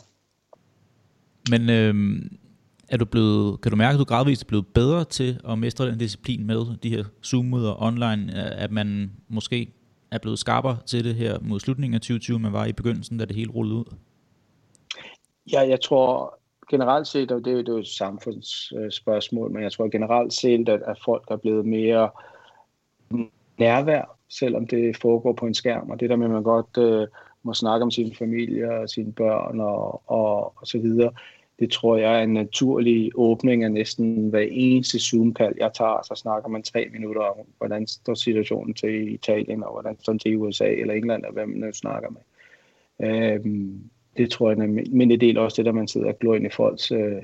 Men 1.49 1.69
øh, 1.69 2.21
er 2.89 2.97
du 2.97 3.05
blevet, 3.05 3.62
kan 3.62 3.71
du 3.71 3.77
mærke, 3.77 3.93
at 3.93 3.99
du 3.99 4.03
gradvist 4.03 4.41
er 4.41 4.45
blevet 4.47 4.67
bedre 4.67 5.03
til 5.03 5.39
at 5.49 5.60
mestre 5.60 5.88
den 5.88 5.97
disciplin 5.97 6.47
med 6.47 6.77
de 6.84 6.89
her 6.89 7.03
Zoom-møder 7.25 7.84
online? 7.84 8.34
At 8.36 8.71
man 8.71 9.12
måske 9.27 9.75
er 10.15 10.19
blevet 10.19 10.39
skarpere 10.39 10.78
til 10.86 11.04
det 11.04 11.15
her 11.15 11.38
mod 11.41 11.60
slutningen 11.60 11.95
af 11.95 12.01
2020, 12.01 12.39
man 12.39 12.54
var 12.54 12.65
i 12.65 12.73
begyndelsen, 12.73 13.17
da 13.17 13.25
det 13.25 13.36
hele 13.36 13.51
rullede 13.51 13.75
ud? 13.75 13.95
Ja, 15.51 15.60
jeg 15.60 15.82
tror 15.82 16.39
generelt 16.69 17.08
set, 17.08 17.32
og 17.32 17.45
det 17.45 17.54
er 17.54 17.63
jo 17.73 17.78
et 17.78 17.88
samfundsspørgsmål, 17.88 19.51
men 19.51 19.63
jeg 19.63 19.71
tror 19.71 19.89
generelt 19.89 20.34
set, 20.34 20.69
at, 20.69 20.82
at 20.88 20.97
folk 21.06 21.23
er 21.32 21.36
blevet 21.36 21.65
mere 21.65 22.10
nærvær, 23.58 24.17
selvom 24.30 24.67
det 24.67 24.97
foregår 24.97 25.34
på 25.34 25.45
en 25.45 25.54
skærm, 25.54 25.89
og 25.89 25.99
det 25.99 26.10
der 26.10 26.15
med, 26.15 26.25
at 26.25 26.32
man 26.32 26.43
godt 26.43 26.78
øh, 26.78 27.08
må 27.43 27.54
snakke 27.54 27.84
om 27.84 27.91
sin 27.91 28.15
familie 28.15 28.71
og 28.71 28.89
sine 28.89 29.13
børn 29.13 29.60
og, 29.60 30.10
og, 30.10 30.54
og 30.58 30.67
så 30.67 30.80
videre, 30.80 31.12
det 31.60 31.72
tror 31.72 31.98
jeg 31.98 32.20
er 32.20 32.24
en 32.24 32.34
naturlig 32.34 33.12
åbning 33.15 33.63
af 33.63 33.72
næsten 33.72 34.30
hver 34.30 34.48
eneste 34.52 35.00
Zoom-kald, 35.00 35.56
jeg 35.58 35.72
tager, 35.74 36.02
så 36.04 36.15
snakker 36.15 36.50
man 36.50 36.63
tre 36.63 36.88
minutter 36.91 37.22
om, 37.22 37.46
hvordan 37.58 37.88
står 37.88 38.13
situationen 38.13 38.74
til 38.74 39.13
Italien, 39.13 39.63
og 39.63 39.72
hvordan 39.72 39.98
står 40.00 40.13
til 40.13 40.38
USA 40.38 40.68
eller 40.68 40.94
England, 40.94 41.26
og 41.26 41.34
hvem 41.34 41.50
man 41.50 41.60
nu 41.60 41.74
snakker 41.74 42.10
med. 42.10 42.22
Øhm, 43.10 43.89
det 44.18 44.32
tror 44.32 44.50
jeg, 44.50 44.70
men 44.70 45.10
det 45.10 45.22
del 45.22 45.38
også 45.38 45.58
det, 45.58 45.65
der 45.65 45.72
man 45.72 45.88
sidder 45.88 46.08
og 46.08 46.20
glor 46.20 46.36
ind 46.36 46.46
i 46.46 46.50
folks 46.50 46.91
øh, 46.91 47.22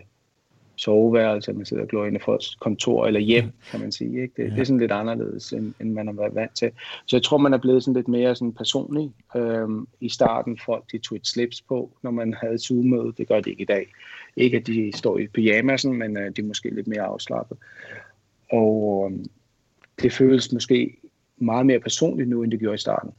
soveværelse, 0.82 1.54
man 1.54 1.66
sidder 1.66 1.84
og 1.84 1.90
glor 1.90 2.06
ind 2.06 2.16
i 2.16 2.20
folks 2.20 2.56
kontor 2.56 3.08
eller 3.08 3.20
hjem, 3.20 3.52
kan 3.72 3.80
man 3.80 3.92
sige. 3.92 4.22
Ikke? 4.22 4.34
Det, 4.38 4.44
ja. 4.44 4.50
det 4.50 4.60
er 4.60 4.64
sådan 4.64 4.80
lidt 4.80 4.92
anderledes, 4.92 5.54
end, 5.54 5.74
end 5.82 5.94
man 5.94 6.08
har 6.08 6.14
været 6.14 6.36
vant 6.36 6.56
til. 6.56 6.72
Så 7.06 7.16
jeg 7.16 7.24
tror, 7.24 7.38
man 7.38 7.54
er 7.54 7.58
blevet 7.58 7.84
sådan 7.84 7.96
lidt 7.96 8.08
mere 8.08 8.36
sådan 8.36 8.54
personlig. 8.54 9.12
Øhm, 9.36 9.88
I 10.00 10.10
starten 10.10 10.60
folk, 10.66 10.92
de 10.92 10.98
tog 10.98 11.16
et 11.16 11.28
slips 11.28 11.62
på, 11.62 11.98
når 12.04 12.12
man 12.12 12.34
havde 12.34 12.58
Zoom-møde. 12.58 13.14
Det 13.18 13.28
gør 13.28 13.40
de 13.40 13.50
ikke 13.50 13.62
i 13.62 13.66
dag. 13.66 13.88
Ikke 14.36 14.58
at 14.58 14.68
de 14.68 14.92
står 14.96 15.18
i 15.18 15.28
pyjamasen, 15.28 15.98
men 15.98 16.18
øh, 16.18 16.32
de 16.36 16.42
er 16.42 16.46
måske 16.46 16.70
lidt 16.70 16.88
mere 16.88 17.02
afslappet. 17.02 17.58
Og 18.52 19.12
øh, 19.12 19.26
det 20.02 20.14
føles 20.14 20.54
måske 20.54 20.98
meget 21.38 21.66
mere 21.66 21.80
personligt 21.80 22.30
nu, 22.30 22.44
end 22.44 22.52
det 22.52 22.60
gjorde 22.60 22.76
i 22.76 22.78
starten. 22.78 23.12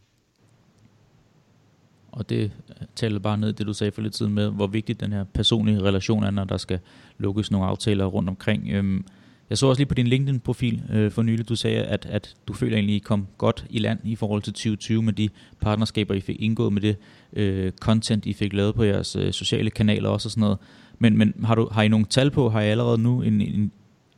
Og 2.13 2.31
det 2.31 2.51
taler 2.97 3.19
bare 3.19 3.39
ned 3.39 3.53
det, 3.53 3.67
du 3.67 3.73
sagde 3.73 3.93
for 3.93 4.03
lidt 4.03 4.17
siden 4.17 4.35
med, 4.35 4.51
hvor 4.51 4.67
vigtig 4.67 5.01
den 5.01 5.13
her 5.13 5.25
personlige 5.25 5.83
relation 5.83 6.25
er, 6.25 6.31
når 6.31 6.45
der 6.45 6.57
skal 6.57 6.79
lukkes 7.19 7.51
nogle 7.51 7.67
aftaler 7.67 8.05
rundt 8.05 8.29
omkring. 8.29 8.69
Øhm, 8.71 9.05
jeg 9.51 9.59
så 9.59 9.67
også 9.67 9.81
lige 9.81 9.87
på 9.87 9.95
din 9.95 10.07
LinkedIn-profil 10.07 10.83
øh, 10.93 11.11
for 11.11 11.23
nylig, 11.23 11.49
du 11.49 11.57
sagde, 11.57 11.83
at, 11.83 12.07
at 12.07 12.35
du 12.49 12.53
føler 12.53 12.77
egentlig, 12.77 12.97
I 12.97 12.99
kom 12.99 13.27
godt 13.39 13.67
i 13.71 13.79
land 13.79 13.99
i 14.05 14.17
forhold 14.17 14.43
til 14.43 14.53
2020 14.53 15.03
med 15.03 15.13
de 15.13 15.29
partnerskaber, 15.61 16.15
I 16.15 16.21
fik 16.21 16.43
indgået 16.43 16.73
med 16.73 16.83
det 16.83 16.97
øh, 17.33 17.73
content, 17.73 18.27
I 18.27 18.33
fik 18.33 18.53
lavet 18.53 18.75
på 18.75 18.85
jeres 18.85 19.17
øh, 19.17 19.33
sociale 19.33 19.71
kanaler 19.71 20.09
også 20.09 20.27
og 20.27 20.31
sådan 20.31 20.41
noget. 20.41 20.59
Men, 20.99 21.19
men 21.19 21.35
har, 21.45 21.55
du, 21.55 21.69
har 21.73 21.83
I 21.83 21.89
nogle 21.89 22.07
tal 22.07 22.31
på, 22.31 22.49
har 22.49 22.61
I 22.61 22.69
allerede 22.69 22.99
nu 22.99 23.23
en, 23.23 23.41
en 23.41 23.73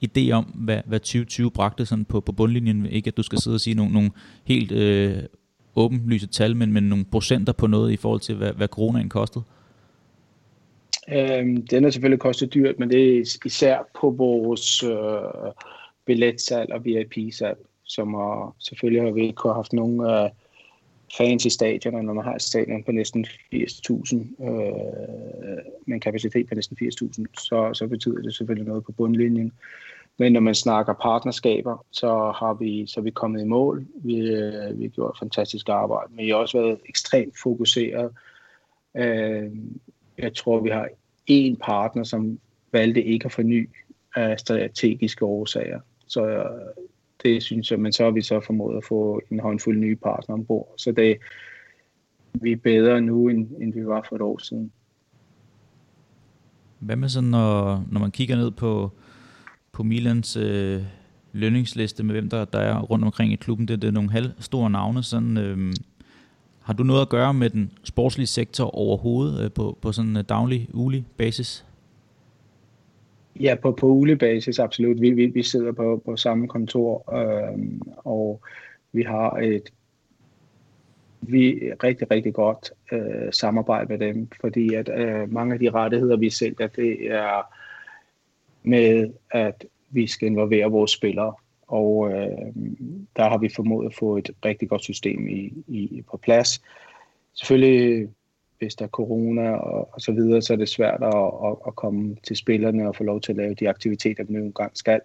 idé 0.07 0.30
om, 0.30 0.44
hvad, 0.44 0.80
hvad 0.87 1.00
2020 1.00 1.50
bragte 1.50 1.87
sådan 1.87 2.04
på, 2.04 2.20
på 2.20 2.33
bundlinjen? 2.33 2.87
Ikke 2.87 3.09
at 3.09 3.16
du 3.16 3.22
skal 3.22 3.40
sidde 3.40 3.54
og 3.54 3.61
sige 3.61 3.74
nogle, 3.74 3.92
nogle 3.92 4.11
helt 4.44 4.72
øh, 4.72 5.22
åbenlyse 5.76 6.26
tal, 6.26 6.56
men, 6.56 6.72
men 6.72 6.82
nogle 6.82 7.04
procenter 7.04 7.52
på 7.52 7.66
noget 7.66 7.92
i 7.92 7.96
forhold 7.96 8.20
til, 8.20 8.34
hvad, 8.34 8.52
hvad 8.52 8.68
coronaen 8.68 9.08
kostede? 9.08 9.44
Øhm, 11.12 11.66
den 11.66 11.84
er 11.84 11.90
selvfølgelig 11.90 12.20
kostet 12.20 12.54
dyrt, 12.54 12.78
men 12.78 12.90
det 12.90 13.18
er 13.18 13.38
især 13.44 13.78
på 14.00 14.10
vores 14.10 14.82
øh, 14.82 15.52
billetsal 16.04 16.72
og 16.72 16.84
VIP-salg, 16.84 17.58
som 17.84 18.14
har, 18.14 18.56
selvfølgelig 18.58 19.02
har 19.02 19.10
vi 19.10 19.26
ikke 19.26 19.48
haft 19.48 19.72
nogen 19.72 20.00
øh, 20.00 20.30
fans 21.16 21.44
i 21.44 21.50
stadioner, 21.50 22.02
når 22.02 22.12
man 22.12 22.24
har 22.24 22.34
et 22.34 22.42
stadion 22.42 22.82
på 22.84 22.92
næsten 22.92 23.26
80.000, 23.54 24.44
øh, 24.44 24.50
med 25.87 25.94
en 25.94 26.00
kapacitet 26.00 26.48
på 26.48 26.54
næsten 26.54 26.76
80.000, 26.82 27.24
så, 27.38 27.70
så 27.74 27.87
betyder 27.87 28.22
det 28.22 28.34
selvfølgelig 28.34 28.68
noget 28.68 28.84
på 28.84 28.92
bundlinjen. 28.92 29.52
Men 30.18 30.33
når 30.33 30.40
man 30.40 30.55
snakker 30.55 30.92
partnerskaber, 30.92 31.87
så 31.90 32.09
har 32.37 32.55
vi, 32.55 32.87
så 32.87 33.00
er 33.00 33.05
vi 33.05 33.11
kommet 33.11 33.40
i 33.40 33.44
mål. 33.44 33.87
Vi, 33.94 34.16
øh, 34.18 34.79
vi 34.79 34.83
har 34.83 34.88
gjort 34.88 35.16
fantastisk 35.18 35.68
arbejde, 35.68 36.14
men 36.14 36.24
vi 36.24 36.31
har 36.31 36.37
også 36.37 36.59
været 36.59 36.79
ekstremt 36.88 37.35
fokuseret. 37.42 38.11
Øh, 38.96 39.50
jeg 40.18 40.35
tror, 40.35 40.61
vi 40.61 40.70
har 40.70 40.88
én 41.31 41.57
partner, 41.62 42.05
som 42.05 42.38
valgte 42.72 43.05
ikke 43.05 43.24
at 43.24 43.33
forny 43.33 43.70
af 44.14 44.40
strategiske 44.40 45.24
årsager. 45.24 45.81
Så 46.07 46.27
øh, 46.27 46.44
det 47.22 47.42
synes 47.42 47.70
jeg, 47.70 47.81
men 47.81 47.92
så 47.92 48.05
har 48.05 48.11
vi 48.11 48.22
så 48.22 48.40
formået 48.40 48.77
at 48.77 48.85
få 48.85 49.20
en 49.31 49.40
håndfuld 49.40 49.79
nye 49.79 49.96
partner 49.96 50.35
ombord. 50.35 50.74
Så 50.77 50.92
det, 50.92 51.16
vi 52.33 52.53
er 52.53 52.57
bedre 52.57 53.00
nu, 53.00 53.29
end, 53.29 53.48
end 53.61 53.72
vi 53.74 53.87
var 53.87 54.07
for 54.09 54.16
et 54.16 54.22
år 54.22 54.38
siden. 54.38 54.72
Hvad 56.79 56.96
med 56.96 57.09
sådan, 57.09 57.31
når, 57.31 57.85
når 57.90 58.00
man 58.00 58.11
kigger 58.11 58.37
ned 58.37 58.50
på, 58.50 58.90
på 59.74 59.82
Milans 59.82 60.37
øh, 60.37 60.82
lønningsliste 61.32 62.02
med 62.04 62.14
hvem 62.14 62.28
der, 62.28 62.44
der 62.44 62.58
er 62.58 62.80
rundt 62.80 63.04
omkring 63.04 63.32
i 63.32 63.37
klubben, 63.37 63.68
det, 63.68 63.82
det 63.82 63.88
er 63.88 63.92
nogle 63.92 64.10
halvstore 64.10 64.70
navne. 64.70 65.02
Sådan, 65.02 65.37
øh, 65.37 65.72
har 66.60 66.72
du 66.72 66.82
noget 66.82 67.02
at 67.02 67.08
gøre 67.08 67.34
med 67.34 67.50
den 67.50 67.70
sportslige 67.84 68.26
sektor 68.26 68.76
overhovedet 68.76 69.44
øh, 69.44 69.52
på, 69.52 69.78
på 69.82 69.92
sådan 69.92 70.16
en 70.16 70.24
daglig, 70.24 70.68
ulig 70.72 71.06
basis? 71.16 71.66
Ja, 73.40 73.54
på, 73.62 73.72
på 73.72 73.87
ulig 73.87 74.18
basis 74.18 74.58
absolut. 74.58 75.00
Vi, 75.00 75.10
vi, 75.10 75.26
vi 75.26 75.42
sidder 75.42 75.72
på, 75.72 76.02
på 76.04 76.16
samme 76.16 76.48
kontor, 76.48 77.14
øh, 77.16 77.58
og 78.04 78.40
vi 78.92 79.02
har 79.02 79.30
et 79.30 79.70
vi 81.28 81.60
rigtig, 81.84 82.10
rigtig 82.10 82.34
godt 82.34 82.72
øh, 82.92 83.32
samarbejde 83.32 83.88
med 83.88 83.98
dem, 83.98 84.28
fordi 84.40 84.74
at 84.74 84.90
øh, 84.98 85.32
mange 85.32 85.54
af 85.54 85.60
de 85.60 85.70
rettigheder, 85.70 86.16
vi 86.16 86.30
sælger, 86.30 86.66
det 86.66 87.12
er 87.12 87.54
med, 88.64 89.11
at 89.31 89.64
vi 89.90 90.07
skal 90.07 90.27
involvere 90.27 90.70
vores 90.70 90.90
spillere. 90.90 91.35
Og 91.66 92.11
øh, 92.11 92.55
der 93.16 93.29
har 93.29 93.38
vi 93.38 93.48
formået 93.48 93.87
at 93.87 93.94
få 93.94 94.16
et 94.16 94.31
rigtig 94.44 94.68
godt 94.68 94.83
system 94.83 95.29
i, 95.29 95.53
i, 95.66 96.03
på 96.11 96.16
plads. 96.16 96.62
Selvfølgelig, 97.35 98.09
hvis 98.59 98.74
der 98.74 98.85
er 98.85 98.88
corona 98.88 99.50
og, 99.50 99.88
og 99.92 100.00
så 100.00 100.12
videre, 100.12 100.42
så 100.42 100.53
er 100.53 100.57
det 100.57 100.68
svært 100.68 101.03
at, 101.03 101.31
at, 101.44 101.57
at 101.66 101.77
komme 101.77 102.16
til 102.22 102.37
spillerne 102.37 102.88
og 102.88 102.96
få 102.96 103.05
lov 103.05 103.20
til 103.20 103.33
at 103.33 103.37
lave 103.37 103.55
de 103.55 103.68
aktiviteter, 103.68 104.24
de 104.24 104.33
nu 104.33 104.38
engang 104.38 104.77
skal. 104.77 105.00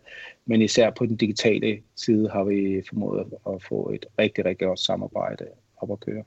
Men 0.46 0.62
især 0.62 0.90
på 0.90 1.06
den 1.06 1.16
digitale 1.16 1.80
side 1.96 2.30
har 2.30 2.44
vi 2.44 2.82
formået 2.90 3.26
at 3.48 3.64
få 3.64 3.90
et 3.90 4.06
rigtig, 4.20 4.46
rigtig 4.46 4.68
godt 4.68 4.80
samarbejde 4.80 5.46
op 5.78 5.92
at 5.92 6.00
køre. 6.00 6.24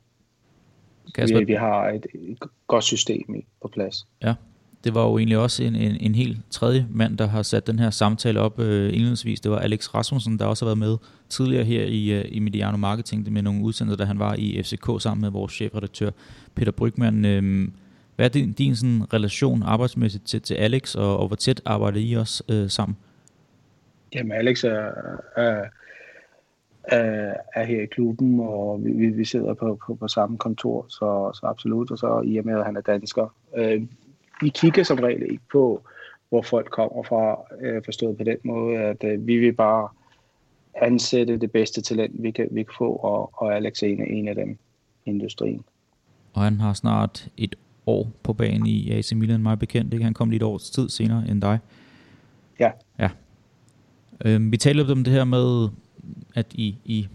Kasper. 1.15 1.39
Vi, 1.39 1.45
vi 1.45 1.53
har 1.53 1.89
et, 1.89 2.07
et 2.15 2.39
godt 2.67 2.85
system 2.85 3.45
på 3.63 3.69
plads. 3.69 4.07
Ja, 4.23 4.35
det 4.85 4.95
var 4.95 5.03
jo 5.03 5.19
egentlig 5.19 5.39
også 5.39 5.65
en, 5.65 5.75
en, 5.77 5.97
en 6.01 6.15
helt 6.15 6.39
tredje 6.51 6.87
mand, 6.91 7.19
der 7.19 7.27
har 7.27 7.43
sat 7.43 7.67
den 7.67 7.79
her 7.79 7.91
samtale 7.91 8.41
op 8.41 8.61
øh, 8.61 8.85
indledningsvis. 8.85 9.41
Det 9.41 9.51
var 9.51 9.59
Alex 9.59 9.95
Rasmussen, 9.95 10.39
der 10.39 10.45
også 10.45 10.65
har 10.65 10.69
været 10.69 10.79
med 10.79 10.97
tidligere 11.29 11.65
her 11.65 11.85
i, 11.85 12.11
øh, 12.11 12.25
i 12.29 12.39
Mediano 12.39 12.77
Marketing 12.77 13.33
med 13.33 13.43
nogle 13.43 13.63
udsendelser, 13.63 13.97
da 13.97 14.05
han 14.05 14.19
var 14.19 14.35
i 14.39 14.63
FCK 14.63 15.03
sammen 15.03 15.21
med 15.21 15.31
vores 15.31 15.53
chefredaktør 15.53 16.11
Peter 16.55 16.73
Brygman. 16.73 17.25
Øh, 17.25 17.69
hvad 18.17 18.27
er 18.27 18.31
din, 18.31 18.53
din 18.53 18.77
sådan, 18.77 19.13
relation 19.13 19.63
arbejdsmæssigt 19.63 20.27
til, 20.27 20.43
til 20.43 20.55
Alex, 20.55 20.95
og, 20.95 21.19
og 21.19 21.27
hvor 21.27 21.37
tæt 21.37 21.63
arbejder 21.65 22.01
I 22.01 22.13
også 22.13 22.45
øh, 22.49 22.71
sammen? 22.71 22.97
Jamen 24.15 24.33
Alex 24.33 24.65
er, 24.65 24.91
er, 25.37 25.65
er, 26.85 27.35
er 27.55 27.65
her 27.65 27.83
i 27.83 27.87
klubben, 27.87 28.41
og 28.41 28.81
vi, 28.85 29.07
vi 29.07 29.25
sidder 29.25 29.55
på, 29.55 29.79
på, 29.87 29.95
på 29.95 30.09
samme 30.09 30.39
kontor, 30.39 30.87
så, 30.89 31.31
så 31.41 31.47
absolut, 31.47 31.91
og 31.91 31.99
så 31.99 32.23
i 32.25 32.37
og 32.37 32.47
med, 32.47 32.59
at 32.59 32.65
han 32.65 32.77
er 32.77 32.81
dansker. 32.81 33.35
Øh, 33.57 33.83
vi 34.43 34.49
kigger 34.49 34.83
som 34.83 34.99
regel 34.99 35.23
ikke 35.23 35.45
på, 35.53 35.83
hvor 36.29 36.43
folk 36.43 36.71
kommer 36.71 37.03
fra, 37.03 37.45
øh, 37.61 37.83
forstået 37.85 38.17
på 38.17 38.25
den 38.25 38.37
måde, 38.45 38.79
at 38.79 39.05
øh, 39.05 39.27
vi 39.27 39.39
vil 39.39 39.53
bare 39.53 39.89
ansætte 40.75 41.39
det 41.39 41.53
bedste 41.53 41.83
talent, 41.83 42.23
vi 42.23 42.31
kan, 42.31 42.49
vi 42.51 42.63
kan 42.63 42.73
få, 42.79 42.93
og, 42.93 43.31
og 43.33 43.57
Alex 43.57 43.83
er 43.83 43.87
en 43.87 44.01
af, 44.01 44.07
en 44.11 44.29
af 44.29 44.35
dem 44.35 44.59
i 45.05 45.11
industrien. 45.11 45.65
Og 46.33 46.43
han 46.43 46.61
har 46.61 46.73
snart 46.73 47.29
et 47.37 47.55
år 47.87 48.11
på 48.23 48.33
banen 48.33 48.67
i 48.67 48.91
AC 48.91 49.13
Milan, 49.13 49.43
meget 49.43 49.59
bekendt. 49.59 49.95
Ikke? 49.95 50.05
Han 50.05 50.15
kom 50.15 50.31
lige 50.31 50.37
et 50.37 50.43
års 50.43 50.71
tid 50.71 50.89
senere 50.89 51.25
end 51.29 51.43
dig. 51.43 51.59
Ja. 52.61 52.71
ja. 52.99 53.11
Øhm, 54.25 54.53
vi 54.53 54.57
talte 54.57 54.83
lidt 54.83 54.91
om 54.91 55.05
det 55.05 55.13
her 55.13 55.25
med, 55.25 55.69
at 56.35 56.47
I, 56.55 56.77
I, 56.85 57.09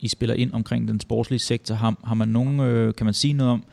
I 0.00 0.08
spiller 0.08 0.34
ind 0.34 0.52
omkring 0.52 0.88
den 0.88 1.00
sportslige 1.00 1.40
sektor. 1.40 1.74
Har, 1.74 1.96
har 2.04 2.14
man 2.14 2.28
nogen, 2.28 2.60
øh, 2.60 2.94
kan 2.94 3.04
man 3.04 3.14
sige 3.14 3.34
noget 3.34 3.52
om, 3.52 3.64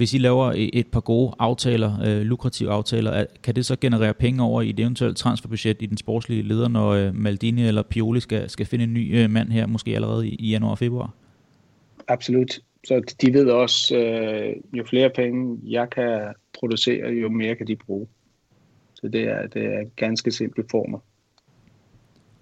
hvis 0.00 0.14
I 0.14 0.18
laver 0.18 0.52
et 0.56 0.86
par 0.86 1.00
gode 1.00 1.32
aftaler, 1.38 2.00
øh, 2.06 2.22
lukrative 2.22 2.70
aftaler, 2.70 3.24
kan 3.42 3.54
det 3.54 3.66
så 3.66 3.76
generere 3.80 4.14
penge 4.14 4.42
over 4.42 4.62
i 4.62 4.70
et 4.70 4.80
eventuelt 4.80 5.16
transferbudget 5.16 5.76
i 5.82 5.86
den 5.86 5.96
sportslige 5.96 6.42
leder, 6.42 6.68
når 6.68 6.90
øh, 6.90 7.14
Maldini 7.14 7.66
eller 7.66 7.82
Pioli 7.82 8.20
skal, 8.20 8.50
skal 8.50 8.66
finde 8.66 8.84
en 8.84 8.94
ny 8.94 9.18
øh, 9.18 9.30
mand 9.30 9.48
her, 9.50 9.66
måske 9.66 9.94
allerede 9.94 10.28
i, 10.28 10.34
i 10.34 10.50
januar 10.50 10.70
og 10.70 10.78
februar? 10.78 11.14
Absolut. 12.08 12.58
Så 12.84 13.14
de 13.20 13.34
ved 13.34 13.50
også, 13.50 13.96
øh, 13.96 14.78
jo 14.78 14.84
flere 14.84 15.10
penge 15.10 15.58
jeg 15.66 15.90
kan 15.90 16.20
producere, 16.58 17.08
jo 17.08 17.28
mere 17.28 17.56
kan 17.56 17.66
de 17.66 17.76
bruge. 17.76 18.06
Så 18.94 19.08
det 19.08 19.22
er, 19.22 19.46
det 19.46 19.64
er 19.64 19.84
ganske 19.96 20.32
simple 20.32 20.64
former. 20.70 20.98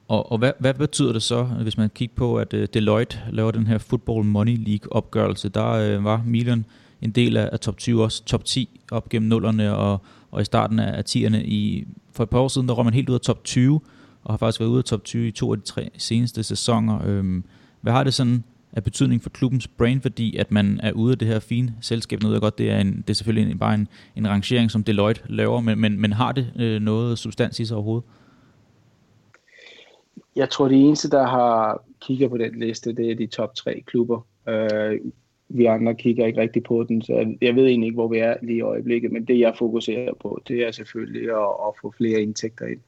Og, 0.09 0.33
og 0.33 0.39
hvad, 0.39 0.53
hvad 0.59 0.75
betyder 0.75 1.13
det 1.13 1.23
så, 1.23 1.45
hvis 1.45 1.77
man 1.77 1.91
kigger 1.95 2.15
på, 2.15 2.39
at 2.39 2.55
uh, 2.55 2.65
Deloitte 2.75 3.19
laver 3.31 3.51
den 3.51 3.67
her 3.67 3.79
Football 3.79 4.25
Money 4.25 4.57
League 4.57 4.93
opgørelse? 4.93 5.49
Der 5.49 5.99
uh, 5.99 6.05
var 6.05 6.23
Milan 6.27 6.65
en 7.03 7.11
del 7.11 7.37
af, 7.37 7.49
af 7.53 7.61
top 7.61 7.77
20, 7.77 8.03
også 8.03 8.25
top 8.25 8.45
10 8.45 8.81
op 8.91 9.09
gennem 9.09 9.29
nullerne 9.29 9.77
og, 9.77 10.01
og 10.31 10.43
i 10.43 10.45
starten 10.45 10.79
af, 10.79 10.99
af 10.99 11.03
10'erne. 11.09 11.37
I, 11.37 11.87
for 12.13 12.23
et 12.23 12.31
par 12.31 12.39
år 12.39 12.49
siden, 12.49 12.69
der 12.69 12.75
røg 12.75 12.85
man 12.85 12.95
helt 12.95 13.09
ud 13.09 13.15
af 13.15 13.21
top 13.21 13.45
20, 13.45 13.81
og 14.25 14.33
har 14.33 14.37
faktisk 14.37 14.61
været 14.61 14.71
ude 14.71 14.79
af 14.79 14.85
top 14.85 15.05
20 15.05 15.29
i 15.29 15.31
to 15.31 15.53
af 15.53 15.59
de 15.59 15.65
tre 15.65 15.91
seneste 15.97 16.43
sæsoner. 16.43 17.07
Øhm, 17.07 17.45
hvad 17.81 17.93
har 17.93 18.05
det 18.05 18.15
sådan 18.15 18.45
af 18.73 18.85
betydning 18.85 19.23
for 19.23 19.31
klubbens 19.31 19.69
brandværdi, 19.69 20.37
at 20.37 20.51
man 20.51 20.81
er 20.83 20.93
ude 20.93 21.13
af 21.13 21.19
det 21.19 21.29
her 21.29 21.41
fine 21.41 21.75
selskab? 21.81 22.23
Nu 22.23 22.29
ved 22.29 22.35
jeg 22.35 22.41
godt, 22.41 22.59
det 22.59 22.71
er, 22.71 22.79
en, 22.79 22.97
det 22.97 23.11
er 23.11 23.15
selvfølgelig 23.15 23.51
en, 23.51 23.59
bare 23.59 23.75
en, 23.75 23.89
en 24.17 24.29
rangering, 24.29 24.71
som 24.71 24.85
Deloitte 24.85 25.23
laver, 25.29 25.61
men, 25.61 25.81
men, 25.81 26.01
men 26.01 26.13
har 26.13 26.33
det 26.33 26.53
øh, 26.57 26.83
noget 26.83 27.19
substans 27.19 27.61
i 27.61 27.65
sig 27.65 27.77
overhovedet? 27.77 28.09
Jeg 30.37 30.51
tror, 30.51 30.69
det 30.69 30.81
eneste, 30.81 31.11
der 31.11 31.27
har 31.27 31.83
kigget 32.01 32.31
på 32.31 32.37
den 32.37 32.61
liste, 32.61 32.93
det 32.93 33.11
er 33.11 33.15
de 33.15 33.27
top 33.27 33.55
tre 33.55 33.83
klubber. 33.87 34.27
Øh, 34.49 35.01
vi 35.49 35.65
andre 35.65 35.95
kigger 35.95 36.27
ikke 36.27 36.41
rigtig 36.41 36.63
på 36.63 36.85
den, 36.89 37.03
så 37.03 37.37
jeg 37.41 37.57
ved 37.57 37.67
egentlig 37.67 37.87
ikke, 37.87 37.97
hvor 37.97 38.09
vi 38.09 38.19
er 38.19 38.37
lige 38.43 38.57
i 38.57 38.61
øjeblikket, 38.61 39.13
men 39.13 39.25
det 39.25 39.39
jeg 39.39 39.55
fokuserer 39.59 40.15
på, 40.21 40.43
det 40.49 40.67
er 40.67 40.71
selvfølgelig 40.71 41.31
at, 41.31 41.49
at 41.69 41.75
få 41.81 41.95
flere 41.97 42.23
indtægter 42.23 42.67
ind. 42.67 42.81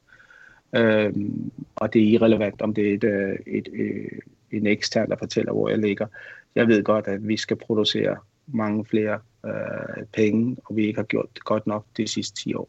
Øhm, 0.77 1.51
og 1.77 1.93
det 1.93 2.03
er 2.03 2.07
irrelevant, 2.07 2.63
om 2.63 2.75
det 2.75 2.91
er 2.91 2.95
et, 2.95 3.05
øh, 3.05 3.37
et, 3.47 3.69
et, 3.73 4.21
en 4.51 4.67
ekstern, 4.67 5.09
der 5.09 5.17
fortæller, 5.17 5.53
hvor 5.53 5.69
jeg 5.69 5.79
ligger. 5.79 6.07
Jeg 6.55 6.69
ved 6.69 6.83
godt, 6.83 7.07
at 7.07 7.29
vi 7.29 7.37
skal 7.37 7.57
producere 7.57 8.17
mange 8.47 8.85
flere 8.85 9.19
øh, 9.47 10.05
penge, 10.13 10.57
og 10.65 10.77
vi 10.77 10.87
ikke 10.87 10.99
har 10.99 11.05
gjort 11.05 11.29
det 11.35 11.45
godt 11.45 11.67
nok 11.67 11.85
de 11.97 12.07
sidste 12.07 12.43
10 12.43 12.55
år. 12.55 12.69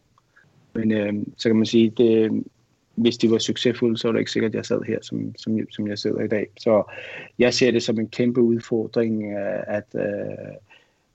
Men 0.73 0.91
øh, 0.91 1.13
så 1.37 1.49
kan 1.49 1.55
man 1.55 1.65
sige, 1.65 1.89
det, 1.89 2.43
hvis 2.95 3.17
de 3.17 3.31
var 3.31 3.37
succesfulde, 3.37 3.97
så 3.97 4.07
var 4.07 4.11
det 4.11 4.19
ikke 4.19 4.31
sikkert, 4.31 4.51
at 4.51 4.55
jeg 4.55 4.65
sad 4.65 4.81
her, 4.87 4.99
som, 5.01 5.35
som, 5.37 5.59
som 5.69 5.87
jeg 5.87 5.97
sidder 5.97 6.21
i 6.21 6.27
dag. 6.27 6.47
Så 6.59 6.83
jeg 7.39 7.53
ser 7.53 7.71
det 7.71 7.83
som 7.83 7.99
en 7.99 8.07
kæmpe 8.07 8.41
udfordring, 8.41 9.23
øh, 9.23 9.63
at, 9.67 9.85
øh, 9.95 10.55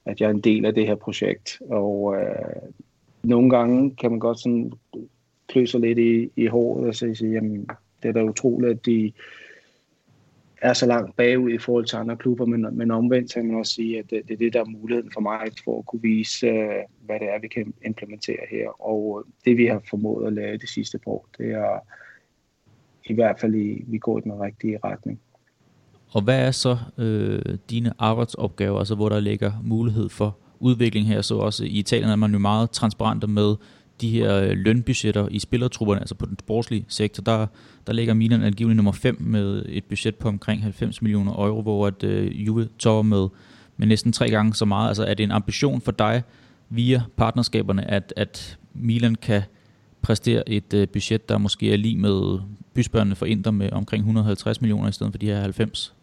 at 0.04 0.20
jeg 0.20 0.26
er 0.26 0.30
en 0.30 0.40
del 0.40 0.64
af 0.64 0.74
det 0.74 0.86
her 0.86 0.94
projekt. 0.94 1.62
Og 1.68 2.16
øh, 2.16 2.72
nogle 3.22 3.50
gange 3.50 3.96
kan 3.96 4.10
man 4.10 4.20
godt 4.20 4.40
sådan 4.40 4.72
klø 5.48 5.66
sig 5.66 5.80
lidt 5.80 5.98
i, 5.98 6.30
i 6.36 6.46
håret 6.46 6.88
og 6.88 6.94
sige, 6.94 7.32
jamen, 7.32 7.68
det 8.02 8.08
er 8.08 8.12
da 8.12 8.22
utroligt, 8.22 8.70
at 8.70 8.86
de 8.86 9.12
er 10.62 10.72
så 10.72 10.86
langt 10.86 11.16
bagud 11.16 11.52
i 11.52 11.58
forhold 11.58 11.84
til 11.84 11.96
andre 11.96 12.16
klubber, 12.16 12.44
men, 12.44 12.66
men 12.72 12.90
omvendt 12.90 13.34
kan 13.34 13.46
man 13.46 13.56
også 13.56 13.72
sige, 13.72 13.98
at 13.98 14.10
det, 14.10 14.22
det 14.28 14.34
er 14.34 14.38
det, 14.38 14.52
der 14.52 14.60
er 14.60 14.64
muligheden 14.64 15.10
for 15.12 15.20
mig 15.20 15.40
for 15.64 15.78
at 15.78 15.86
kunne 15.86 16.02
vise, 16.02 16.46
øh, 16.46 16.82
hvad 17.00 17.20
det 17.20 17.28
er, 17.28 17.40
vi 17.40 17.48
kan 17.48 17.74
implementere 17.84 18.40
her. 18.50 18.82
Og 18.82 19.24
øh, 19.26 19.32
det, 19.44 19.56
vi 19.56 19.66
har 19.66 19.82
formået 19.90 20.26
at 20.26 20.32
lave 20.32 20.58
det 20.58 20.68
sidste 20.68 20.98
år, 21.06 21.28
det 21.38 21.50
er 21.50 21.78
i 23.04 23.14
hvert 23.14 23.40
fald, 23.40 23.54
i, 23.54 23.84
vi 23.86 23.98
går 23.98 24.18
i 24.18 24.20
den 24.20 24.40
rigtige 24.40 24.78
retning. 24.84 25.20
Og 26.10 26.22
hvad 26.22 26.46
er 26.46 26.50
så 26.50 26.76
øh, 26.98 27.58
dine 27.70 27.92
arbejdsopgaver, 27.98 28.78
altså 28.78 28.94
hvor 28.94 29.08
der 29.08 29.20
ligger 29.20 29.52
mulighed 29.64 30.08
for 30.08 30.38
udvikling 30.60 31.06
her? 31.06 31.22
Så 31.22 31.34
også 31.34 31.64
i 31.64 31.68
Italien 31.68 32.10
er 32.10 32.16
man 32.16 32.32
jo 32.32 32.38
meget 32.38 32.70
transparent 32.70 33.28
med 33.28 33.56
de 34.00 34.10
her 34.10 34.36
øh, 34.36 34.50
lønbudgetter 34.50 35.28
i 35.30 35.38
spillertrupperne, 35.38 36.00
altså 36.00 36.14
på 36.14 36.26
den 36.26 36.38
sportslige 36.38 36.84
sektor, 36.88 37.22
der, 37.22 37.46
der 37.86 37.92
ligger 37.92 38.14
Milan 38.14 38.42
angivelig 38.42 38.76
nummer 38.76 38.92
5 38.92 39.16
med 39.20 39.64
et 39.68 39.84
budget 39.84 40.14
på 40.14 40.28
omkring 40.28 40.62
90 40.62 41.02
millioner 41.02 41.32
euro, 41.32 41.62
hvor 41.62 41.86
at 41.86 42.04
øh, 42.04 42.46
Juve 42.46 42.68
topper 42.78 43.02
med, 43.02 43.28
med 43.76 43.86
næsten 43.86 44.12
tre 44.12 44.30
gange 44.30 44.54
så 44.54 44.64
meget. 44.64 44.88
Altså 44.88 45.04
er 45.04 45.14
det 45.14 45.24
en 45.24 45.30
ambition 45.30 45.80
for 45.80 45.92
dig 45.92 46.22
via 46.68 47.02
partnerskaberne, 47.16 47.90
at, 47.90 48.12
at 48.16 48.58
Milan 48.74 49.14
kan 49.14 49.42
præstere 50.02 50.48
et 50.48 50.74
øh, 50.74 50.88
budget, 50.88 51.28
der 51.28 51.38
måske 51.38 51.72
er 51.72 51.76
lige 51.76 51.98
med 51.98 52.38
bysbørnene 52.74 53.16
for 53.16 53.26
Inter 53.26 53.50
med 53.50 53.72
omkring 53.72 54.00
150 54.00 54.60
millioner 54.60 54.88
i 54.88 54.92
stedet 54.92 55.12
for 55.12 55.18
de 55.18 55.26
her 55.26 55.40
90? 55.40 55.95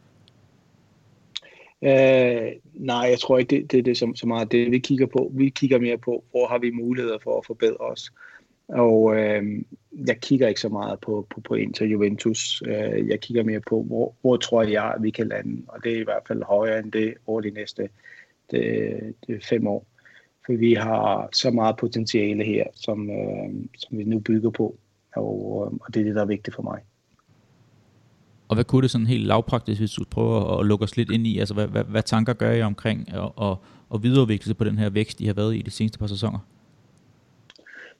Øh, 1.86 2.51
nej, 2.73 3.07
jeg 3.09 3.19
tror 3.19 3.38
ikke, 3.38 3.49
det, 3.49 3.71
det, 3.71 3.86
det 3.86 3.91
er 3.91 3.95
så, 3.95 4.11
så 4.15 4.27
meget 4.27 4.51
det, 4.51 4.71
vi 4.71 4.79
kigger 4.79 5.05
på. 5.05 5.31
Vi 5.36 5.49
kigger 5.49 5.79
mere 5.79 5.97
på, 5.97 6.23
hvor 6.31 6.47
har 6.47 6.57
vi 6.57 6.71
muligheder 6.71 7.17
for 7.23 7.38
at 7.38 7.45
forbedre 7.45 7.77
os. 7.77 8.11
Og 8.67 9.15
øh, 9.15 9.43
jeg 10.07 10.21
kigger 10.21 10.47
ikke 10.47 10.61
så 10.61 10.69
meget 10.69 10.99
på, 10.99 11.27
på, 11.29 11.41
på 11.41 11.55
Inter 11.55 11.86
Juventus. 11.86 12.63
Øh, 12.65 13.07
jeg 13.07 13.19
kigger 13.19 13.43
mere 13.43 13.59
på, 13.59 13.84
hvor, 13.84 14.15
hvor 14.21 14.38
tror 14.38 14.63
jeg, 14.63 14.95
vi 15.01 15.09
kan 15.09 15.27
lande. 15.27 15.61
Og 15.67 15.84
det 15.84 15.93
er 15.93 15.99
i 15.99 16.03
hvert 16.03 16.23
fald 16.27 16.43
højere 16.43 16.79
end 16.79 16.91
det 16.91 17.13
over 17.27 17.41
de 17.41 17.51
næste 17.51 17.89
det, 18.51 19.15
det 19.27 19.45
fem 19.45 19.67
år. 19.67 19.88
For 20.45 20.53
vi 20.53 20.73
har 20.73 21.29
så 21.34 21.51
meget 21.51 21.77
potentiale 21.77 22.43
her, 22.43 22.63
som, 22.73 23.09
øh, 23.09 23.53
som 23.77 23.97
vi 23.97 24.03
nu 24.03 24.19
bygger 24.19 24.49
på. 24.49 24.77
Og, 25.15 25.63
øh, 25.65 25.79
og 25.81 25.93
det 25.93 25.99
er 25.99 26.03
det, 26.03 26.15
der 26.15 26.21
er 26.21 26.25
vigtigt 26.25 26.55
for 26.55 26.63
mig. 26.63 26.81
Og 28.48 28.56
hvad 28.56 28.64
kunne 28.64 28.82
det 28.82 28.91
sådan 28.91 29.08
helt 29.08 29.28
lavpraktisk, 29.28 29.82
hvis 29.82 29.91
du 29.91 30.04
prøver 30.12 30.60
at 30.60 30.66
lukke 30.66 30.84
os 30.84 30.98
lidt 30.98 31.12
ind 31.12 31.28
i? 31.28 31.39
Altså, 31.39 31.54
hvad, 31.54 31.68
hvad, 31.68 31.84
hvad 31.84 32.04
tanker 32.04 32.34
gør 32.34 32.52
I 32.52 32.62
omkring 32.62 33.14
at, 33.14 33.30
at, 33.41 33.58
at 33.94 34.04
videreudvikle 34.04 34.46
sig 34.46 34.58
på 34.58 34.64
den 34.64 34.78
her 34.78 34.89
vækst, 34.89 35.22
I 35.22 35.26
har 35.26 35.34
været 35.34 35.56
i 35.56 35.62
de 35.62 35.72
seneste 35.72 36.00
par 36.00 36.08
sæsoner? 36.08 36.39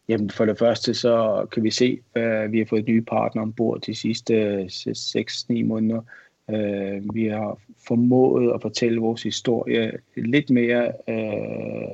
Jamen 0.10 0.30
for 0.30 0.46
det 0.46 0.60
første, 0.60 0.94
så 0.94 1.46
kan 1.52 1.64
vi 1.64 1.70
se, 1.70 2.00
at 2.16 2.52
vi 2.52 2.58
har 2.58 2.66
fået 2.66 2.88
nye 2.88 3.02
partnere 3.02 3.44
ombord 3.44 3.82
de 3.82 3.96
sidste 3.96 4.34
øh, 4.34 4.66
6-9 4.66 5.64
måneder. 5.64 6.02
Øh, 6.50 7.16
vi 7.16 7.26
har 7.26 7.58
formået 7.88 8.54
at 8.54 8.62
fortælle 8.62 9.02
vores 9.02 9.24
historie 9.24 9.92
lidt 10.16 10.50
mere 10.50 10.92
uh, 11.08 11.92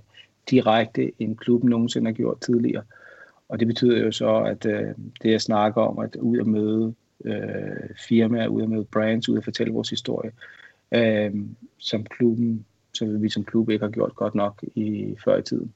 direkte, 0.50 1.12
end 1.20 1.38
klubben 1.38 1.70
nogensinde 1.70 2.08
har 2.08 2.14
gjort 2.14 2.41
tidligere. 2.41 2.84
Og 3.50 3.60
det 3.60 3.68
betyder 3.68 4.04
jo 4.04 4.12
så, 4.12 4.36
at 4.36 4.64
det 5.24 5.32
jeg 5.32 5.41
snakker 5.41 5.82
om, 5.82 6.00
at 6.00 6.16
ud 6.16 6.38
og 6.38 6.47
møde 6.47 6.93
øh, 7.26 7.89
firmaer, 8.07 8.47
ud 8.47 8.67
med 8.67 8.86
brands, 8.86 9.30
ud 9.30 9.38
at 9.38 9.43
fortælle 9.43 9.74
vores 9.74 9.89
historie, 9.89 10.32
øh, 10.91 11.32
som 11.78 12.03
klubben, 12.03 12.65
som 12.93 13.22
vi 13.22 13.30
som 13.30 13.43
klub 13.43 13.70
ikke 13.70 13.86
har 13.86 13.91
gjort 13.91 14.15
godt 14.15 14.36
nok 14.36 14.63
i 14.76 15.15
før 15.24 15.38
i 15.38 15.41
tiden. 15.41 15.74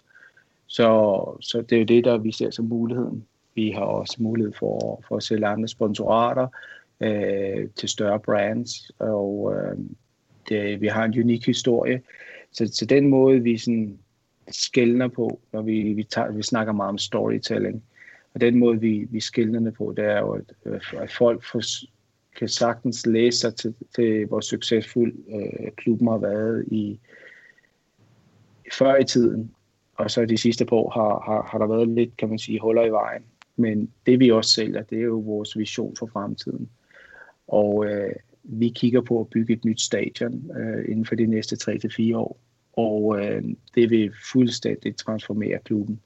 Så, 0.68 1.38
så 1.42 1.62
det 1.62 1.76
er 1.76 1.80
jo 1.80 1.86
det, 1.86 2.06
der 2.06 2.18
vi 2.18 2.32
ser 2.32 2.50
som 2.50 2.66
muligheden. 2.66 3.26
Vi 3.56 3.72
har 3.72 3.82
også 3.82 4.16
mulighed 4.20 4.54
for, 4.54 5.04
for 5.08 5.18
at 5.18 5.24
sælge 5.24 5.48
andre 5.48 5.68
sponsorater 5.68 6.48
øh, 7.02 7.70
til 7.76 7.90
større 7.90 8.20
brands, 8.20 8.92
og 9.00 9.54
øh, 9.56 9.78
det, 10.50 10.82
vi 10.82 10.88
har 10.88 11.06
en 11.06 11.20
unik 11.20 11.46
historie. 11.46 12.02
Så, 12.52 12.68
så 12.74 12.86
den 12.86 13.08
måde, 13.08 13.40
vi 13.40 13.58
sådan 13.58 14.00
skældner 14.48 15.08
på, 15.08 15.40
når 15.54 15.62
vi, 15.62 15.94
vi, 15.94 16.04
tager, 16.04 16.32
vi 16.32 16.44
snakker 16.44 16.74
meget 16.74 16.90
om 16.90 16.98
storytelling, 16.98 17.84
og 18.34 18.42
den 18.42 18.60
måde, 18.60 18.80
vi, 18.80 19.08
vi 19.10 19.20
skiller 19.20 19.72
på, 19.72 19.94
det 19.98 20.06
er 20.06 20.20
jo, 20.20 20.32
at, 20.32 20.54
øh, 20.66 20.82
at 20.98 21.12
folk 21.12 21.44
får, 21.52 21.64
kan 22.38 22.48
sagtens 22.48 23.06
læse 23.06 23.40
sig 23.40 23.56
til, 23.56 23.76
til 23.96 24.26
hvor 24.26 24.40
succesfuld 24.40 25.14
øh, 25.30 25.72
klubben 25.78 26.08
har 26.08 26.18
været 26.18 26.66
i 26.68 27.00
før 28.74 28.96
i 28.96 29.06
tiden. 29.06 29.52
Og 29.96 30.12
så 30.12 30.26
de 30.26 30.38
sidste 30.38 30.66
par 30.66 30.76
år 30.76 30.90
har, 30.90 31.32
har, 31.32 31.50
har 31.52 31.58
der 31.58 31.68
været 31.68 31.88
lidt, 31.88 32.18
kan 32.18 32.30
man 32.30 32.40
sige, 32.40 32.60
huller 32.60 32.86
i 32.86 32.92
vejen. 32.92 33.24
Men 33.56 33.92
det 34.06 34.20
vi 34.20 34.32
også 34.32 34.52
sælger, 34.52 34.84
det 34.84 34.98
er 34.98 35.04
jo 35.04 35.20
vores 35.20 35.58
vision 35.58 35.96
for 35.96 36.06
fremtiden. 36.06 36.70
Og 37.48 37.86
øh, 37.86 38.14
vi 38.44 38.70
kigger 38.70 39.02
på 39.02 39.20
at 39.20 39.28
bygge 39.28 39.54
et 39.54 39.66
nyt 39.66 39.82
stadion 39.82 40.52
øh, 40.58 40.86
inden 40.90 41.06
for 41.06 41.16
de 41.16 41.26
næste 41.26 41.72
3-4 41.72 42.16
år. 42.16 42.40
Og 42.74 43.20
øh, 43.20 43.44
det 43.76 43.90
vil 43.90 44.12
fuldstændig 44.32 44.96
transformere 44.96 45.60
klubben 45.66 46.00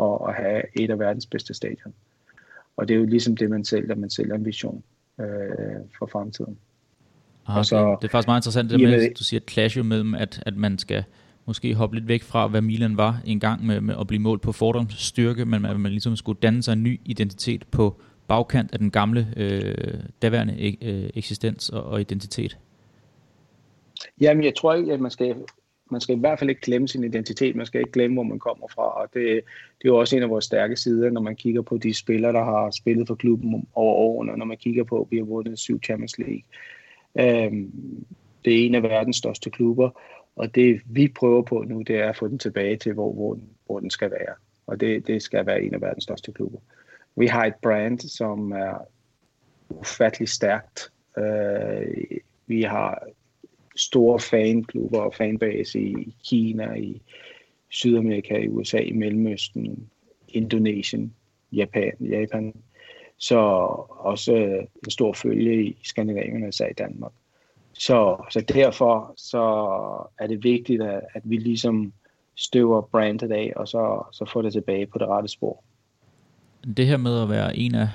og, 0.00 0.20
og 0.20 0.34
have 0.34 0.62
et 0.74 0.90
af 0.90 0.98
verdens 0.98 1.26
bedste 1.26 1.54
stadion. 1.54 1.94
Og 2.76 2.88
det 2.88 2.94
er 2.94 2.98
jo 2.98 3.06
ligesom 3.06 3.36
det, 3.36 3.50
man 3.50 3.64
sælger. 3.64 3.94
Man 3.94 4.10
sælger 4.10 4.34
en 4.34 4.44
vision 4.44 4.82
øh, 5.20 5.26
for 5.98 6.06
fremtiden. 6.06 6.58
Aha, 7.46 7.58
og 7.58 7.66
så, 7.66 7.96
det 8.02 8.08
er 8.08 8.10
faktisk 8.10 8.28
meget 8.28 8.38
interessant, 8.38 8.70
det 8.70 8.80
med, 8.80 8.92
at 8.92 9.18
du 9.18 9.24
siger 9.24 9.40
clash 9.50 9.76
jo 9.76 9.82
mellem, 9.82 10.14
at, 10.14 10.42
at 10.46 10.56
man 10.56 10.78
skal 10.78 11.04
måske 11.46 11.74
hoppe 11.74 11.96
lidt 11.96 12.08
væk 12.08 12.22
fra, 12.22 12.46
hvad 12.46 12.60
Milan 12.60 12.96
var 12.96 13.20
en 13.24 13.40
gang 13.40 13.66
med, 13.66 13.80
med 13.80 13.94
at 14.00 14.06
blive 14.06 14.20
målt 14.20 14.42
på 14.42 14.52
fordomsstyrke, 14.52 15.44
men 15.44 15.64
at 15.64 15.80
man 15.80 15.92
ligesom 15.92 16.16
skulle 16.16 16.38
danne 16.42 16.62
sig 16.62 16.72
en 16.72 16.82
ny 16.82 17.00
identitet 17.04 17.66
på 17.70 18.00
bagkant 18.28 18.72
af 18.72 18.78
den 18.78 18.90
gamle 18.90 19.28
øh, 19.36 19.94
daværende 20.22 20.76
øh, 20.82 21.10
eksistens 21.14 21.68
og, 21.68 21.84
og 21.84 22.00
identitet. 22.00 22.58
Jamen, 24.20 24.44
jeg 24.44 24.52
tror 24.56 24.74
ikke, 24.74 24.92
at 24.92 25.00
man 25.00 25.10
skal 25.10 25.34
man 25.90 26.00
skal 26.00 26.16
i 26.16 26.20
hvert 26.20 26.38
fald 26.38 26.50
ikke 26.50 26.62
glemme 26.62 26.88
sin 26.88 27.04
identitet, 27.04 27.56
man 27.56 27.66
skal 27.66 27.80
ikke 27.80 27.92
glemme, 27.92 28.14
hvor 28.14 28.22
man 28.22 28.38
kommer 28.38 28.68
fra, 28.68 29.02
og 29.02 29.08
det, 29.14 29.24
det 29.78 29.84
er 29.84 29.88
jo 29.88 29.96
også 29.96 30.16
en 30.16 30.22
af 30.22 30.30
vores 30.30 30.44
stærke 30.44 30.76
sider, 30.76 31.10
når 31.10 31.20
man 31.20 31.36
kigger 31.36 31.62
på 31.62 31.78
de 31.78 31.94
spillere, 31.94 32.32
der 32.32 32.44
har 32.44 32.70
spillet 32.70 33.06
for 33.06 33.14
klubben 33.14 33.68
over 33.74 33.94
årene, 33.94 34.36
når 34.36 34.46
man 34.46 34.56
kigger 34.56 34.84
på, 34.84 35.00
at 35.00 35.06
vi 35.10 35.16
har 35.16 35.24
vundet 35.24 35.58
syv 35.58 35.82
Champions 35.82 36.18
League. 36.18 36.42
Øhm, 37.18 38.04
det 38.44 38.60
er 38.60 38.66
en 38.66 38.74
af 38.74 38.82
verdens 38.82 39.16
største 39.16 39.50
klubber, 39.50 40.00
og 40.36 40.54
det 40.54 40.80
vi 40.86 41.08
prøver 41.08 41.42
på 41.42 41.64
nu, 41.68 41.82
det 41.82 41.96
er 41.96 42.08
at 42.08 42.16
få 42.16 42.28
den 42.28 42.38
tilbage 42.38 42.76
til, 42.76 42.92
hvor, 42.92 43.12
hvor, 43.12 43.34
den, 43.34 43.48
hvor 43.66 43.80
den 43.80 43.90
skal 43.90 44.10
være. 44.10 44.34
Og 44.66 44.80
det, 44.80 45.06
det 45.06 45.22
skal 45.22 45.46
være 45.46 45.62
en 45.62 45.74
af 45.74 45.80
verdens 45.80 46.04
største 46.04 46.32
klubber. 46.32 46.58
Vi 47.16 47.26
har 47.26 47.46
et 47.46 47.54
brand, 47.62 47.98
som 47.98 48.52
er 48.52 48.86
ufattelig 49.68 50.28
stærkt. 50.28 50.92
Øh, 51.18 51.86
vi 52.46 52.62
har 52.62 53.06
store 53.80 54.20
fanklubber 54.20 55.00
og 55.00 55.14
fanbase 55.14 55.80
i 55.80 56.14
Kina, 56.24 56.74
i 56.74 57.02
Sydamerika, 57.68 58.38
i 58.38 58.48
USA, 58.48 58.78
i 58.78 58.92
Mellemøsten, 58.92 59.90
Indonesien, 60.28 61.14
Japan. 61.52 61.92
Japan. 62.00 62.54
så 63.18 63.38
også 63.88 64.34
øh, 64.34 64.64
en 64.84 64.90
stor 64.90 65.12
følge 65.12 65.64
i 65.64 65.76
Skandinavien 65.82 66.44
og 66.44 66.70
i 66.70 66.72
Danmark. 66.78 67.12
Så, 67.72 68.26
så 68.30 68.40
derfor 68.40 69.14
så 69.16 69.42
er 70.18 70.26
det 70.26 70.44
vigtigt, 70.44 70.82
at, 70.82 71.00
at 71.14 71.22
vi 71.24 71.36
ligesom 71.36 71.92
støver 72.34 72.80
brandet 72.80 73.32
af, 73.32 73.52
og 73.56 73.68
så, 73.68 74.02
så 74.12 74.24
får 74.32 74.42
det 74.42 74.52
tilbage 74.52 74.86
på 74.86 74.98
det 74.98 75.08
rette 75.08 75.28
spor. 75.28 75.62
Det 76.76 76.86
her 76.86 76.96
med 76.96 77.22
at 77.22 77.28
være 77.28 77.56
en 77.56 77.74
af 77.74 77.88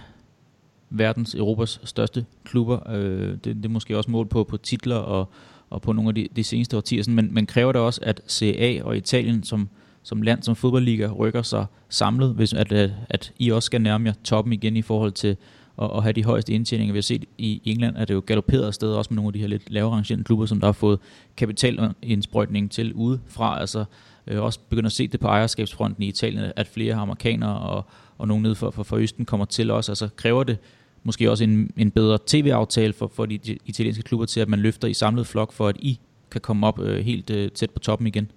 verdens, 0.89 1.35
Europas 1.35 1.81
største 1.83 2.25
klubber, 2.43 2.89
øh, 2.89 3.29
det, 3.29 3.45
det 3.45 3.65
er 3.65 3.69
måske 3.69 3.97
også 3.97 4.11
mål 4.11 4.27
på, 4.27 4.43
på 4.43 4.57
titler 4.57 4.97
og, 4.97 5.27
og 5.69 5.81
på 5.81 5.91
nogle 5.91 6.09
af 6.09 6.15
de, 6.15 6.27
de 6.35 6.43
seneste 6.43 6.77
årtier, 6.77 7.03
sådan, 7.03 7.15
men, 7.15 7.33
men 7.33 7.45
kræver 7.45 7.71
det 7.71 7.81
også, 7.81 8.01
at 8.03 8.21
CA 8.29 8.83
og 8.83 8.97
Italien 8.97 9.43
som, 9.43 9.69
som 10.03 10.21
land, 10.21 10.43
som 10.43 10.55
fodboldliga, 10.55 11.07
rykker 11.07 11.41
sig 11.41 11.65
samlet, 11.89 12.33
hvis 12.33 12.53
at, 12.53 12.71
at, 12.71 12.91
at 13.09 13.33
I 13.39 13.51
også 13.51 13.65
skal 13.65 13.81
nærme 13.81 14.05
jer 14.05 14.13
toppen 14.23 14.53
igen 14.53 14.77
i 14.77 14.81
forhold 14.81 15.11
til 15.11 15.37
at, 15.81 15.91
at 15.95 16.03
have 16.03 16.13
de 16.13 16.23
højeste 16.23 16.53
indtjeninger. 16.53 16.93
Vi 16.93 16.97
har 16.97 17.01
set 17.01 17.25
i 17.37 17.61
England, 17.65 17.97
at 17.97 18.07
det 18.07 18.13
jo 18.13 18.23
galopperet 18.25 18.67
afsted 18.67 18.93
også 18.93 19.13
med 19.13 19.15
nogle 19.15 19.29
af 19.29 19.33
de 19.33 19.39
her 19.39 19.47
lidt 19.47 19.71
lavere 19.71 19.95
rangerende 19.95 20.23
klubber, 20.23 20.45
som 20.45 20.59
der 20.59 20.67
har 20.67 20.73
fået 20.73 20.99
kapitalindsprøjtning 21.37 22.71
til 22.71 22.93
udefra. 22.93 23.59
Altså 23.59 23.85
øh, 24.27 24.41
også 24.41 24.59
begynder 24.69 24.87
at 24.87 24.93
se 24.93 25.07
det 25.07 25.19
på 25.19 25.27
ejerskabsfronten 25.27 26.03
i 26.03 26.07
Italien, 26.07 26.51
at 26.55 26.67
flere 26.67 26.95
amerikanere 26.95 27.59
og, 27.59 27.85
og 28.17 28.27
nogle 28.27 28.43
nede 28.43 28.55
for, 28.55 28.71
for, 28.71 28.83
for 28.83 28.97
Østen 28.97 29.25
kommer 29.25 29.45
til 29.45 29.71
os. 29.71 29.89
Altså 29.89 30.09
kræver 30.15 30.43
det 30.43 30.57
måske 31.05 31.31
også 31.31 31.43
en, 31.43 31.71
en 31.77 31.91
bedre 31.91 32.17
tv-aftale 32.25 32.93
for, 32.93 33.07
for 33.07 33.25
de, 33.25 33.39
italienske 33.65 34.03
klubber 34.03 34.25
til, 34.25 34.39
at 34.39 34.49
man 34.49 34.59
løfter 34.59 34.87
i 34.87 34.93
samlet 34.93 35.27
flok, 35.27 35.51
for 35.51 35.67
at 35.67 35.77
I 35.79 35.99
kan 36.31 36.41
komme 36.41 36.67
op 36.67 36.79
øh, 36.79 36.97
helt 36.97 37.29
øh, 37.29 37.51
tæt 37.51 37.69
på 37.69 37.79
toppen 37.79 38.07
igen? 38.07 38.31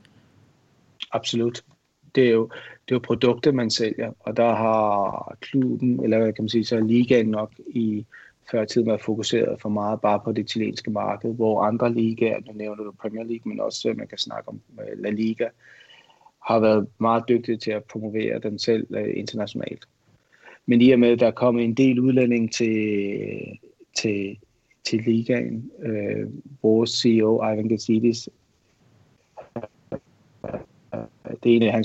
Absolut. 1.13 1.63
Det 2.15 2.27
er, 2.27 2.31
jo, 2.31 2.49
det 2.89 2.95
er 2.95 2.95
jo 2.95 2.99
produkter, 2.99 3.53
man 3.53 3.71
sælger, 3.71 4.13
og 4.21 4.37
der 4.37 4.55
har 4.55 5.37
klubben, 5.41 6.05
eller 6.05 6.19
hvad 6.19 6.33
kan 6.33 6.43
man 6.45 6.49
sige, 6.49 6.65
så 6.65 6.81
ligaen 6.81 7.29
nok 7.29 7.53
i 7.67 8.07
før 8.51 8.65
tiden 8.65 8.87
været 8.87 9.01
fokuseret 9.01 9.61
for 9.61 9.69
meget 9.69 10.01
bare 10.01 10.21
på 10.25 10.33
det 10.33 10.43
italienske 10.43 10.91
marked, 10.91 11.35
hvor 11.35 11.63
andre 11.63 11.93
ligaer, 11.93 12.41
nu 12.47 12.53
nævner 12.53 12.85
du 12.85 12.93
Premier 12.93 13.25
League, 13.25 13.43
men 13.45 13.61
også 13.61 13.89
øh, 13.89 13.97
man 13.97 14.09
kan 14.09 14.19
snakke 14.19 14.49
om 14.49 14.61
øh, 14.81 15.03
La 15.03 15.11
Liga, 15.11 15.49
har 16.47 16.59
været 16.59 16.89
meget 16.99 17.25
dygtige 17.29 17.57
til 17.57 17.71
at 17.71 17.85
promovere 17.85 18.39
den 18.39 18.59
selv 18.59 18.87
øh, 18.95 19.13
internationalt. 19.17 19.89
Men 20.69 20.81
i 20.81 20.91
og 20.91 20.99
med, 20.99 21.09
at 21.09 21.21
der 21.21 21.31
kom 21.31 21.59
en 21.59 21.75
del 21.75 22.01
udlænding 22.01 22.53
til, 22.53 23.29
til, 23.97 24.39
til 24.85 25.03
ligaen, 25.03 25.71
øh, 25.83 26.27
vores 26.63 26.91
CEO, 26.91 27.37
Ivan 27.37 27.69
Gatsidis, 27.69 28.29
det 31.43 31.57
ene, 31.57 31.71
han 31.71 31.85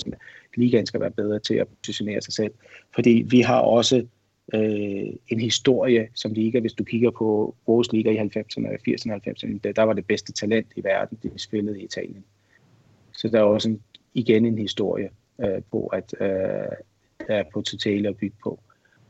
ligaen 0.56 0.86
skal 0.86 1.02
være 1.02 1.12
bedre 1.12 1.40
til 1.40 1.56
at 1.56 1.68
positionere 1.68 2.22
sig 2.22 2.34
selv. 2.34 2.54
Fordi 2.94 3.26
vi 3.30 3.42
har 3.42 3.60
også 3.60 4.06
øh, 4.54 5.08
en 5.28 5.40
historie 5.40 6.08
som 6.14 6.34
liga, 6.34 6.60
hvis 6.60 6.74
du 6.74 6.84
kigger 6.84 7.12
på 7.12 7.56
vores 7.68 7.92
liga 7.92 8.12
i 8.12 8.18
90'erne, 8.18 8.68
80'erne 8.90 9.14
og 9.14 9.22
90'erne, 9.28 9.72
der 9.76 9.84
var 9.84 9.94
det 9.94 10.08
bedste 10.08 10.32
talent 10.32 10.68
i 10.76 10.84
verden, 10.84 11.18
det 11.24 11.42
spillede 11.42 11.82
i 11.82 11.84
Italien. 11.84 12.24
Så 13.12 13.28
der 13.28 13.40
er 13.40 13.44
også 13.44 13.70
en, 13.70 13.82
igen 14.14 14.46
en 14.46 14.58
historie 14.58 15.10
øh, 15.42 15.62
på, 15.72 15.88
at 15.88 16.16
øh, 16.20 16.28
der 17.28 17.36
er 17.36 17.44
potentiale 17.54 18.10
at 18.10 18.18
bygge 18.18 18.36
på. 18.44 18.60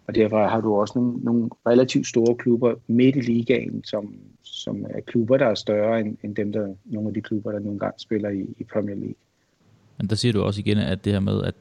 Og 0.07 0.15
derfor 0.15 0.47
har 0.47 0.61
du 0.61 0.75
også 0.75 0.93
nogle, 0.99 1.17
nogle 1.17 1.49
relativt 1.67 2.07
store 2.07 2.35
klubber 2.35 2.73
midt 2.87 3.15
i 3.15 3.19
ligaen, 3.19 3.83
som, 3.83 4.15
som 4.43 4.85
er 4.89 5.01
klubber, 5.01 5.37
der 5.37 5.45
er 5.45 5.55
større 5.55 5.99
end, 5.99 6.17
end 6.23 6.35
dem, 6.35 6.51
der 6.51 6.73
nogle 6.85 7.07
af 7.07 7.13
de 7.13 7.21
klubber, 7.21 7.51
der 7.51 7.59
nogle 7.59 7.79
gange 7.79 7.99
spiller 7.99 8.29
i, 8.29 8.41
i 8.57 8.63
Premier 8.63 8.95
League. 8.95 9.15
Men 9.97 10.07
der 10.07 10.15
siger 10.15 10.33
du 10.33 10.41
også 10.41 10.59
igen, 10.59 10.77
at 10.77 11.05
det 11.05 11.13
her 11.13 11.19
med, 11.19 11.43
at 11.43 11.55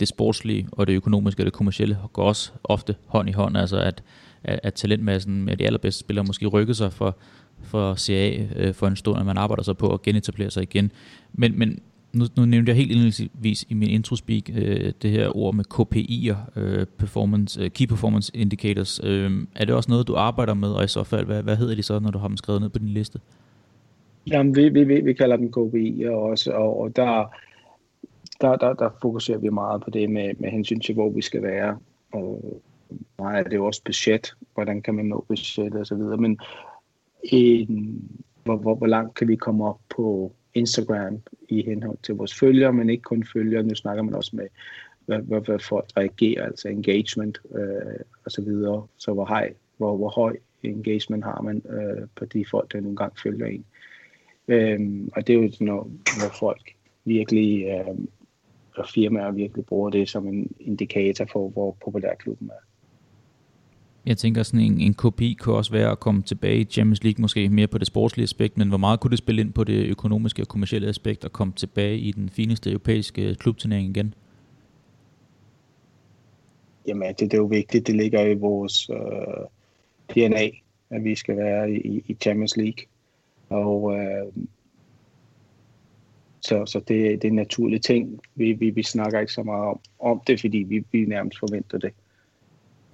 det 0.00 0.08
sportslige 0.08 0.68
og 0.72 0.86
det 0.86 0.92
økonomiske 0.92 1.42
og 1.42 1.44
det 1.44 1.52
kommercielle 1.52 1.98
går 2.12 2.22
også 2.22 2.52
ofte 2.64 2.96
hånd 3.06 3.28
i 3.28 3.32
hånd, 3.32 3.56
altså 3.56 3.76
at, 3.80 4.02
at, 4.44 4.60
at 4.62 4.74
talentmassen 4.74 5.44
med 5.44 5.56
de 5.56 5.66
allerbedste 5.66 6.00
spillere 6.00 6.24
måske 6.24 6.46
rykker 6.46 6.74
sig 6.74 6.92
for, 6.92 7.16
for 7.62 7.94
CA 7.94 8.46
øh, 8.56 8.74
for 8.74 8.86
en 8.86 8.96
stund, 8.96 9.20
at 9.20 9.26
man 9.26 9.38
arbejder 9.38 9.62
sig 9.62 9.76
på 9.76 9.94
at 9.94 10.02
genetablere 10.02 10.50
sig 10.50 10.62
igen. 10.62 10.92
Men, 11.32 11.58
men 11.58 11.78
nu, 12.12 12.24
nu 12.36 12.44
nævnte 12.44 12.70
jeg 12.70 12.76
helt 12.76 12.90
indledningsvis 12.90 13.64
i 13.68 13.74
min 13.74 13.88
introspeak 13.88 14.42
øh, 14.54 14.92
det 15.02 15.10
her 15.10 15.36
ord 15.36 15.54
med 15.54 15.64
KPI'er, 15.74 16.60
øh, 16.60 16.86
performance, 16.98 17.60
øh, 17.60 17.70
Key 17.70 17.86
Performance 17.86 18.36
Indicators. 18.36 19.00
Øh, 19.04 19.30
er 19.56 19.64
det 19.64 19.74
også 19.74 19.90
noget, 19.90 20.08
du 20.08 20.14
arbejder 20.14 20.54
med, 20.54 20.68
og 20.68 20.84
i 20.84 20.88
så 20.88 21.04
fald, 21.04 21.26
hvad, 21.26 21.42
hvad 21.42 21.56
hedder 21.56 21.74
de 21.74 21.82
så, 21.82 21.98
når 21.98 22.10
du 22.10 22.18
har 22.18 22.28
dem 22.28 22.36
skrevet 22.36 22.60
ned 22.60 22.68
på 22.68 22.78
din 22.78 22.88
liste? 22.88 23.20
Jamen, 24.26 24.56
vi, 24.56 24.68
vi, 24.68 24.84
vi, 24.84 25.00
vi 25.00 25.12
kalder 25.12 25.36
dem 25.36 25.52
KPI'er 25.56 26.10
også, 26.10 26.52
og, 26.52 26.80
og 26.80 26.96
der, 26.96 27.34
der, 28.40 28.56
der, 28.56 28.72
der 28.74 28.90
fokuserer 29.02 29.38
vi 29.38 29.48
meget 29.48 29.82
på 29.82 29.90
det 29.90 30.10
med, 30.10 30.30
med 30.38 30.50
hensyn 30.50 30.80
til, 30.80 30.94
hvor 30.94 31.10
vi 31.10 31.22
skal 31.22 31.42
være. 31.42 31.78
Og 32.12 32.62
meget 33.18 33.38
er 33.38 33.48
det 33.48 33.56
jo 33.56 33.66
også 33.66 33.82
budget, 33.84 34.34
hvordan 34.54 34.82
kan 34.82 34.94
man 34.94 35.04
nå 35.04 35.24
budget 35.28 35.74
osv., 35.74 35.84
så 35.84 35.94
videre, 35.94 36.16
men 36.16 36.38
en, 37.22 38.02
hvor, 38.44 38.56
hvor, 38.56 38.74
hvor 38.74 38.86
langt 38.86 39.14
kan 39.14 39.28
vi 39.28 39.36
komme 39.36 39.68
op 39.68 39.78
på 39.96 40.32
Instagram 40.54 41.22
i 41.48 41.62
henhold 41.62 41.98
til 42.02 42.14
vores 42.14 42.34
følgere, 42.34 42.72
men 42.72 42.90
ikke 42.90 43.02
kun 43.02 43.24
følgere. 43.32 43.62
Nu 43.62 43.74
snakker 43.74 44.02
man 44.02 44.14
også 44.14 44.36
med, 44.36 44.46
hvad, 45.06 45.18
hvad, 45.18 45.40
hvad 45.40 45.58
folk 45.58 45.86
reagerer, 45.96 46.46
altså 46.46 46.68
engagement 46.68 47.38
øh, 47.54 48.00
og 48.24 48.30
så 48.30 48.42
videre. 48.42 48.86
Så 48.96 49.12
hvor 49.12 49.24
høj, 49.24 49.52
hvor, 49.76 49.96
hvor 49.96 50.08
høj 50.08 50.36
engagement 50.62 51.24
har 51.24 51.40
man 51.40 51.62
øh, 51.68 52.08
på 52.16 52.24
de 52.24 52.44
folk, 52.50 52.72
der 52.72 52.80
nogle 52.80 52.96
gange 52.96 53.20
følger 53.22 53.46
en. 53.46 53.64
Øhm, 54.48 55.10
og 55.16 55.26
det 55.26 55.34
er 55.34 55.42
jo 55.42 55.52
sådan 55.52 55.66
noget, 55.66 55.86
hvor 55.86 56.36
folk 56.38 56.74
virkelig, 57.04 57.64
øh, 57.64 57.98
og 58.74 58.88
firmaer 58.94 59.30
virkelig 59.30 59.66
bruger 59.66 59.90
det 59.90 60.08
som 60.08 60.26
en 60.26 60.54
indikator 60.60 61.24
for, 61.32 61.48
hvor 61.48 61.76
populær 61.84 62.14
klubben 62.14 62.50
er. 62.50 62.71
Jeg 64.06 64.18
tænker 64.18 64.42
sådan 64.42 64.60
en, 64.60 64.80
en 64.80 64.94
kopi 64.94 65.36
kunne 65.40 65.56
også 65.56 65.72
være 65.72 65.90
at 65.90 66.00
komme 66.00 66.22
tilbage 66.22 66.60
i 66.60 66.64
Champions 66.64 67.04
League, 67.04 67.22
måske 67.22 67.48
mere 67.48 67.66
på 67.66 67.78
det 67.78 67.86
sportslige 67.86 68.24
aspekt, 68.24 68.58
men 68.58 68.68
hvor 68.68 68.78
meget 68.78 69.00
kunne 69.00 69.10
det 69.10 69.18
spille 69.18 69.40
ind 69.42 69.52
på 69.52 69.64
det 69.64 69.86
økonomiske 69.86 70.42
og 70.42 70.48
kommercielle 70.48 70.88
aspekt 70.88 71.24
og 71.24 71.32
komme 71.32 71.52
tilbage 71.56 71.98
i 71.98 72.12
den 72.12 72.28
fineste 72.28 72.70
europæiske 72.70 73.28
øh, 73.28 73.36
klubturnering 73.36 73.88
igen? 73.88 74.14
Jamen, 76.86 77.08
det, 77.08 77.20
det 77.20 77.34
er 77.34 77.38
jo 77.38 77.44
vigtigt. 77.44 77.86
Det 77.86 77.96
ligger 77.96 78.26
i 78.26 78.34
vores 78.34 78.90
øh, 78.90 78.96
DNA, 80.14 80.50
at 80.90 81.04
vi 81.04 81.14
skal 81.14 81.36
være 81.36 81.72
i, 81.72 82.04
i 82.06 82.16
Champions 82.20 82.56
League. 82.56 82.84
Og 83.48 83.94
øh, 83.94 84.32
så, 86.40 86.66
så 86.66 86.78
det, 86.78 86.88
det 86.88 87.24
er 87.24 87.28
en 87.28 87.34
naturlig 87.34 87.82
ting. 87.82 88.20
Vi, 88.34 88.52
vi, 88.52 88.70
vi 88.70 88.82
snakker 88.82 89.20
ikke 89.20 89.32
så 89.32 89.42
meget 89.42 89.64
om, 89.64 89.80
om 89.98 90.22
det, 90.26 90.40
fordi 90.40 90.58
vi, 90.58 90.84
vi 90.92 91.04
nærmest 91.04 91.38
forventer 91.38 91.78
det. 91.78 91.92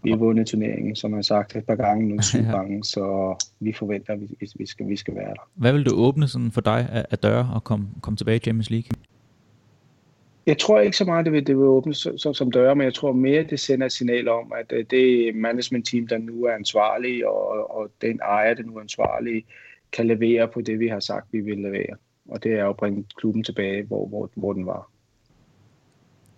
Vi 0.02 0.10
har 0.10 0.16
vundet 0.16 0.46
turneringen, 0.46 0.96
som 0.96 1.10
jeg 1.10 1.16
har 1.16 1.22
sagt 1.22 1.56
et 1.56 1.64
par 1.64 1.74
gange, 1.74 2.08
nu 2.08 2.22
syv 2.32 2.38
ja. 2.38 2.50
gange, 2.50 2.84
så 2.84 3.34
vi 3.60 3.72
forventer, 3.72 4.12
at 4.12 4.20
vi, 4.20 4.26
vi, 4.58 4.66
skal, 4.66 4.88
vi 4.88 4.96
skal 4.96 5.14
være 5.14 5.28
der. 5.28 5.50
Hvad 5.54 5.72
vil 5.72 5.86
du 5.86 5.94
åbne 5.96 6.28
sådan 6.28 6.50
for 6.50 6.60
dig 6.60 6.88
af, 6.92 7.04
af 7.10 7.18
døre 7.18 7.50
og 7.54 7.64
komme, 7.64 7.88
komme 8.00 8.16
tilbage 8.16 8.36
i 8.36 8.40
Champions 8.40 8.70
League? 8.70 8.88
Jeg 10.46 10.58
tror 10.58 10.80
ikke 10.80 10.96
så 10.96 11.04
meget, 11.04 11.24
det 11.24 11.32
vil, 11.32 11.46
det 11.46 11.56
vil 11.56 11.64
åbne 11.64 11.94
så, 11.94 12.12
så, 12.16 12.32
som 12.32 12.50
døre, 12.50 12.76
men 12.76 12.84
jeg 12.84 12.94
tror 12.94 13.12
mere, 13.12 13.42
det 13.42 13.60
sender 13.60 13.86
et 13.86 13.92
signal 13.92 14.28
om, 14.28 14.52
at 14.60 14.72
øh, 14.72 14.84
det 14.90 15.34
management 15.34 15.86
team, 15.86 16.06
der 16.06 16.18
nu 16.18 16.44
er 16.44 16.52
ansvarlig, 16.52 17.26
og, 17.26 17.76
og 17.76 17.90
den 18.02 18.20
ejer, 18.20 18.54
der 18.54 18.62
nu 18.62 18.76
er 18.76 18.80
ansvarlig, 18.80 19.44
kan 19.92 20.06
levere 20.06 20.48
på 20.48 20.60
det, 20.60 20.78
vi 20.78 20.88
har 20.88 21.00
sagt, 21.00 21.26
vi 21.32 21.40
vil 21.40 21.58
levere. 21.58 21.96
Og 22.28 22.42
det 22.42 22.52
er 22.52 22.68
at 22.68 22.76
bringe 22.76 23.04
klubben 23.16 23.44
tilbage, 23.44 23.82
hvor, 23.82 24.06
hvor, 24.06 24.30
hvor 24.34 24.52
den 24.52 24.66
var. 24.66 24.90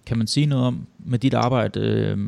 Kan 0.07 0.19
man 0.19 0.27
sige 0.27 0.47
noget 0.47 0.67
om 0.67 0.87
med 0.99 1.19
dit 1.19 1.35
arbejde, 1.35 1.81
øh, 1.81 2.19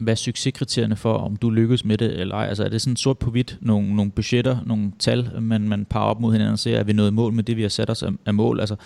hvad 0.00 0.16
succeskriterierne 0.16 0.96
for, 0.96 1.12
om 1.12 1.36
du 1.36 1.50
lykkes 1.50 1.84
med 1.84 1.98
det 1.98 2.20
eller 2.20 2.34
ej? 2.34 2.46
Altså 2.46 2.64
er 2.64 2.68
det 2.68 2.80
sådan 2.80 2.96
sort 2.96 3.18
på 3.18 3.30
hvidt, 3.30 3.58
nogle, 3.60 3.96
nogle 3.96 4.10
budgetter, 4.10 4.58
nogle 4.66 4.92
tal, 4.98 5.42
man, 5.42 5.68
man 5.68 5.84
parer 5.84 6.04
op 6.04 6.20
mod 6.20 6.32
hinanden 6.32 6.52
og 6.52 6.58
ser, 6.58 6.78
er 6.78 6.84
vi 6.84 6.92
nået 6.92 7.14
mål 7.14 7.32
med 7.32 7.44
det, 7.44 7.56
vi 7.56 7.62
har 7.62 7.68
sat 7.68 7.90
os 7.90 8.02
af, 8.02 8.10
af 8.26 8.34
mål? 8.34 8.60
Altså 8.60 8.76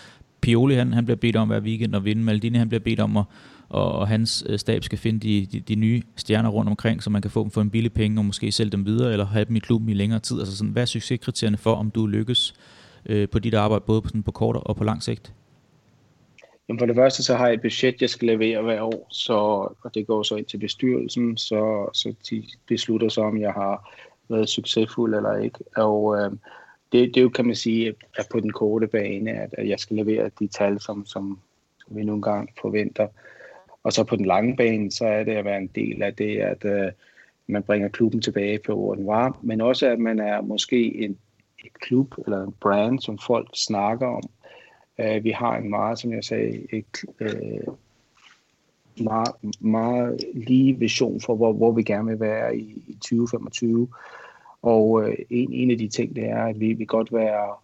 Pioli, 0.40 0.74
han, 0.74 0.92
han 0.92 1.04
bliver 1.04 1.16
bedt 1.16 1.36
om 1.36 1.48
hver 1.48 1.60
weekend 1.60 1.96
at 1.96 2.04
vinde, 2.04 2.22
Maldini, 2.22 2.58
han 2.58 2.68
bliver 2.68 2.80
bedt 2.80 3.00
om 3.00 3.16
at, 3.16 3.24
og, 3.68 3.92
og 3.92 4.08
hans 4.08 4.44
øh, 4.48 4.58
stab 4.58 4.84
skal 4.84 4.98
finde 4.98 5.20
de, 5.20 5.46
de, 5.52 5.60
de 5.60 5.74
nye 5.74 6.02
stjerner 6.16 6.48
rundt 6.48 6.68
omkring, 6.68 7.02
så 7.02 7.10
man 7.10 7.22
kan 7.22 7.30
få 7.30 7.42
dem 7.42 7.50
for 7.50 7.60
en 7.60 7.70
billig 7.70 7.92
penge, 7.92 8.20
og 8.20 8.24
måske 8.24 8.52
sælge 8.52 8.70
dem 8.70 8.86
videre, 8.86 9.12
eller 9.12 9.26
have 9.26 9.44
dem 9.44 9.56
i 9.56 9.58
klubben 9.58 9.88
i 9.88 9.94
længere 9.94 10.20
tid. 10.20 10.38
Altså 10.38 10.56
sådan, 10.56 10.70
hvad 10.70 10.82
er 10.82 10.86
succeskriterierne 10.86 11.56
for, 11.56 11.74
om 11.74 11.90
du 11.90 12.06
lykkes 12.06 12.54
øh, 13.06 13.28
på 13.28 13.38
dit 13.38 13.54
arbejde, 13.54 13.84
både 13.86 14.02
på, 14.02 14.08
sådan, 14.08 14.22
på 14.22 14.30
kort 14.30 14.56
og 14.56 14.76
på 14.76 14.84
lang 14.84 15.02
sigt? 15.02 15.32
Jamen 16.68 16.78
for 16.78 16.86
det 16.86 16.96
første, 16.96 17.22
så 17.22 17.34
har 17.34 17.46
jeg 17.46 17.54
et 17.54 17.62
budget, 17.62 18.00
jeg 18.00 18.10
skal 18.10 18.28
levere 18.28 18.62
hver 18.62 18.82
år, 18.82 19.06
så, 19.10 19.34
og 19.82 19.94
det 19.94 20.06
går 20.06 20.22
så 20.22 20.36
ind 20.36 20.46
til 20.46 20.58
bestyrelsen, 20.58 21.36
så, 21.36 21.90
så 21.92 22.14
de 22.30 22.44
beslutter 22.66 23.08
så, 23.08 23.20
om 23.20 23.40
jeg 23.40 23.52
har 23.52 23.96
været 24.28 24.48
succesfuld 24.48 25.14
eller 25.14 25.36
ikke. 25.36 25.58
Og 25.76 26.16
øh, 26.16 26.32
det, 26.92 27.14
det 27.14 27.22
jo, 27.22 27.28
kan 27.28 27.46
man 27.46 27.54
sige, 27.54 27.94
er 28.18 28.22
på 28.32 28.40
den 28.40 28.52
korte 28.52 28.86
bane, 28.86 29.30
at, 29.30 29.54
at 29.58 29.68
jeg 29.68 29.78
skal 29.78 29.96
levere 29.96 30.30
de 30.38 30.46
tal, 30.46 30.80
som, 30.80 31.06
som, 31.06 31.38
som 31.78 31.96
vi 31.96 32.04
nogle 32.04 32.22
gange 32.22 32.52
forventer. 32.60 33.08
Og 33.82 33.92
så 33.92 34.04
på 34.04 34.16
den 34.16 34.24
lange 34.24 34.56
bane, 34.56 34.92
så 34.92 35.06
er 35.06 35.24
det 35.24 35.32
at 35.32 35.44
være 35.44 35.58
en 35.58 35.70
del 35.74 36.02
af 36.02 36.14
det, 36.14 36.38
at 36.38 36.64
øh, 36.64 36.92
man 37.46 37.62
bringer 37.62 37.88
klubben 37.88 38.20
tilbage 38.20 38.58
på, 38.66 38.74
hvor 38.74 38.94
den 38.94 39.06
var, 39.06 39.38
men 39.42 39.60
også 39.60 39.86
at 39.86 39.98
man 39.98 40.18
er 40.18 40.40
måske 40.40 40.94
en, 40.94 41.18
et 41.64 41.74
klub 41.80 42.14
eller 42.24 42.42
en 42.42 42.54
brand, 42.60 42.98
som 43.00 43.18
folk 43.18 43.48
snakker 43.54 44.06
om, 44.06 44.22
Øh, 44.99 45.24
vi 45.24 45.30
har 45.30 45.57
en 45.57 45.70
meget, 45.70 45.99
som 45.99 46.12
jeg 46.12 46.24
sagde, 46.24 46.66
et, 46.72 47.05
øh, 47.20 47.74
meget, 49.01 49.34
meget 49.61 50.20
lige 50.34 50.78
vision 50.78 51.20
for, 51.20 51.36
hvor, 51.36 51.53
hvor 51.53 51.72
vi 51.72 51.82
gerne 51.82 52.11
vil 52.11 52.20
være 52.20 52.57
i, 52.57 52.84
i 52.86 52.92
2025. 52.92 53.88
Og 54.62 55.09
øh, 55.09 55.16
en, 55.30 55.53
en 55.53 55.70
af 55.70 55.78
de 55.78 55.88
ting, 55.88 56.16
det 56.16 56.24
er, 56.24 56.45
at 56.45 56.61
vi 56.61 56.72
vil 56.72 56.86
godt 56.86 57.12
være 57.12 57.55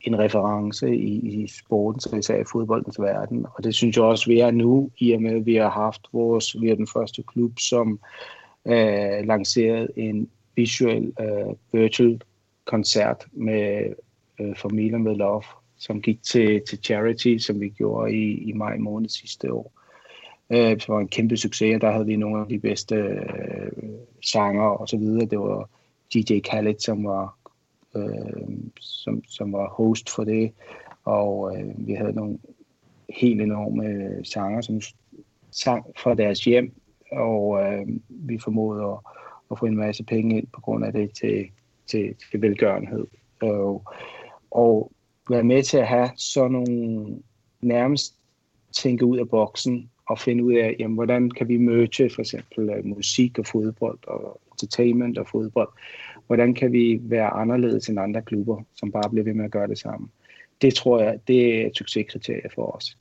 en 0.00 0.18
reference 0.18 0.96
i, 0.96 1.42
i 1.42 1.46
sporten, 1.46 2.00
så 2.00 2.16
især 2.16 2.40
i 2.40 2.44
fodboldens 2.52 3.00
verden. 3.00 3.46
Og 3.54 3.64
det 3.64 3.74
synes 3.74 3.96
jeg 3.96 4.04
også, 4.04 4.26
vi 4.26 4.40
er 4.40 4.50
nu, 4.50 4.90
i 4.98 5.12
og 5.12 5.22
med, 5.22 5.36
at 5.36 5.46
vi 5.46 5.54
har 5.54 5.70
haft 5.70 6.08
vores, 6.12 6.60
vi 6.60 6.68
er 6.68 6.74
den 6.74 6.86
første 6.86 7.22
klub, 7.22 7.58
som 7.58 8.00
øh, 8.64 9.26
lancerede 9.26 9.88
en 9.96 10.30
visuel 10.56 11.12
øh, 11.20 11.54
virtual 11.72 12.22
koncert 12.64 13.26
med 13.32 13.94
øh, 14.40 14.56
Familier 14.56 14.98
med 14.98 15.14
Love, 15.14 15.42
som 15.82 16.02
gik 16.02 16.22
til, 16.22 16.62
til 16.68 16.78
charity, 16.82 17.36
som 17.38 17.60
vi 17.60 17.68
gjorde 17.68 18.12
i, 18.12 18.48
i 18.48 18.52
maj 18.52 18.76
måned 18.76 19.08
sidste 19.08 19.52
år. 19.52 19.72
Øh, 20.50 20.70
det 20.70 20.88
var 20.88 21.00
en 21.00 21.08
kæmpe 21.08 21.36
succes, 21.36 21.74
og 21.74 21.80
der 21.80 21.90
havde 21.90 22.06
vi 22.06 22.16
nogle 22.16 22.40
af 22.40 22.48
de 22.48 22.58
bedste 22.58 22.94
øh, 22.94 23.72
sanger 24.22 24.62
og 24.62 24.88
så 24.88 24.96
videre. 24.96 25.26
Det 25.26 25.38
var 25.38 25.68
DJ 26.14 26.38
Khaled, 26.44 26.78
som 26.78 27.04
var, 27.04 27.36
øh, 27.96 28.48
som, 28.80 29.24
som 29.24 29.52
var 29.52 29.68
host 29.68 30.10
for 30.10 30.24
det, 30.24 30.52
og 31.04 31.56
øh, 31.56 31.86
vi 31.86 31.92
havde 31.92 32.12
nogle 32.12 32.38
helt 33.08 33.40
enorme 33.40 34.24
sanger, 34.24 34.60
som 34.60 34.80
sang 35.50 35.84
fra 35.98 36.14
deres 36.14 36.44
hjem, 36.44 36.72
og 37.12 37.62
øh, 37.62 37.86
vi 38.08 38.38
formåede 38.38 38.84
at, 38.84 38.98
at 39.50 39.58
få 39.58 39.66
en 39.66 39.76
masse 39.76 40.04
penge 40.04 40.38
ind 40.38 40.46
på 40.46 40.60
grund 40.60 40.84
af 40.84 40.92
det 40.92 41.10
til, 41.20 41.46
til, 41.86 42.14
til 42.30 42.42
velgørenhed. 42.42 43.06
Og, 43.40 43.82
og 44.50 44.91
være 45.30 45.44
med 45.44 45.62
til 45.62 45.76
at 45.76 45.86
have 45.86 46.10
sådan 46.16 46.52
nogle 46.52 47.06
nærmest 47.60 48.14
tænke 48.72 49.04
ud 49.04 49.18
af 49.18 49.28
boksen 49.28 49.90
og 50.06 50.18
finde 50.18 50.44
ud 50.44 50.54
af, 50.54 50.76
jamen, 50.78 50.94
hvordan 50.94 51.30
kan 51.30 51.48
vi 51.48 51.56
merge 51.56 52.10
for 52.10 52.20
eksempel 52.20 52.70
øh, 52.70 52.86
musik 52.86 53.38
og 53.38 53.46
fodbold 53.46 53.98
og 54.06 54.40
entertainment 54.52 55.18
og 55.18 55.28
fodbold. 55.28 55.68
Hvordan 56.26 56.54
kan 56.54 56.72
vi 56.72 57.00
være 57.02 57.30
anderledes 57.30 57.88
end 57.88 58.00
andre 58.00 58.22
klubber, 58.22 58.62
som 58.74 58.92
bare 58.92 59.10
bliver 59.10 59.24
ved 59.24 59.34
med 59.34 59.44
at 59.44 59.50
gøre 59.50 59.68
det 59.68 59.78
samme. 59.78 60.08
Det 60.62 60.74
tror 60.74 61.02
jeg, 61.02 61.18
det 61.28 61.62
er 61.62 61.66
et 61.66 61.76
succeskriterie 61.76 62.50
for 62.54 62.76
os. 62.76 62.98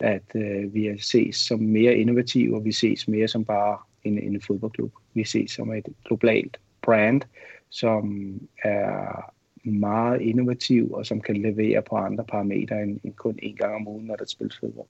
At 0.00 0.22
øh, 0.34 0.74
vi 0.74 0.98
ses 0.98 1.36
som 1.36 1.60
mere 1.60 1.94
innovative, 1.94 2.56
og 2.56 2.64
vi 2.64 2.72
ses 2.72 3.08
mere 3.08 3.28
som 3.28 3.44
bare 3.44 3.78
en, 4.04 4.18
en 4.18 4.40
fodboldklub. 4.40 4.92
Vi 5.14 5.24
ses 5.24 5.50
som 5.50 5.72
et 5.72 5.88
globalt 6.04 6.60
brand, 6.82 7.22
som 7.70 8.34
er 8.64 9.32
meget 9.64 10.20
innovativ, 10.20 10.92
og 10.92 11.06
som 11.06 11.20
kan 11.20 11.36
levere 11.36 11.82
på 11.90 11.96
andre 11.96 12.24
parametre 12.24 12.82
end, 12.82 13.00
end 13.04 13.12
kun 13.14 13.38
en 13.42 13.56
gang 13.56 13.74
om 13.74 13.88
ugen, 13.88 14.06
når 14.06 14.16
der 14.16 14.24
spilles 14.26 14.58
fodbold. 14.58 14.86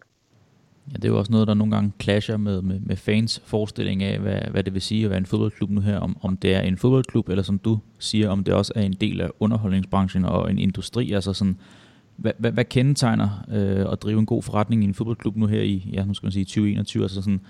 Ja, 0.92 0.96
det 0.96 1.04
er 1.04 1.08
jo 1.08 1.18
også 1.18 1.32
noget, 1.32 1.48
der 1.48 1.54
nogle 1.54 1.74
gange 1.74 1.92
clasher 2.00 2.36
med, 2.36 2.62
med, 2.62 2.80
med 2.80 2.96
fans 2.96 3.42
forestilling 3.44 4.02
af, 4.02 4.18
hvad, 4.18 4.40
hvad 4.50 4.62
det 4.62 4.74
vil 4.74 4.82
sige 4.82 5.04
at 5.04 5.10
være 5.10 5.18
en 5.18 5.26
fodboldklub 5.26 5.70
nu 5.70 5.80
her, 5.80 5.98
om, 5.98 6.16
om 6.20 6.36
det 6.36 6.54
er 6.54 6.60
en 6.60 6.76
fodboldklub, 6.76 7.28
eller 7.28 7.42
som 7.42 7.58
du 7.58 7.78
siger, 7.98 8.30
om 8.30 8.44
det 8.44 8.54
også 8.54 8.72
er 8.76 8.82
en 8.82 8.92
del 8.92 9.20
af 9.20 9.28
underholdningsbranchen 9.40 10.24
og 10.24 10.50
en 10.50 10.58
industri, 10.58 11.12
altså 11.12 11.32
sådan, 11.32 11.56
hvad, 12.16 12.32
hvad, 12.38 12.52
hvad 12.52 12.64
kendetegner 12.64 13.44
øh, 13.52 13.92
at 13.92 14.02
drive 14.02 14.18
en 14.18 14.26
god 14.26 14.42
forretning 14.42 14.82
i 14.82 14.86
en 14.86 14.94
fodboldklub 14.94 15.36
nu 15.36 15.46
her 15.46 15.62
i, 15.62 15.90
ja, 15.92 16.04
nu 16.04 16.14
skal 16.14 16.26
man 16.26 16.32
sige 16.32 16.44
2021, 16.44 17.02
altså 17.02 17.22
sådan, 17.22 17.40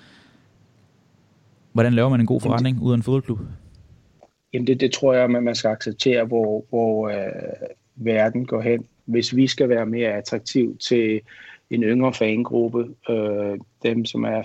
hvordan 1.73 1.93
laver 1.93 2.09
man 2.09 2.21
en 2.21 2.27
god 2.27 2.41
forretning 2.41 2.83
ud 2.83 2.93
af 2.93 2.97
en 2.97 3.03
fodboldklub? 3.03 3.39
Jamen 4.53 4.67
det, 4.67 4.81
det 4.81 4.93
tror 4.93 5.15
jeg, 5.15 5.25
at 5.25 5.31
man 5.31 5.55
skal 5.55 5.69
acceptere, 5.69 6.25
hvor, 6.25 6.65
hvor 6.69 7.09
øh, 7.09 7.69
verden 7.95 8.47
går 8.47 8.61
hen. 8.61 8.87
Hvis 9.05 9.37
vi 9.37 9.47
skal 9.47 9.69
være 9.69 9.87
mere 9.87 10.13
attraktiv 10.13 10.79
til 10.79 11.21
en 11.71 11.83
yngre 11.83 12.15
fangruppe, 12.15 12.95
øh, 13.11 13.59
dem 13.83 14.05
som 14.05 14.25
er 14.25 14.43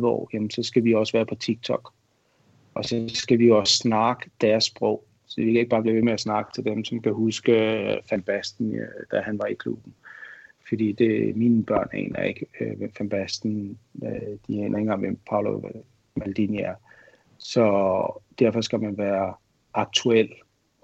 15-30 0.00 0.06
år, 0.06 0.30
jamen, 0.32 0.50
så 0.50 0.62
skal 0.62 0.84
vi 0.84 0.94
også 0.94 1.12
være 1.12 1.26
på 1.26 1.34
TikTok. 1.34 1.92
Og 2.74 2.84
så 2.84 3.10
skal 3.14 3.38
vi 3.38 3.50
også 3.50 3.76
snakke 3.76 4.30
deres 4.40 4.64
sprog. 4.64 5.04
Så 5.26 5.40
vi 5.40 5.46
kan 5.46 5.56
ikke 5.56 5.70
bare 5.70 5.82
blive 5.82 5.96
ved 5.96 6.02
med 6.02 6.12
at 6.12 6.20
snakke 6.20 6.50
til 6.54 6.64
dem, 6.64 6.84
som 6.84 7.02
kan 7.02 7.12
huske 7.12 7.52
øh, 7.52 7.96
Van 8.10 8.22
Basten, 8.22 8.74
øh, 8.74 8.88
da 9.12 9.20
han 9.20 9.38
var 9.38 9.46
i 9.46 9.54
klubben. 9.54 9.94
Fordi 10.68 10.92
det, 10.92 11.36
mine 11.36 11.64
børn 11.64 11.88
aner 11.92 12.22
ikke, 12.22 12.46
øh, 12.60 12.78
hvem 12.78 12.92
Van 12.98 13.08
Basten, 13.08 13.78
de 14.02 14.08
aner 14.48 14.64
ikke 14.64 14.76
engang, 14.76 15.00
hvem 15.00 15.18
Paolo 15.30 15.60
Maldini 16.16 16.58
er. 16.58 16.74
Så 17.44 17.64
derfor 18.38 18.60
skal 18.60 18.80
man 18.80 18.98
være 18.98 19.34
aktuel. 19.74 20.28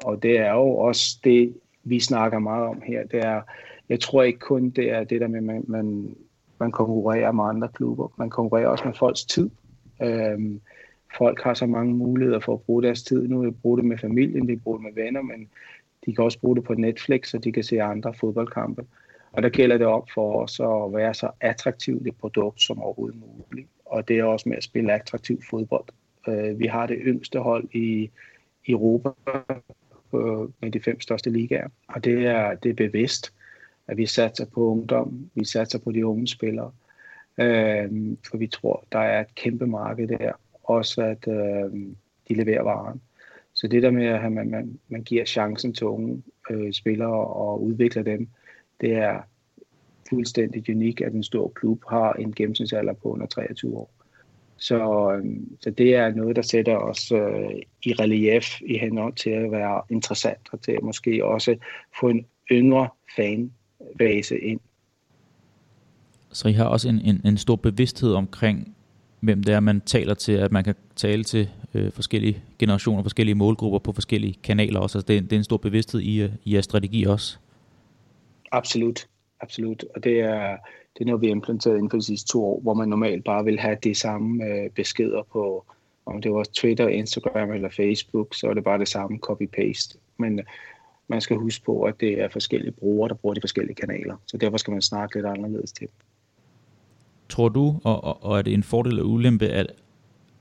Og 0.04 0.22
det 0.22 0.38
er 0.38 0.52
jo 0.52 0.76
også 0.76 1.18
det, 1.24 1.54
vi 1.84 2.00
snakker 2.00 2.38
meget 2.38 2.66
om 2.66 2.82
her. 2.86 3.06
Det 3.06 3.24
er, 3.24 3.42
jeg 3.88 4.00
tror 4.00 4.22
ikke 4.22 4.38
kun, 4.38 4.70
det 4.70 4.90
er 4.90 5.04
det 5.04 5.20
der 5.20 5.28
med, 5.28 5.38
at 5.38 5.44
man, 5.44 5.64
man, 5.68 6.16
man 6.58 6.72
konkurrerer 6.72 7.32
med 7.32 7.44
andre 7.44 7.68
klubber. 7.68 8.08
Man 8.16 8.30
konkurrerer 8.30 8.68
også 8.68 8.84
med 8.84 8.94
folks 8.94 9.24
tid. 9.24 9.50
Øhm, 10.02 10.61
folk 11.18 11.42
har 11.42 11.54
så 11.54 11.66
mange 11.66 11.94
muligheder 11.94 12.40
for 12.40 12.54
at 12.54 12.61
bruge 12.61 12.82
deres 12.82 13.02
tid. 13.02 13.28
Nu 13.28 13.46
de 13.46 13.52
bruge 13.52 13.78
det 13.78 13.84
med 13.84 13.98
familien, 13.98 14.48
de 14.48 14.56
bruger 14.56 14.78
det 14.78 14.84
med 14.84 15.04
venner, 15.04 15.22
men 15.22 15.48
de 16.06 16.14
kan 16.14 16.24
også 16.24 16.40
bruge 16.40 16.56
det 16.56 16.64
på 16.64 16.74
Netflix, 16.74 17.28
så 17.28 17.38
de 17.38 17.52
kan 17.52 17.64
se 17.64 17.82
andre 17.82 18.14
fodboldkampe. 18.14 18.86
Og 19.32 19.42
der 19.42 19.48
gælder 19.48 19.78
det 19.78 19.86
op 19.86 20.08
for 20.14 20.42
os 20.42 20.61
at 20.61 20.92
være 21.00 21.14
så 21.14 21.30
attraktivt 21.40 22.06
et 22.06 22.16
produkt 22.16 22.62
som 22.62 22.82
overhovedet 22.82 23.20
muligt. 23.20 23.68
Og 23.84 24.08
det 24.08 24.18
er 24.18 24.24
også 24.24 24.48
med 24.48 24.56
at 24.56 24.64
spille 24.64 24.92
attraktiv 24.92 25.40
fodbold. 25.50 25.84
Øh, 26.28 26.58
vi 26.58 26.66
har 26.66 26.86
det 26.86 26.98
yngste 27.00 27.38
hold 27.38 27.68
i 27.72 28.10
Europa 28.68 29.10
på, 30.10 30.52
med 30.60 30.70
de 30.70 30.80
fem 30.80 31.00
største 31.00 31.30
ligaer, 31.30 31.68
og 31.88 32.04
det 32.04 32.26
er, 32.26 32.54
det 32.54 32.68
er 32.68 32.74
bevidst, 32.74 33.32
at 33.86 33.96
vi 33.96 34.06
satser 34.06 34.46
på 34.46 34.60
ungdom, 34.60 35.30
vi 35.34 35.44
satser 35.44 35.78
på 35.78 35.92
de 35.92 36.06
unge 36.06 36.26
spillere, 36.26 36.72
øh, 37.38 38.16
for 38.30 38.36
vi 38.36 38.46
tror, 38.46 38.84
der 38.92 38.98
er 38.98 39.20
et 39.20 39.34
kæmpe 39.34 39.66
marked 39.66 40.08
der, 40.08 40.32
også 40.62 41.02
at 41.02 41.28
øh, 41.28 41.72
de 42.28 42.34
leverer 42.34 42.62
varen. 42.62 43.00
Så 43.52 43.68
det 43.68 43.82
der 43.82 43.90
med, 43.90 44.06
at 44.06 44.32
man, 44.32 44.50
man, 44.50 44.78
man 44.88 45.02
giver 45.02 45.24
chancen 45.24 45.74
til 45.74 45.86
unge 45.86 46.22
øh, 46.50 46.72
spillere 46.72 47.26
og 47.26 47.62
udvikler 47.62 48.02
dem, 48.02 48.28
det 48.80 48.92
er 48.92 49.20
fuldstændig 50.10 50.74
unik, 50.74 51.00
at 51.00 51.12
en 51.12 51.22
stor 51.22 51.48
klub 51.48 51.84
har 51.88 52.12
en 52.12 52.32
gennemsnitsalder 52.32 52.92
på 52.92 53.08
under 53.08 53.26
23 53.26 53.76
år. 53.76 53.90
Så, 54.61 55.12
øhm, 55.12 55.56
så 55.61 55.70
det 55.70 55.94
er 55.94 56.14
noget, 56.14 56.36
der 56.36 56.42
sætter 56.42 56.76
os 56.76 57.12
øh, 57.12 57.50
i 57.82 57.92
relief 57.92 58.61
i 58.66 58.78
henhold 58.78 59.14
til 59.14 59.30
at 59.30 59.52
være 59.52 59.82
interessant, 59.90 60.48
og 60.52 60.61
til 60.62 60.72
at 60.72 60.82
måske 60.82 61.24
også 61.24 61.56
få 62.00 62.08
en 62.08 62.26
yngre 62.52 62.88
fanbase 63.16 64.38
ind. 64.38 64.61
Så 66.32 66.48
I 66.48 66.52
har 66.52 66.64
også 66.64 66.88
en, 66.88 67.00
en, 67.04 67.20
en 67.24 67.36
stor 67.36 67.56
bevidsthed 67.56 68.14
omkring, 68.14 68.74
hvem 69.20 69.42
det 69.42 69.54
er, 69.54 69.61
man 69.61 69.80
taler 69.80 70.14
til, 70.14 70.32
at 70.32 70.52
man 70.52 70.64
kan 70.64 70.74
tale 70.96 71.24
til 71.24 71.48
øh, 71.74 71.92
forskellige 71.92 72.42
generationer, 72.58 73.02
forskellige 73.02 73.34
målgrupper 73.34 73.78
på 73.78 73.92
forskellige 73.92 74.38
kanaler 74.42 74.80
også. 74.80 74.98
Altså 74.98 75.06
det, 75.06 75.16
er, 75.16 75.20
det 75.20 75.32
er 75.32 75.36
en 75.36 75.44
stor 75.44 75.56
bevidsthed 75.56 76.00
i, 76.00 76.22
øh, 76.22 76.30
i 76.44 76.54
jeres 76.54 76.64
strategi 76.64 77.04
også. 77.04 77.38
Absolut, 78.52 79.06
absolut. 79.40 79.84
Og 79.94 80.04
det 80.04 80.20
er, 80.20 80.56
det 80.95 81.01
er 81.01 81.07
noget, 81.07 81.20
vi 81.20 81.26
har 81.26 81.34
implementeret 81.34 81.76
inden 81.76 81.91
for 81.91 81.97
de 81.97 82.03
sidste 82.03 82.28
to 82.28 82.45
år, 82.45 82.61
hvor 82.61 82.74
man 82.74 82.88
normalt 82.88 83.24
bare 83.24 83.45
vil 83.45 83.59
have 83.59 83.76
de 83.84 83.95
samme 83.95 84.45
øh, 84.45 84.70
beskeder 84.70 85.22
på, 85.32 85.64
om 86.07 86.22
det 86.22 86.32
var 86.32 86.45
Twitter, 86.55 86.88
Instagram 86.88 87.53
eller 87.53 87.68
Facebook, 87.68 88.34
så 88.34 88.47
er 88.51 88.55
det 88.55 88.64
bare 88.64 88.78
det 88.78 88.88
samme 88.88 89.18
copy-paste. 89.26 89.99
Men 90.18 90.38
øh, 90.38 90.45
man 91.09 91.20
skal 91.20 91.36
huske 91.36 91.64
på, 91.64 91.82
at 91.82 92.01
det 92.01 92.20
er 92.20 92.28
forskellige 92.28 92.72
brugere, 92.72 93.09
der 93.09 93.14
bruger 93.14 93.34
de 93.34 93.41
forskellige 93.41 93.74
kanaler. 93.74 94.16
Så 94.26 94.36
derfor 94.36 94.57
skal 94.57 94.72
man 94.72 94.82
snakke 94.82 95.16
lidt 95.16 95.26
anderledes 95.26 95.72
til 95.72 95.88
Tror 97.28 97.49
du, 97.49 97.80
og, 97.84 98.05
og, 98.05 98.24
og 98.24 98.38
er 98.38 98.43
det 98.43 98.55
en 98.55 98.62
fordel 98.62 99.01
og 99.01 99.07
ulempe, 99.07 99.47
at 99.47 99.66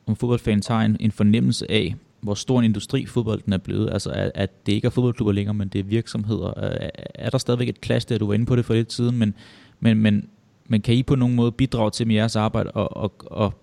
om 0.05 0.15
fodboldfans 0.15 0.67
har 0.67 0.81
en, 0.81 0.97
en 0.99 1.11
fornemmelse 1.11 1.71
af, 1.71 1.95
hvor 2.21 2.33
stor 2.33 2.59
en 2.59 2.65
industri 2.65 3.05
fodbolden 3.05 3.53
er 3.53 3.57
blevet, 3.57 3.89
altså 3.93 4.11
at, 4.11 4.31
at 4.35 4.65
det 4.65 4.73
ikke 4.73 4.85
er 4.85 4.89
fodboldklubber 4.89 5.31
længere, 5.31 5.53
men 5.53 5.67
det 5.67 5.79
er 5.79 5.83
virksomheder. 5.83 6.53
Er, 6.53 6.89
er 7.15 7.29
der 7.29 7.37
stadigvæk 7.37 7.69
et 7.69 7.77
clash 7.83 8.09
der, 8.09 8.17
du 8.17 8.27
var 8.27 8.33
inde 8.33 8.45
på 8.45 8.55
det 8.55 8.65
for 8.65 8.73
lidt 8.73 8.93
siden, 8.93 9.17
men, 9.17 9.33
men, 9.79 9.97
men 9.97 10.29
men 10.69 10.81
kan 10.81 10.95
I 10.95 11.03
på 11.03 11.15
nogen 11.15 11.35
måde 11.35 11.51
bidrage 11.51 11.91
til 11.91 12.07
med 12.07 12.15
jeres 12.15 12.35
arbejde 12.35 12.71
og, 12.71 12.97
og, 12.97 13.13
og 13.25 13.53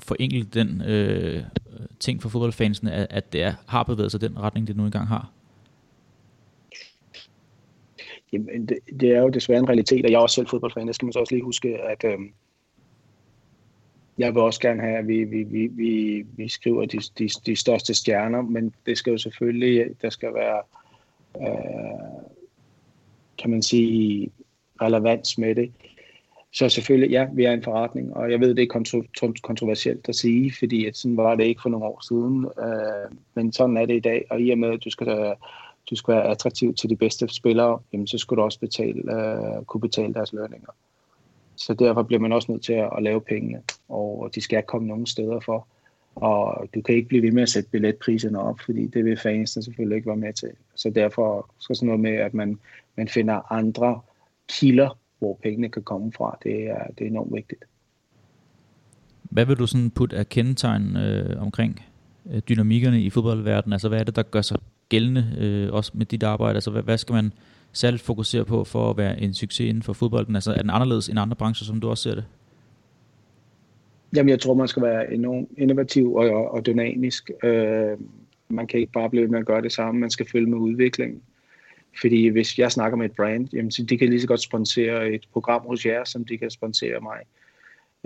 forenkle 0.00 0.42
den 0.42 0.82
øh, 0.82 1.42
ting 2.00 2.22
for 2.22 2.28
fodboldfansene, 2.28 2.92
at, 2.92 3.06
at 3.10 3.32
det 3.32 3.42
er, 3.42 3.54
har 3.66 3.82
bevæget 3.82 4.12
sig 4.12 4.20
den 4.20 4.38
retning, 4.38 4.66
det 4.66 4.76
nu 4.76 4.84
engang 4.84 5.08
har? 5.08 5.30
Jamen, 8.32 8.66
det, 8.66 8.78
det 9.00 9.10
er 9.10 9.20
jo 9.20 9.28
desværre 9.28 9.58
en 9.58 9.68
realitet, 9.68 10.04
og 10.04 10.10
jeg 10.10 10.16
er 10.16 10.22
også 10.22 10.34
selv 10.34 10.48
fodboldfan. 10.48 10.86
Det 10.86 10.94
skal 10.94 11.06
man 11.06 11.12
så 11.12 11.18
også 11.18 11.34
lige 11.34 11.44
huske, 11.44 11.78
at 11.78 12.04
øh, 12.04 12.18
jeg 14.18 14.34
vil 14.34 14.42
også 14.42 14.60
gerne 14.60 14.82
have, 14.82 14.98
at 14.98 15.08
vi, 15.08 15.24
vi, 15.24 15.42
vi, 15.42 15.66
vi, 15.66 16.24
vi 16.36 16.48
skriver 16.48 16.84
de, 16.84 16.98
de, 17.18 17.28
de 17.46 17.56
største 17.56 17.94
stjerner, 17.94 18.42
men 18.42 18.74
det 18.86 18.98
skal 18.98 19.10
jo 19.10 19.18
selvfølgelig, 19.18 19.86
der 20.02 20.10
skal 20.10 20.34
være, 20.34 20.62
øh, 21.40 22.26
kan 23.38 23.50
man 23.50 23.62
sige, 23.62 24.30
relevans 24.82 25.38
med 25.38 25.54
det. 25.54 25.72
Så 26.56 26.68
selvfølgelig, 26.68 27.10
ja, 27.10 27.26
vi 27.32 27.44
er 27.44 27.52
en 27.52 27.62
forretning, 27.62 28.16
og 28.16 28.30
jeg 28.30 28.40
ved, 28.40 28.54
det 28.54 28.62
er 28.62 28.78
kontro- 28.78 29.40
kontroversielt 29.42 30.08
at 30.08 30.14
sige, 30.14 30.52
fordi 30.58 30.86
at 30.86 30.96
sådan 30.96 31.16
var 31.16 31.34
det 31.34 31.44
ikke 31.44 31.62
for 31.62 31.68
nogle 31.68 31.86
år 31.86 32.04
siden, 32.08 32.44
øh, 32.44 33.16
men 33.34 33.52
sådan 33.52 33.76
er 33.76 33.86
det 33.86 33.96
i 33.96 34.00
dag, 34.00 34.24
og 34.30 34.40
i 34.40 34.50
og 34.50 34.58
med, 34.58 34.68
at 34.68 34.84
du 34.84 34.90
skal, 34.90 35.34
du 35.90 35.96
skal 35.96 36.14
være 36.14 36.28
attraktiv 36.28 36.74
til 36.74 36.90
de 36.90 36.96
bedste 36.96 37.28
spillere, 37.28 37.78
jamen, 37.92 38.06
så 38.06 38.18
skal 38.18 38.36
du 38.36 38.42
også 38.42 38.60
betale, 38.60 39.02
øh, 39.16 39.64
kunne 39.64 39.80
betale 39.80 40.14
deres 40.14 40.32
lønninger. 40.32 40.72
Så 41.56 41.74
derfor 41.74 42.02
bliver 42.02 42.20
man 42.20 42.32
også 42.32 42.52
nødt 42.52 42.64
til 42.64 42.72
at, 42.72 42.90
at 42.96 43.02
lave 43.02 43.20
pengene, 43.20 43.62
og 43.88 44.30
de 44.34 44.40
skal 44.40 44.62
komme 44.62 44.88
nogen 44.88 45.06
steder 45.06 45.40
for. 45.40 45.66
Og 46.14 46.68
du 46.74 46.80
kan 46.82 46.94
ikke 46.94 47.08
blive 47.08 47.22
ved 47.22 47.32
med 47.32 47.42
at 47.42 47.48
sætte 47.48 47.70
billetpriserne 47.70 48.40
op, 48.40 48.60
fordi 48.60 48.86
det 48.86 49.04
vil 49.04 49.16
fansene 49.16 49.62
selvfølgelig 49.62 49.96
ikke 49.96 50.08
være 50.08 50.16
med 50.16 50.32
til. 50.32 50.50
Så 50.74 50.90
derfor 50.90 51.50
skal 51.58 51.76
sådan 51.76 51.86
noget 51.86 52.00
med, 52.00 52.14
at 52.14 52.34
man, 52.34 52.58
man 52.96 53.08
finder 53.08 53.52
andre 53.52 54.00
kilder, 54.48 54.98
hvor 55.18 55.38
pengene 55.42 55.68
kan 55.68 55.82
komme 55.82 56.12
fra, 56.12 56.38
det 56.42 56.68
er, 56.68 56.86
det 56.98 57.04
er 57.04 57.10
enormt 57.10 57.34
vigtigt. 57.34 57.64
Hvad 59.22 59.46
vil 59.46 59.56
du 59.56 59.66
sådan 59.66 59.90
putte 59.90 60.16
af 60.16 60.28
kendetegn 60.28 60.96
øh, 60.96 61.42
omkring 61.42 61.82
øh, 62.32 62.38
dynamikkerne 62.48 63.00
i 63.02 63.10
fodboldverdenen? 63.10 63.72
Altså 63.72 63.88
hvad 63.88 64.00
er 64.00 64.04
det, 64.04 64.16
der 64.16 64.22
gør 64.22 64.42
sig 64.42 64.58
gældende 64.88 65.36
øh, 65.38 65.72
også 65.72 65.92
med 65.94 66.06
dit 66.06 66.22
arbejde? 66.22 66.54
Altså 66.54 66.70
hvad, 66.70 66.82
hvad 66.82 66.98
skal 66.98 67.12
man 67.12 67.32
særligt 67.72 68.02
fokusere 68.02 68.44
på 68.44 68.64
for 68.64 68.90
at 68.90 68.96
være 68.96 69.20
en 69.20 69.34
succes 69.34 69.68
inden 69.68 69.82
for 69.82 69.92
fodbolden? 69.92 70.34
Altså 70.34 70.52
er 70.52 70.60
den 70.60 70.70
anderledes 70.70 71.08
end 71.08 71.18
andre 71.18 71.36
brancher, 71.36 71.64
som 71.64 71.80
du 71.80 71.88
også 71.88 72.02
ser 72.02 72.14
det? 72.14 72.24
Jamen 74.16 74.28
jeg 74.28 74.40
tror, 74.40 74.54
man 74.54 74.68
skal 74.68 74.82
være 74.82 75.14
enormt 75.14 75.48
innovativ 75.58 76.14
og, 76.14 76.30
og, 76.30 76.50
og 76.50 76.66
dynamisk. 76.66 77.30
Øh, 77.44 77.98
man 78.48 78.66
kan 78.66 78.80
ikke 78.80 78.92
bare 78.92 79.10
blive 79.10 79.28
med 79.28 79.38
at 79.38 79.46
gøre 79.46 79.62
det 79.62 79.72
samme, 79.72 80.00
man 80.00 80.10
skal 80.10 80.26
følge 80.32 80.46
med 80.46 80.58
udviklingen. 80.58 81.22
Fordi 82.00 82.28
hvis 82.28 82.58
jeg 82.58 82.72
snakker 82.72 82.98
med 82.98 83.06
et 83.06 83.16
brand, 83.16 83.48
jamen, 83.52 83.70
så 83.70 83.82
de 83.82 83.98
kan 83.98 84.08
lige 84.08 84.20
så 84.20 84.26
godt 84.26 84.42
sponsere 84.42 85.10
et 85.10 85.28
program 85.32 85.66
hos 85.66 85.86
jer, 85.86 86.04
som 86.04 86.24
de 86.24 86.38
kan 86.38 86.50
sponsere 86.50 87.00
mig. 87.00 87.18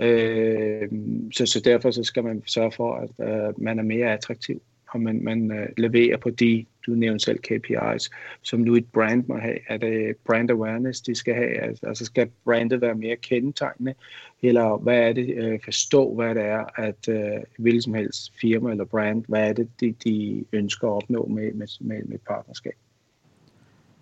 Øh, 0.01 0.89
så, 1.33 1.45
så 1.45 1.61
derfor 1.65 1.91
så 1.91 2.03
skal 2.03 2.23
man 2.23 2.43
sørge 2.45 2.71
for, 2.71 2.95
at 2.95 3.09
uh, 3.49 3.63
man 3.63 3.79
er 3.79 3.83
mere 3.83 4.13
attraktiv, 4.13 4.61
og 4.89 5.01
man, 5.01 5.23
man 5.23 5.51
uh, 5.51 5.67
leverer 5.77 6.17
på 6.17 6.29
de, 6.29 6.65
du 6.85 6.91
nævnte 6.91 7.25
selv 7.25 7.39
KPIs, 7.39 8.09
som 8.41 8.59
nu 8.59 8.75
et 8.75 8.85
brand 8.93 9.23
må 9.27 9.37
have. 9.37 9.57
Er 9.67 9.77
det 9.77 10.15
brand 10.25 10.51
awareness, 10.51 11.01
de 11.01 11.15
skal 11.15 11.33
have? 11.33 11.61
Altså, 11.83 12.05
skal 12.05 12.29
brandet 12.45 12.81
være 12.81 12.95
mere 12.95 13.15
kendetegnende? 13.15 13.93
Eller 14.41 14.77
hvad 14.77 14.99
er 14.99 15.13
det, 15.13 15.53
uh, 15.53 15.59
forstå 15.63 16.15
hvad 16.15 16.35
det 16.35 16.43
er, 16.43 16.79
at 16.81 17.07
uh, 17.07 17.43
hvilket 17.57 17.83
som 17.83 17.93
helst 17.93 18.33
firma 18.41 18.71
eller 18.71 18.85
brand, 18.85 19.25
hvad 19.27 19.49
er 19.49 19.53
det, 19.53 19.69
de, 19.79 19.95
de 20.03 20.45
ønsker 20.51 20.87
at 20.87 20.93
opnå 20.93 21.25
med, 21.25 21.53
med, 21.53 21.67
med, 21.81 22.03
med 22.03 22.17
partnerskab? 22.27 22.80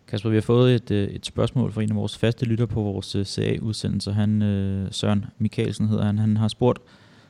Kasper, 0.09 0.29
vi 0.29 0.35
har 0.35 0.41
fået 0.41 0.75
et, 0.75 0.91
øh, 0.91 1.07
et 1.07 1.25
spørgsmål 1.25 1.71
fra 1.71 1.81
en 1.81 1.89
af 1.89 1.95
vores 1.95 2.17
faste 2.17 2.45
lytter 2.45 2.65
på 2.65 2.81
vores 2.81 3.15
øh, 3.15 3.25
CA-udsendelse. 3.25 4.11
Han, 4.11 4.41
øh, 4.41 4.87
Søren 4.91 5.25
Mikkelsen 5.37 5.87
hedder 5.87 6.03
han. 6.05 6.17
Han 6.17 6.37
har 6.37 6.47
spurgt, 6.47 6.79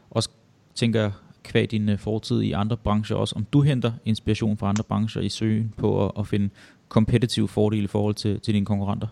også 0.10 0.30
tænker 0.76 1.12
kvad 1.44 1.68
din 1.68 1.98
fortid 1.98 2.42
i 2.42 2.52
andre 2.52 2.78
brancher 2.78 3.18
også, 3.18 3.36
om 3.36 3.46
du 3.54 3.62
henter 3.62 3.92
inspiration 4.06 4.58
fra 4.58 4.70
andre 4.70 4.84
brancher 4.84 5.22
i 5.22 5.30
søgen 5.30 5.74
på 5.78 6.06
at, 6.06 6.12
at 6.20 6.28
finde 6.28 6.50
kompetitive 6.90 7.48
fordele 7.48 7.84
i 7.84 7.88
forhold 7.88 8.16
til, 8.16 8.40
til 8.40 8.54
dine 8.54 8.66
konkurrenter? 8.66 9.08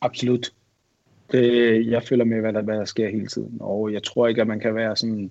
Absolut. 0.00 0.52
Det, 1.32 1.90
jeg 1.90 2.02
følger 2.02 2.24
med, 2.24 2.40
hvad 2.40 2.52
der, 2.52 2.62
hvad 2.62 2.76
der 2.76 2.84
sker 2.84 3.10
hele 3.10 3.26
tiden, 3.26 3.56
og 3.60 3.92
jeg 3.92 4.02
tror 4.02 4.26
ikke, 4.26 4.40
at 4.40 4.46
man 4.46 4.60
kan 4.60 4.74
være 4.74 4.96
sådan, 4.96 5.30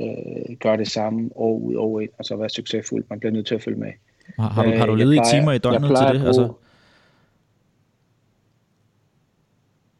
øh, 0.00 0.56
gøre 0.60 0.76
det 0.76 0.88
samme 0.88 1.30
år 1.34 1.58
ud 1.58 1.74
over 1.74 2.00
ind, 2.00 2.10
og 2.18 2.24
så 2.24 2.36
være 2.36 2.48
succesfuld. 2.48 3.04
Man 3.10 3.18
bliver 3.18 3.32
nødt 3.32 3.46
til 3.46 3.54
at 3.54 3.62
følge 3.62 3.78
med. 3.78 3.92
Har, 4.36 4.48
har, 4.48 4.62
du, 4.62 4.70
har 4.70 4.86
du 4.86 4.92
øh, 4.92 4.98
levet 4.98 5.14
i 5.14 5.20
timer 5.30 5.52
i 5.52 5.58
døgnet 5.58 5.88
til 5.88 6.20
det? 6.20 6.26
Altså? 6.26 6.52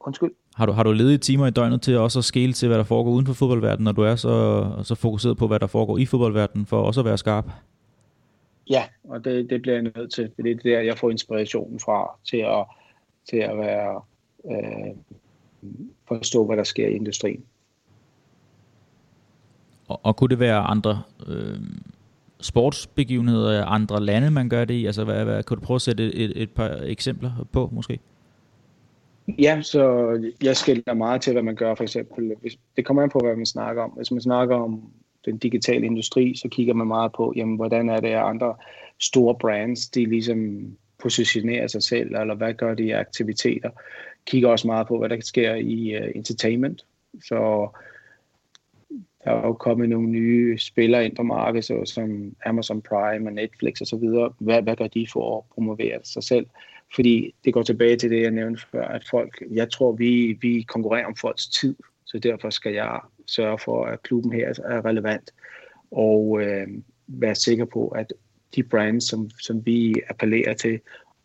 Undskyld? 0.01 0.31
Har 0.55 0.67
du, 0.67 0.73
har 0.73 0.83
du 0.83 0.93
i 0.93 1.19
timer 1.19 1.47
i 1.47 1.51
døgnet 1.51 1.83
til 1.83 1.99
også 1.99 2.19
at 2.19 2.25
skele 2.25 2.53
til, 2.53 2.69
hvad 2.69 2.79
der 2.79 2.85
foregår 2.85 3.11
uden 3.11 3.27
for 3.27 3.35
fodboldverdenen, 3.35 3.85
når 3.85 3.93
du 3.93 4.03
er 4.03 4.17
så, 4.17 4.71
så 4.83 4.95
fokuseret 4.95 5.37
på, 5.37 5.47
hvad 5.47 5.61
der 5.61 5.67
foregår 5.67 5.99
i 5.99 6.07
fodboldverdenen, 6.07 6.67
for 6.67 6.83
også 6.83 7.01
at 7.01 7.05
være 7.05 7.19
skarp? 7.19 7.51
Ja, 8.71 8.85
og 9.05 9.25
det, 9.25 9.51
det 9.51 9.63
bliver 9.63 9.75
jeg 9.75 9.83
nødt 9.83 10.13
til. 10.13 10.31
Det 10.37 10.51
er 10.51 10.57
der, 10.57 10.81
jeg 10.81 10.99
får 10.99 11.11
inspirationen 11.11 11.81
fra 11.81 12.19
til 12.25 12.37
at, 12.37 12.65
til 13.31 13.37
at 13.37 13.59
være, 13.59 14.03
øh, 14.51 15.19
forstå, 16.09 16.47
hvad 16.47 16.57
der 16.57 16.65
sker 16.65 16.89
i 16.89 16.93
industrien. 16.93 17.45
Og, 19.89 20.01
og 20.03 20.17
kunne 20.17 20.31
det 20.31 20.39
være 20.39 20.59
andre 20.59 21.03
øh, 21.27 21.61
sportsbegivenheder 22.41 23.65
andre 23.65 24.01
lande, 24.01 24.31
man 24.31 24.49
gør 24.49 24.65
det 24.65 24.75
i? 24.75 24.87
Altså, 24.87 25.05
hvad, 25.05 25.25
hvad, 25.25 25.43
kan 25.43 25.57
du 25.57 25.63
prøve 25.63 25.77
at 25.77 25.83
sætte 25.83 26.15
et, 26.15 26.43
et, 26.43 26.51
par 26.51 26.79
eksempler 26.83 27.47
på, 27.53 27.71
måske? 27.73 27.99
Ja, 29.39 29.63
så 29.63 30.11
jeg 30.43 30.57
skiller 30.57 30.95
meget 30.95 31.21
til, 31.21 31.33
hvad 31.33 31.43
man 31.43 31.55
gør, 31.55 31.75
for 31.75 31.85
eksempel. 31.85 32.33
Hvis, 32.41 32.59
det 32.77 32.85
kommer 32.85 33.03
an 33.03 33.11
på, 33.11 33.19
hvad 33.19 33.37
man 33.37 33.47
snakker 33.47 33.83
om. 33.83 33.91
Hvis 33.91 34.11
man 34.11 34.21
snakker 34.21 34.57
om 34.57 34.83
den 35.25 35.39
digitale 35.39 35.87
industri, 35.87 36.37
så 36.37 36.49
kigger 36.49 36.75
man 36.75 36.87
meget 36.87 37.13
på, 37.13 37.33
jamen, 37.37 37.57
hvordan 37.57 37.89
er 37.89 38.01
det, 38.01 38.09
at 38.09 38.23
andre 38.23 38.55
store 38.99 39.35
brands, 39.35 39.89
de 39.89 40.07
ligesom 40.07 40.71
positionerer 41.03 41.67
sig 41.67 41.83
selv, 41.83 42.15
eller 42.15 42.35
hvad 42.35 42.55
gør 42.55 42.75
de 42.75 42.83
i 42.83 42.91
aktiviteter. 42.91 43.71
Kigger 44.27 44.49
også 44.49 44.67
meget 44.67 44.87
på, 44.87 44.99
hvad 44.99 45.09
der 45.09 45.17
sker 45.21 45.55
i 45.55 45.97
uh, 45.99 46.09
entertainment. 46.15 46.85
Så 47.25 47.69
der 49.25 49.31
er 49.31 49.47
jo 49.47 49.53
kommet 49.53 49.89
nogle 49.89 50.09
nye 50.09 50.59
spillere 50.59 51.05
ind 51.05 51.17
på 51.17 51.23
markedet, 51.23 51.65
så 51.65 51.83
som 51.85 52.37
Amazon 52.47 52.83
Prime 52.83 53.29
og 53.29 53.33
Netflix 53.33 53.81
osv. 53.81 54.09
Hvad, 54.39 54.63
hvad 54.63 54.77
gør 54.77 54.87
de 54.87 55.07
for 55.13 55.39
at 55.39 55.45
promovere 55.55 55.99
sig 56.05 56.23
selv? 56.23 56.47
Fordi 56.95 57.35
det 57.45 57.55
går 57.55 57.63
tilbage 57.63 57.97
til 57.97 58.11
det, 58.11 58.23
jeg 58.23 58.31
nævnte 58.31 58.63
før, 58.73 58.89
at 58.89 59.05
folk, 59.11 59.43
jeg 59.51 59.71
tror, 59.71 59.93
vi, 59.93 60.39
vi 60.41 60.63
konkurrerer 60.69 61.07
om 61.07 61.17
folks 61.17 61.49
tid, 61.49 61.77
så 62.05 62.19
derfor 62.19 62.51
skal 62.51 62.73
jeg 62.73 63.01
sørge 63.27 63.59
for, 63.59 63.85
at 63.85 64.03
klubben 64.03 64.33
her 64.33 64.49
er 64.65 64.85
relevant, 64.85 65.31
og 65.91 66.41
øh, 66.43 66.69
være 67.07 67.35
sikker 67.35 67.65
på, 67.65 67.89
at 67.89 68.13
de 68.57 68.63
brands, 68.63 69.05
som, 69.05 69.31
som 69.31 69.67
vi 69.67 69.95
appellerer 70.11 70.55
til, 70.55 70.81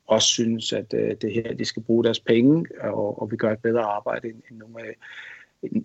også 0.07 0.27
synes, 0.27 0.73
at 0.73 0.93
øh, 0.93 1.15
det 1.21 1.33
her, 1.33 1.53
de 1.53 1.65
skal 1.65 1.83
bruge 1.83 2.03
deres 2.03 2.19
penge, 2.19 2.65
og, 2.81 3.21
og 3.21 3.31
vi 3.31 3.37
gør 3.37 3.51
et 3.51 3.59
bedre 3.59 3.81
arbejde 3.81 4.27
end, 4.27 4.41
end 4.51 4.57
nogle 4.57 4.79
af 4.79 4.95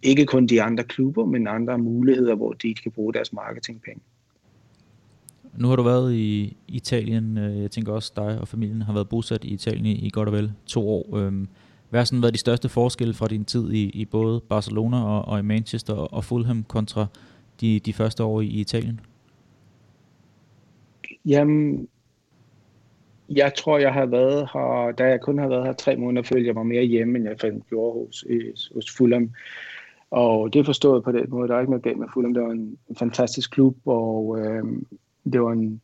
ikke 0.02 0.26
kun 0.26 0.46
de 0.46 0.62
andre 0.62 0.84
klubber, 0.84 1.24
men 1.24 1.46
andre 1.46 1.78
muligheder, 1.78 2.34
hvor 2.34 2.52
de 2.52 2.74
kan 2.74 2.92
bruge 2.92 3.14
deres 3.14 3.32
marketingpenge. 3.32 4.00
Nu 5.58 5.68
har 5.68 5.76
du 5.76 5.82
været 5.82 6.14
i 6.14 6.56
Italien. 6.68 7.38
Øh, 7.38 7.62
jeg 7.62 7.70
tænker 7.70 7.92
også, 7.92 8.12
dig 8.16 8.40
og 8.40 8.48
familien 8.48 8.82
har 8.82 8.92
været 8.92 9.08
bosat 9.08 9.44
i 9.44 9.48
Italien 9.48 9.86
i 9.86 10.10
godt 10.10 10.28
og 10.28 10.34
vel 10.34 10.52
to 10.66 10.88
år. 10.88 11.16
Øhm, 11.16 11.48
hvad 11.90 12.00
har 12.00 12.04
sådan 12.04 12.22
været 12.22 12.34
de 12.34 12.38
største 12.38 12.68
forskelle 12.68 13.14
fra 13.14 13.28
din 13.28 13.44
tid 13.44 13.72
i, 13.72 13.82
i 13.84 14.04
både 14.04 14.40
Barcelona 14.48 15.04
og, 15.04 15.24
og 15.24 15.38
i 15.38 15.42
Manchester 15.42 15.94
og 15.94 16.24
Fulham 16.24 16.64
kontra 16.68 17.06
de, 17.60 17.80
de 17.80 17.92
første 17.92 18.24
år 18.24 18.40
i 18.40 18.46
Italien? 18.46 19.00
Jamen, 21.26 21.88
jeg 23.28 23.54
tror, 23.54 23.78
jeg 23.78 23.92
har 23.92 24.06
været 24.06 24.48
her, 24.52 24.92
da 24.98 25.04
jeg 25.04 25.20
kun 25.20 25.38
har 25.38 25.48
været 25.48 25.66
her 25.66 25.72
tre 25.72 25.96
måneder, 25.96 26.22
følte 26.22 26.46
jeg 26.46 26.54
mig 26.54 26.66
mere 26.66 26.82
hjemme, 26.82 27.18
end 27.18 27.28
jeg 27.28 27.40
fandt 27.40 27.68
gjorde 27.68 28.06
hos, 28.06 28.24
hos 28.74 28.96
Fulham. 28.96 29.30
Og 30.10 30.52
det 30.52 30.66
forstod 30.66 30.94
forstået 30.94 31.04
på 31.04 31.12
den 31.12 31.30
måde. 31.30 31.48
Der 31.48 31.54
er 31.54 31.60
ikke 31.60 31.70
noget 31.70 31.84
galt 31.84 31.98
med 31.98 32.08
Fulham. 32.14 32.34
Det 32.34 32.42
var 32.42 32.50
en, 32.50 32.78
en 32.88 32.96
fantastisk 32.96 33.50
klub, 33.50 33.76
og 33.86 34.38
øh, 34.40 34.64
det 35.32 35.42
var 35.42 35.52
en, 35.52 35.80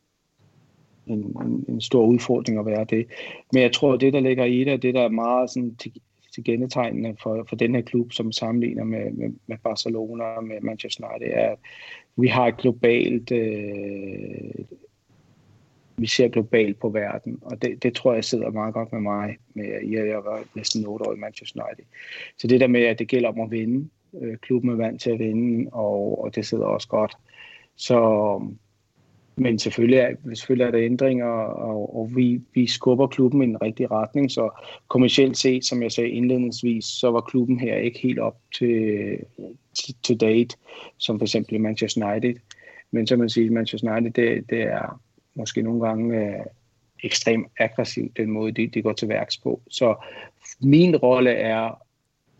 en, 1.07 1.37
en, 1.41 1.65
en 1.67 1.81
stor 1.81 2.05
udfordring 2.05 2.59
at 2.59 2.65
være 2.65 2.85
det. 2.89 3.05
Men 3.53 3.61
jeg 3.61 3.71
tror, 3.71 3.97
det, 3.97 4.13
der 4.13 4.19
ligger 4.19 4.45
i 4.45 4.63
det, 4.63 4.81
det 4.81 4.93
der 4.93 5.01
er 5.01 5.09
meget 5.09 5.49
sådan, 5.49 5.75
til, 5.75 5.91
til 6.33 6.43
gennetegnende 6.43 7.15
for, 7.23 7.45
for 7.49 7.55
den 7.55 7.75
her 7.75 7.81
klub, 7.81 8.11
som 8.11 8.31
sammenligner 8.31 8.83
med, 8.83 9.11
med, 9.11 9.29
med 9.47 9.57
Barcelona 9.63 10.23
og 10.23 10.43
med 10.43 10.61
Manchester 10.61 11.07
United, 11.07 11.33
er, 11.33 11.51
at 11.51 11.57
vi 12.15 12.27
har 12.27 12.47
et 12.47 12.57
globalt 12.57 13.31
øh, 13.31 14.65
vi 15.97 16.07
ser 16.07 16.27
globalt 16.27 16.79
på 16.79 16.89
verden, 16.89 17.39
og 17.41 17.61
det, 17.61 17.83
det 17.83 17.93
tror 17.93 18.13
jeg 18.13 18.23
sidder 18.23 18.51
meget 18.51 18.73
godt 18.73 18.91
med 18.91 19.01
mig. 19.01 19.37
Med, 19.53 19.65
jeg, 19.65 20.07
jeg 20.07 20.23
var 20.25 20.43
næsten 20.55 20.85
8 20.87 21.05
år 21.05 21.13
i 21.13 21.19
Manchester 21.19 21.63
United. 21.63 21.85
Så 22.37 22.47
det 22.47 22.59
der 22.59 22.67
med, 22.67 22.81
at 22.81 22.99
det 22.99 23.07
gælder 23.07 23.29
om 23.29 23.39
at 23.39 23.51
vinde, 23.51 23.89
øh, 24.21 24.37
klubben 24.37 24.69
er 24.69 24.75
vant 24.75 25.01
til 25.01 25.09
at 25.09 25.19
vinde, 25.19 25.69
og, 25.71 26.23
og 26.23 26.35
det 26.35 26.45
sidder 26.45 26.65
også 26.65 26.87
godt. 26.87 27.15
Så, 27.75 28.41
men 29.35 29.59
selvfølgelig 29.59 29.99
er, 29.99 30.15
selvfølgelig 30.33 30.67
er 30.67 30.71
der 30.71 30.85
ændringer, 30.85 31.25
og, 31.25 31.95
og 31.97 32.15
vi, 32.15 32.41
vi 32.53 32.67
skubber 32.67 33.07
klubben 33.07 33.41
i 33.41 33.45
en 33.45 33.61
rigtig 33.61 33.91
retning, 33.91 34.31
så 34.31 34.49
kommercielt 34.87 35.37
set, 35.37 35.65
som 35.65 35.83
jeg 35.83 35.91
sagde 35.91 36.09
indledningsvis, 36.09 36.85
så 36.85 37.11
var 37.11 37.21
klubben 37.21 37.59
her 37.59 37.75
ikke 37.75 37.99
helt 37.99 38.19
op 38.19 38.37
til, 38.57 39.17
til, 39.73 39.95
til 40.03 40.19
date, 40.19 40.57
som 40.97 41.19
for 41.19 41.25
eksempel 41.25 41.61
Manchester 41.61 42.11
United. 42.11 42.35
Men 42.91 43.07
som 43.07 43.19
man 43.19 43.29
siger, 43.29 43.51
Manchester 43.51 43.91
United, 43.91 44.11
det, 44.11 44.49
det 44.49 44.61
er 44.61 44.99
måske 45.35 45.61
nogle 45.61 45.87
gange 45.87 46.25
øh, 46.25 46.45
ekstremt 47.03 47.47
aggressivt, 47.59 48.17
den 48.17 48.31
måde, 48.31 48.51
de, 48.51 48.67
de 48.67 48.81
går 48.81 48.93
til 48.93 49.09
værks 49.09 49.37
på. 49.37 49.61
Så 49.69 49.95
min 50.61 50.95
rolle 50.95 51.31
er, 51.31 51.81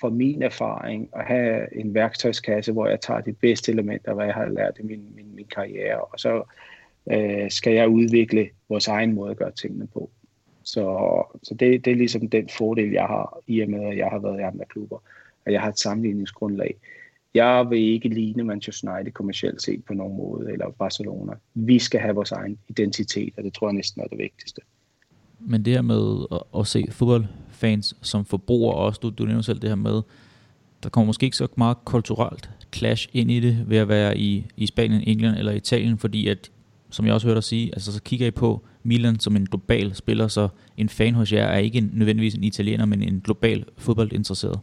for 0.02 0.10
min 0.10 0.44
erfaring, 0.44 1.10
at 1.16 1.26
have 1.26 1.80
en 1.80 1.94
værktøjskasse, 1.94 2.72
hvor 2.72 2.88
jeg 2.88 3.02
tager 3.02 3.22
de 3.22 3.34
bedste 3.34 3.72
elementer, 3.72 4.14
hvad 4.14 4.26
jeg 4.26 4.34
har 4.34 4.50
lært 4.50 4.78
i 4.80 4.84
min, 4.84 5.04
min, 5.16 5.36
min 5.36 5.48
karriere, 5.56 6.02
og 6.02 6.20
så 6.20 6.44
øh, 7.12 7.52
skal 7.52 7.74
jeg 7.74 7.88
udvikle 7.88 8.50
vores 8.70 8.88
egen 8.88 9.14
måde 9.14 9.32
at 9.32 9.38
gøre 9.38 9.52
tingene 9.52 9.88
på. 9.88 10.10
Så, 10.64 11.24
så 11.44 11.54
det, 11.54 11.86
det 11.86 11.92
er 11.92 11.96
ligesom 11.96 12.30
den 12.30 12.50
fordel, 12.50 12.92
jeg 12.92 13.06
har, 13.06 13.40
i 13.48 13.60
og 13.60 13.70
med, 13.70 13.84
at 13.84 13.98
jeg 13.98 14.08
har 14.08 14.20
været 14.20 14.40
i 14.40 14.44
andre 14.44 14.66
klubber, 14.66 14.98
at 15.46 15.54
jeg 15.54 15.62
har 15.62 15.70
et 15.70 15.80
sammenligningsgrundlag. 15.80 16.76
Jeg 17.36 17.66
vil 17.70 17.80
ikke 17.80 18.10
ligne 18.10 18.44
Manchester 18.44 18.96
United 18.96 19.12
kommercielt 19.12 19.62
set 19.62 19.84
på 19.86 19.94
nogen 19.94 20.18
måde, 20.18 20.52
eller 20.52 20.72
Barcelona. 20.80 21.34
Vi 21.54 21.80
skal 21.80 22.00
have 22.00 22.16
vores 22.16 22.32
egen 22.32 22.58
identitet, 22.70 23.34
og 23.38 23.44
det 23.44 23.54
tror 23.54 23.68
jeg 23.68 23.74
næsten 23.74 24.02
er 24.02 24.08
det 24.08 24.18
vigtigste. 24.18 24.62
Men 25.40 25.66
det 25.66 25.74
her 25.74 25.82
med 25.82 26.26
at, 26.32 26.60
at 26.60 26.68
se 26.68 26.86
fodboldfans 26.92 27.98
som 28.02 28.26
forbrugere 28.26 28.76
også, 28.76 29.00
du, 29.04 29.10
du 29.10 29.26
nævner 29.26 29.42
selv 29.42 29.60
det 29.60 29.70
her 29.70 29.76
med, 29.76 30.02
der 30.84 30.90
kommer 30.90 31.06
måske 31.06 31.24
ikke 31.24 31.38
så 31.38 31.48
meget 31.58 31.78
kulturelt 31.86 32.50
clash 32.74 33.10
ind 33.14 33.32
i 33.32 33.40
det 33.40 33.70
ved 33.70 33.78
at 33.78 33.88
være 33.88 34.18
i, 34.18 34.46
i 34.58 34.66
Spanien, 34.68 35.02
England 35.02 35.38
eller 35.38 35.52
Italien, 35.52 35.98
fordi 35.98 36.28
at, 36.28 36.52
som 36.90 37.06
jeg 37.06 37.14
også 37.14 37.28
hørte 37.28 37.36
dig 37.36 37.44
sige, 37.44 37.70
altså 37.74 37.94
så 37.94 38.04
kigger 38.04 38.28
I 38.28 38.32
på 38.32 38.62
Milan 38.84 39.20
som 39.20 39.36
en 39.36 39.46
global 39.46 39.96
spiller, 39.96 40.28
så 40.28 40.48
en 40.78 40.90
fan 40.90 41.14
hos 41.14 41.34
jer 41.34 41.46
er 41.46 41.58
ikke 41.58 41.82
nødvendigvis 41.94 42.36
en 42.36 42.44
italiener, 42.44 42.86
men 42.86 43.04
en 43.04 43.22
global 43.24 43.66
fodboldinteresseret. 43.78 44.60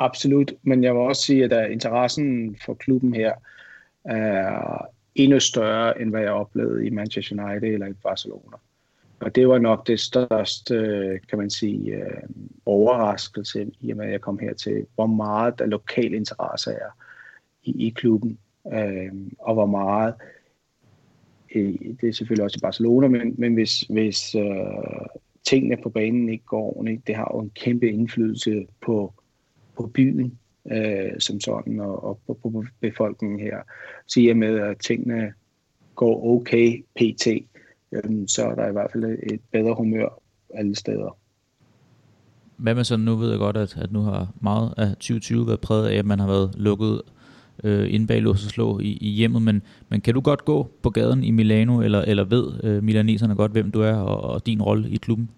Absolut, 0.00 0.52
men 0.62 0.84
jeg 0.84 0.94
vil 0.94 1.00
også 1.00 1.22
sige, 1.22 1.44
at 1.44 1.50
der 1.50 1.66
interessen 1.66 2.56
for 2.64 2.74
klubben 2.74 3.14
her 3.14 3.32
er 4.04 4.78
endnu 5.14 5.40
større, 5.40 6.00
end 6.00 6.10
hvad 6.10 6.20
jeg 6.20 6.30
oplevede 6.30 6.86
i 6.86 6.90
Manchester 6.90 7.44
United 7.44 7.68
eller 7.68 7.86
i 7.86 7.92
Barcelona. 7.92 8.56
Og 9.20 9.34
det 9.34 9.48
var 9.48 9.58
nok 9.58 9.86
det 9.86 10.00
største, 10.00 10.74
øh, 10.74 11.20
kan 11.28 11.38
man 11.38 11.50
sige, 11.50 11.94
øh, 11.94 12.22
overraskelse, 12.66 13.70
i 13.80 13.90
og 13.90 13.96
med 13.96 14.06
at 14.06 14.12
jeg 14.12 14.20
kom 14.20 14.38
her 14.38 14.54
til, 14.54 14.86
hvor 14.94 15.06
meget 15.06 15.58
der 15.58 15.66
lokal 15.66 16.14
interesse 16.14 16.70
er 16.70 16.90
i, 17.62 17.86
i 17.86 17.90
klubben, 17.90 18.38
øh, 18.72 19.12
og 19.38 19.54
hvor 19.54 19.66
meget, 19.66 20.14
øh, 21.54 21.74
det 22.00 22.08
er 22.08 22.12
selvfølgelig 22.12 22.44
også 22.44 22.58
i 22.60 22.66
Barcelona, 22.66 23.08
men, 23.08 23.34
men 23.38 23.54
hvis, 23.54 23.80
hvis 23.80 24.34
øh, 24.34 25.06
tingene 25.46 25.76
på 25.82 25.88
banen 25.88 26.28
ikke 26.28 26.44
går 26.44 26.76
ordentligt, 26.76 27.06
det 27.06 27.16
har 27.16 27.30
jo 27.34 27.40
en 27.40 27.50
kæmpe 27.50 27.88
indflydelse 27.88 28.66
på, 28.80 29.14
på 29.76 29.90
byen 29.94 30.38
øh, 30.72 31.12
som 31.18 31.40
sådan, 31.40 31.80
og, 31.80 32.04
og 32.04 32.20
på, 32.26 32.38
på 32.42 32.64
befolkningen 32.80 33.40
her. 33.40 33.56
Så 34.06 34.20
i 34.20 34.28
og 34.28 34.36
med, 34.36 34.58
at 34.58 34.78
tingene 34.78 35.32
går 35.94 36.24
okay 36.24 36.84
pt., 36.96 37.26
øh, 37.92 38.26
så 38.26 38.46
er 38.46 38.54
der 38.54 38.68
i 38.68 38.72
hvert 38.72 38.90
fald 38.92 39.04
et 39.04 39.40
bedre 39.52 39.74
humør 39.74 40.22
alle 40.54 40.74
steder. 40.74 41.16
Hvad 42.56 42.74
med 42.74 42.84
så, 42.84 42.96
nu 42.96 43.16
ved 43.16 43.30
jeg 43.30 43.38
godt, 43.38 43.56
at, 43.56 43.76
at 43.76 43.92
nu 43.92 44.00
har 44.00 44.28
meget 44.40 44.74
af 44.76 44.88
2020 44.88 45.46
været 45.46 45.60
præget 45.60 45.88
af, 45.88 45.96
at 45.96 46.06
man 46.06 46.18
har 46.18 46.26
været 46.26 46.54
lukket 46.56 47.02
øh, 47.64 47.94
inde 47.94 48.06
bag 48.06 48.22
lås 48.22 48.44
og 48.44 48.50
slå 48.50 48.78
i, 48.80 48.98
i 49.00 49.08
hjemmet, 49.08 49.42
men, 49.42 49.62
men 49.88 50.00
kan 50.00 50.14
du 50.14 50.20
godt 50.20 50.44
gå 50.44 50.70
på 50.82 50.90
gaden 50.90 51.24
i 51.24 51.30
Milano, 51.30 51.80
eller, 51.80 52.02
eller 52.02 52.24
ved 52.24 52.64
øh, 52.64 52.82
milaneserne 52.82 53.34
godt, 53.34 53.52
hvem 53.52 53.70
du 53.70 53.80
er 53.80 53.94
og, 53.94 54.20
og 54.34 54.46
din 54.46 54.62
rolle 54.62 54.90
i 54.90 54.96
klubben? 54.96 55.30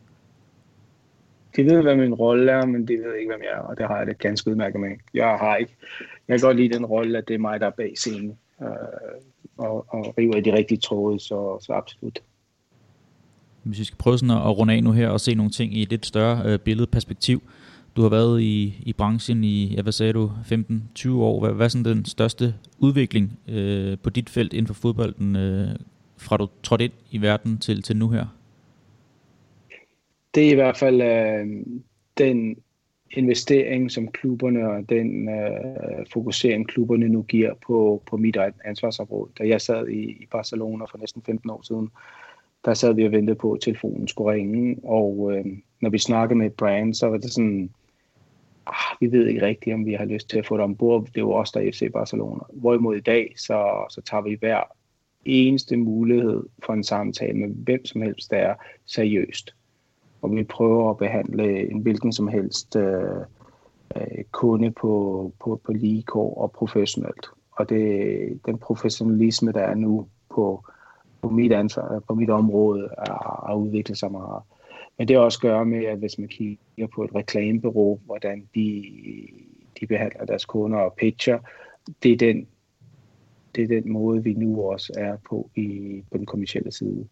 De 1.57 1.65
ved, 1.65 1.83
hvad 1.83 1.97
min 1.97 2.15
rolle 2.15 2.53
er, 2.53 2.67
men 2.67 2.89
de 2.89 2.93
ved 2.93 3.15
ikke, 3.15 3.31
hvem 3.31 3.43
jeg 3.43 3.59
er, 3.59 3.63
og 3.63 3.79
det 3.79 3.87
har 3.87 3.99
jeg 3.99 4.07
det 4.07 4.19
ganske 4.19 4.51
udmærket 4.51 4.81
med. 4.81 4.91
Jeg 5.15 5.27
har 5.27 5.57
ikke, 5.57 5.77
jeg 6.29 6.41
kan 6.41 6.47
godt 6.47 6.57
lide 6.57 6.75
den 6.75 6.87
rolle, 6.87 7.19
at 7.19 7.29
det 7.29 7.35
er 7.35 7.39
mig, 7.39 7.61
der 7.61 7.67
er 7.67 7.71
bag 7.71 7.93
scenen, 7.97 8.39
øh, 8.63 8.69
og, 9.57 9.87
og 9.89 10.15
river 10.19 10.37
i 10.37 10.41
de 10.41 10.53
rigtige 10.53 10.79
tråde, 10.79 11.21
så, 11.21 11.59
så 11.61 11.73
absolut. 11.73 12.23
Hvis 13.63 13.79
vi 13.79 13.85
skal 13.85 13.97
prøve 13.97 14.19
sådan 14.19 14.37
at 14.37 14.59
runde 14.59 14.75
af 14.75 14.85
nu 14.85 14.93
her 14.93 15.09
og 15.09 15.21
se 15.21 15.35
nogle 15.35 15.51
ting 15.51 15.77
i 15.77 15.83
et 15.83 15.91
lidt 15.91 16.07
større 16.07 16.43
øh, 16.47 16.59
billedperspektiv. 16.59 17.43
Du 17.97 18.03
har 18.03 18.09
været 18.09 18.41
i, 18.41 18.83
i 18.83 18.93
branchen 18.93 19.45
i, 19.45 19.75
ja, 19.75 19.83
hvad 19.83 19.93
sagde 19.93 20.13
du, 20.13 20.33
15-20 20.99 21.11
år. 21.11 21.41
Hvad, 21.41 21.53
hvad 21.53 21.67
er 21.67 21.69
sådan 21.69 21.85
den 21.85 22.05
største 22.05 22.55
udvikling 22.79 23.39
øh, 23.49 23.99
på 23.99 24.11
dit 24.11 24.31
felt 24.31 24.53
inden 24.53 24.67
for 24.67 24.75
fodbolden, 24.75 25.37
øh, 25.37 25.69
fra 26.17 26.37
du 26.37 26.49
trådte 26.63 26.85
ind 26.85 26.93
i 27.11 27.23
verden 27.23 27.59
til, 27.59 27.83
til 27.83 27.97
nu 27.97 28.09
her? 28.09 28.27
Det 30.35 30.47
er 30.47 30.51
i 30.51 30.55
hvert 30.55 30.77
fald 30.77 31.03
øh, 31.03 31.47
den 32.19 32.57
investering, 33.11 33.91
som 33.91 34.09
klubberne 34.09 34.71
og 34.71 34.89
den 34.89 35.29
øh, 35.29 36.07
fokusering, 36.13 36.69
klubberne 36.69 37.09
nu 37.09 37.23
giver 37.23 37.55
på, 37.67 38.03
på 38.07 38.17
mit 38.17 38.37
ansvarsområde. 38.65 39.31
Da 39.39 39.49
jeg 39.49 39.61
sad 39.61 39.89
i, 39.89 40.03
i 40.03 40.27
Barcelona 40.31 40.85
for 40.85 40.99
næsten 40.99 41.23
15 41.23 41.51
år 41.51 41.63
siden, 41.63 41.91
der 42.65 42.75
sad 42.75 42.95
vi 42.95 43.07
og 43.07 43.13
ventede 43.13 43.39
på, 43.39 43.53
at 43.53 43.61
telefonen 43.61 44.09
skulle 44.09 44.33
ringe, 44.33 44.77
og 44.85 45.33
øh, 45.33 45.45
når 45.81 45.91
vi 45.91 45.99
snakkede 45.99 46.39
med 46.39 46.51
brand, 46.51 46.95
så 46.95 47.07
var 47.07 47.17
det 47.17 47.33
sådan, 47.33 47.71
ah, 48.67 48.97
vi 49.01 49.13
ved 49.13 49.27
ikke 49.27 49.47
rigtigt, 49.47 49.75
om 49.75 49.87
vi 49.87 49.93
har 49.93 50.05
lyst 50.05 50.31
til 50.31 50.39
at 50.39 50.47
få 50.47 50.57
det 50.57 50.65
ombord. 50.65 51.09
Det 51.15 51.25
var 51.25 51.33
også 51.33 51.61
der 51.61 51.71
FC 51.73 51.93
Barcelona. 51.93 52.41
Hvorimod 52.53 52.97
i 52.97 53.01
dag, 53.01 53.33
så, 53.37 53.87
så 53.91 54.01
tager 54.01 54.23
vi 54.23 54.37
hver 54.41 54.61
eneste 55.25 55.77
mulighed 55.77 56.43
for 56.65 56.73
en 56.73 56.85
samtale 56.85 57.39
med 57.39 57.49
hvem 57.49 57.85
som 57.85 58.03
helst, 58.03 58.31
der 58.31 58.37
er 58.37 58.55
seriøst 58.87 59.55
og 60.23 60.37
vi 60.37 60.45
prøver 60.45 60.91
at 60.91 60.97
behandle 60.97 61.71
en 61.71 61.79
hvilken 61.79 62.13
som 62.13 62.29
helst 62.29 62.77
øh, 62.77 63.21
øh, 63.97 64.25
kunde 64.31 64.71
på, 64.71 65.33
på, 65.41 65.61
på 65.65 65.73
lige 65.73 66.03
kår 66.03 66.35
og 66.35 66.53
professionelt. 66.53 67.27
Og 67.53 67.69
det, 67.69 68.41
den 68.47 68.59
professionalisme, 68.59 69.53
der 69.53 69.61
er 69.61 69.75
nu 69.75 70.07
på, 70.35 70.65
på, 71.23 71.31
mit, 71.31 71.53
ansvar, 71.53 72.03
på 72.09 72.15
mit 72.15 72.31
område, 72.31 72.89
er, 72.99 73.49
er 73.51 73.55
udviklet 73.55 73.99
sig 73.99 74.13
meget. 74.13 74.43
Men 74.99 75.09
det 75.09 75.17
har 75.17 75.23
også 75.23 75.39
at 75.39 75.43
gøre 75.43 75.65
med, 75.65 75.85
at 75.85 75.99
hvis 75.99 76.19
man 76.19 76.29
kigger 76.29 76.87
på 76.95 77.05
et 77.05 77.15
reklamebureau, 77.15 78.01
hvordan 78.05 78.49
de, 78.55 78.85
de 79.81 79.87
behandler 79.87 80.25
deres 80.25 80.45
kunder 80.45 80.79
og 80.79 80.95
pitcher, 80.99 81.39
det 82.03 82.13
er 82.13 82.17
den, 82.17 82.47
det 83.55 83.65
er 83.65 83.69
den 83.69 83.93
måde, 83.93 84.23
vi 84.23 84.35
nu 84.35 84.63
også 84.63 84.93
er 84.97 85.17
på 85.29 85.51
i, 85.57 86.03
på 86.11 86.19
den 86.19 86.27
kommercielle 86.27 86.73
side. 86.73 87.09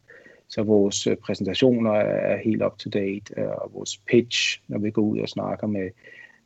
Så 0.50 0.62
vores 0.62 1.06
øh, 1.06 1.16
præsentationer 1.16 1.90
er 1.92 2.38
helt 2.44 2.62
up 2.62 2.78
to 2.78 2.90
date, 2.90 3.34
øh, 3.36 3.48
og 3.48 3.70
vores 3.74 3.96
pitch, 3.96 4.60
når 4.68 4.78
vi 4.78 4.90
går 4.90 5.02
ud 5.02 5.18
og 5.18 5.28
snakker 5.28 5.66
med, 5.66 5.90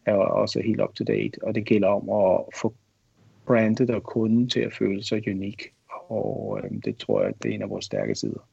er 0.07 0.15
også 0.15 0.61
helt 0.65 0.81
up 0.81 0.95
to 0.95 1.05
date. 1.05 1.43
Og 1.43 1.55
det 1.55 1.65
gælder 1.65 1.89
om 1.89 2.09
at 2.09 2.45
få 2.61 2.75
brandet 3.47 3.91
og 3.91 4.03
kunden 4.03 4.49
til 4.49 4.61
at 4.61 4.73
føle 4.73 5.05
sig 5.05 5.23
unik. 5.29 5.63
Og 6.09 6.61
øh, 6.65 6.71
det 6.85 6.97
tror 6.97 7.23
jeg, 7.23 7.33
det 7.43 7.51
er 7.51 7.55
en 7.55 7.63
af 7.63 7.71
vores 7.71 7.85
stærke 7.85 8.15
sider. 8.15 8.49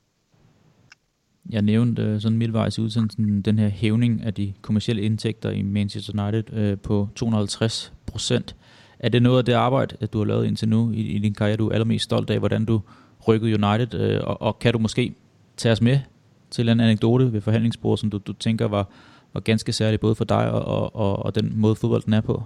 Jeg 1.49 1.61
nævnte 1.61 2.01
øh, 2.01 2.19
sådan 2.19 2.37
midtvejs 2.37 2.77
i 2.77 2.81
udsendelsen 2.81 3.41
den 3.41 3.59
her 3.59 3.69
hævning 3.69 4.23
af 4.23 4.33
de 4.33 4.53
kommercielle 4.61 5.01
indtægter 5.01 5.49
i 5.49 5.61
Manchester 5.61 6.23
United 6.23 6.53
øh, 6.53 6.77
på 6.77 7.07
250 7.15 7.93
procent. 8.05 8.55
Er 8.99 9.09
det 9.09 9.23
noget 9.23 9.37
af 9.37 9.45
det 9.45 9.53
arbejde, 9.53 9.97
at 9.99 10.13
du 10.13 10.17
har 10.17 10.25
lavet 10.25 10.47
indtil 10.47 10.69
nu 10.69 10.91
i, 10.91 11.01
i 11.01 11.19
din 11.19 11.33
karriere, 11.33 11.57
du 11.57 11.67
er 11.67 11.73
allermest 11.73 12.05
stolt 12.05 12.29
af, 12.29 12.39
hvordan 12.39 12.65
du 12.65 12.81
rykkede 13.27 13.65
United, 13.65 13.99
øh, 13.99 14.19
og, 14.23 14.41
og 14.41 14.59
kan 14.59 14.73
du 14.73 14.79
måske 14.79 15.13
tage 15.62 15.72
os 15.72 15.82
med 15.82 15.99
til 16.49 16.70
en 16.70 16.80
anekdote 16.80 17.34
ved 17.34 17.41
forhandlingsbordet, 17.41 17.99
som 17.99 18.09
du, 18.09 18.18
du 18.18 18.34
tænker 18.34 18.68
var, 18.68 18.89
var 19.34 19.39
ganske 19.39 19.72
særlig 19.72 19.99
både 19.99 20.16
for 20.16 20.26
dig 20.26 20.51
og, 20.51 20.95
og, 20.95 21.26
og 21.26 21.36
den 21.36 21.53
måde 21.55 21.76
fodbolden 21.76 22.14
er 22.14 22.22
på? 22.22 22.43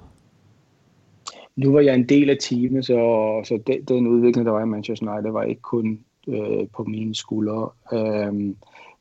Nu 1.56 1.72
var 1.72 1.80
jeg 1.80 1.96
en 1.96 2.10
del 2.10 2.30
af 2.30 2.38
teamet, 2.42 2.86
så, 2.86 2.96
så 3.44 3.60
den, 3.68 3.84
den 3.84 4.08
udvikling, 4.08 4.46
der 4.46 4.52
var 4.52 4.62
i 4.62 4.66
Manchester 4.66 5.12
United, 5.12 5.32
var 5.32 5.44
ikke 5.44 5.62
kun 5.62 6.00
øh, 6.28 6.68
på 6.76 6.84
mine 6.84 7.16
skuldre. 7.16 7.70
Øh, 7.94 8.34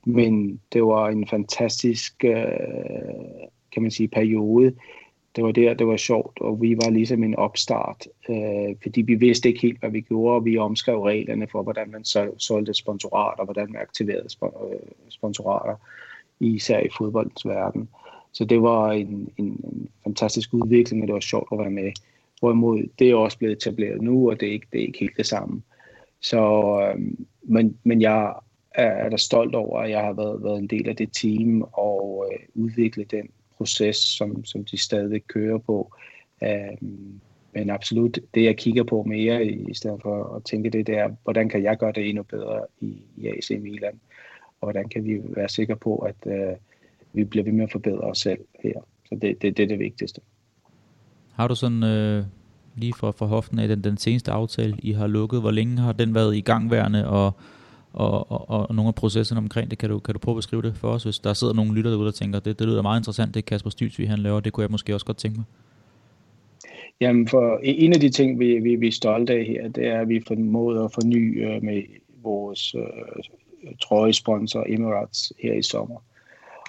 men 0.06 0.60
det 0.72 0.82
var 0.82 1.08
en 1.08 1.26
fantastisk 1.28 2.24
øh, 2.24 2.34
kan 3.72 3.82
man 3.82 3.90
sige, 3.90 4.08
periode 4.08 4.72
det 5.36 5.44
var 5.44 5.52
der, 5.52 5.74
det 5.74 5.86
var 5.86 5.96
sjovt, 5.96 6.40
og 6.40 6.62
vi 6.62 6.76
var 6.76 6.90
ligesom 6.90 7.24
en 7.24 7.36
opstart, 7.36 8.06
øh, 8.28 8.76
fordi 8.82 9.02
vi 9.02 9.14
vidste 9.14 9.48
ikke 9.48 9.60
helt, 9.60 9.80
hvad 9.80 9.90
vi 9.90 10.00
gjorde, 10.00 10.34
og 10.34 10.44
vi 10.44 10.58
omskrev 10.58 11.02
reglerne 11.02 11.46
for, 11.52 11.62
hvordan 11.62 11.90
man 11.90 12.04
solgte 12.38 12.74
sponsorater, 12.74 13.38
og 13.38 13.44
hvordan 13.44 13.72
man 13.72 13.82
aktiverede 13.82 14.28
øh, 14.42 14.78
sponsorater, 15.08 15.76
især 16.40 16.80
i 16.80 16.88
fodboldens 16.98 17.46
verden. 17.46 17.88
Så 18.32 18.44
det 18.44 18.62
var 18.62 18.92
en, 18.92 19.28
en, 19.36 19.44
en 19.44 19.88
fantastisk 20.04 20.54
udvikling, 20.54 21.02
og 21.02 21.06
det 21.06 21.14
var 21.14 21.20
sjovt 21.20 21.48
at 21.52 21.58
være 21.58 21.70
med. 21.70 21.92
Hvorimod 22.40 22.82
det 22.98 23.10
er 23.10 23.14
også 23.14 23.38
blevet 23.38 23.56
etableret 23.56 24.02
nu, 24.02 24.30
og 24.30 24.40
det 24.40 24.48
er 24.48 24.52
ikke, 24.52 24.66
det 24.72 24.80
er 24.80 24.86
ikke 24.86 24.98
helt 24.98 25.16
det 25.16 25.26
samme. 25.26 25.62
Så, 26.20 26.42
øh, 26.80 27.00
men, 27.42 27.78
men 27.84 28.00
jeg 28.00 28.34
er, 28.74 28.86
er 28.86 29.08
da 29.08 29.16
stolt 29.16 29.54
over, 29.54 29.80
at 29.80 29.90
jeg 29.90 30.00
har 30.00 30.12
været, 30.12 30.44
været 30.44 30.58
en 30.58 30.66
del 30.66 30.88
af 30.88 30.96
det 30.96 31.08
team 31.12 31.62
og 31.72 32.26
øh, 32.32 32.62
udvikle 32.64 33.04
den 33.04 33.28
proces, 33.56 33.96
som, 33.96 34.44
som 34.44 34.64
de 34.64 34.78
stadig 34.78 35.26
kører 35.26 35.58
på. 35.58 35.94
Øh, 36.42 36.88
men 37.54 37.70
absolut, 37.70 38.18
det 38.34 38.44
jeg 38.44 38.56
kigger 38.56 38.84
på 38.84 39.02
mere, 39.02 39.46
i 39.46 39.74
stedet 39.74 40.02
for 40.02 40.36
at 40.36 40.44
tænke 40.44 40.70
det, 40.70 40.86
der, 40.86 41.10
hvordan 41.22 41.48
kan 41.48 41.62
jeg 41.62 41.78
gøre 41.78 41.92
det 41.92 42.08
endnu 42.08 42.22
bedre 42.22 42.60
i, 42.80 43.02
i 43.16 43.28
AC 43.28 43.50
Milan? 43.60 44.00
Og 44.60 44.66
hvordan 44.66 44.88
kan 44.88 45.04
vi 45.04 45.20
være 45.22 45.48
sikre 45.48 45.76
på, 45.76 45.96
at 45.96 46.16
øh, 46.26 46.56
vi 47.12 47.24
bliver 47.24 47.44
ved 47.44 47.52
med 47.52 47.64
at 47.64 47.72
forbedre 47.72 48.00
os 48.00 48.18
selv 48.18 48.40
her? 48.62 48.80
Så 49.08 49.14
det, 49.22 49.42
det, 49.42 49.56
det 49.56 49.62
er 49.62 49.66
det 49.66 49.78
vigtigste. 49.78 50.20
Har 51.32 51.48
du 51.48 51.54
sådan, 51.54 51.82
øh, 51.82 52.24
lige 52.76 52.94
for, 52.98 53.10
for 53.10 53.26
hoften 53.26 53.58
af 53.58 53.68
den, 53.68 53.84
den 53.84 53.96
seneste 53.96 54.30
aftale, 54.30 54.76
I 54.78 54.92
har 54.92 55.06
lukket, 55.06 55.40
hvor 55.40 55.50
længe 55.50 55.78
har 55.78 55.92
den 55.92 56.14
været 56.14 56.36
i 56.36 56.40
gangværende, 56.40 57.08
og 57.08 57.32
og, 57.94 58.32
og, 58.32 58.68
og 58.68 58.74
nogle 58.74 58.88
af 58.88 58.94
processerne 58.94 59.38
omkring 59.38 59.70
det. 59.70 59.78
Kan 59.78 59.90
du, 59.90 59.98
kan 59.98 60.14
du 60.14 60.18
prøve 60.18 60.34
at 60.34 60.38
beskrive 60.38 60.62
det 60.62 60.76
for 60.76 60.88
os, 60.88 61.04
hvis 61.04 61.18
der 61.18 61.32
sidder 61.32 61.54
nogle 61.54 61.74
lytter 61.74 61.90
derude, 61.90 62.08
og 62.08 62.14
tænker, 62.14 62.40
det, 62.40 62.58
det 62.58 62.66
lyder 62.66 62.82
meget 62.82 63.00
interessant, 63.00 63.34
det 63.34 63.44
Kasper 63.44 63.70
Stylsvig 63.70 64.08
han 64.10 64.18
laver, 64.18 64.40
det 64.40 64.52
kunne 64.52 64.62
jeg 64.62 64.70
måske 64.70 64.94
også 64.94 65.06
godt 65.06 65.16
tænke 65.16 65.36
mig. 65.36 65.44
Jamen, 67.00 67.28
for 67.28 67.60
en 67.62 67.92
af 67.92 68.00
de 68.00 68.10
ting, 68.10 68.38
vi, 68.38 68.58
vi, 68.58 68.76
vi 68.76 68.86
er 68.86 68.92
stolte 68.92 69.32
af 69.32 69.44
her, 69.44 69.68
det 69.68 69.86
er, 69.86 70.00
at 70.00 70.08
vi 70.08 70.22
formået 70.28 70.84
at 70.84 70.92
forny 70.94 71.46
øh, 71.46 71.62
med 71.62 71.82
vores 72.22 72.74
øh, 72.74 73.72
trøjesponsor 73.82 74.64
Emirates 74.68 75.32
her 75.42 75.52
i 75.52 75.62
sommer. 75.62 76.02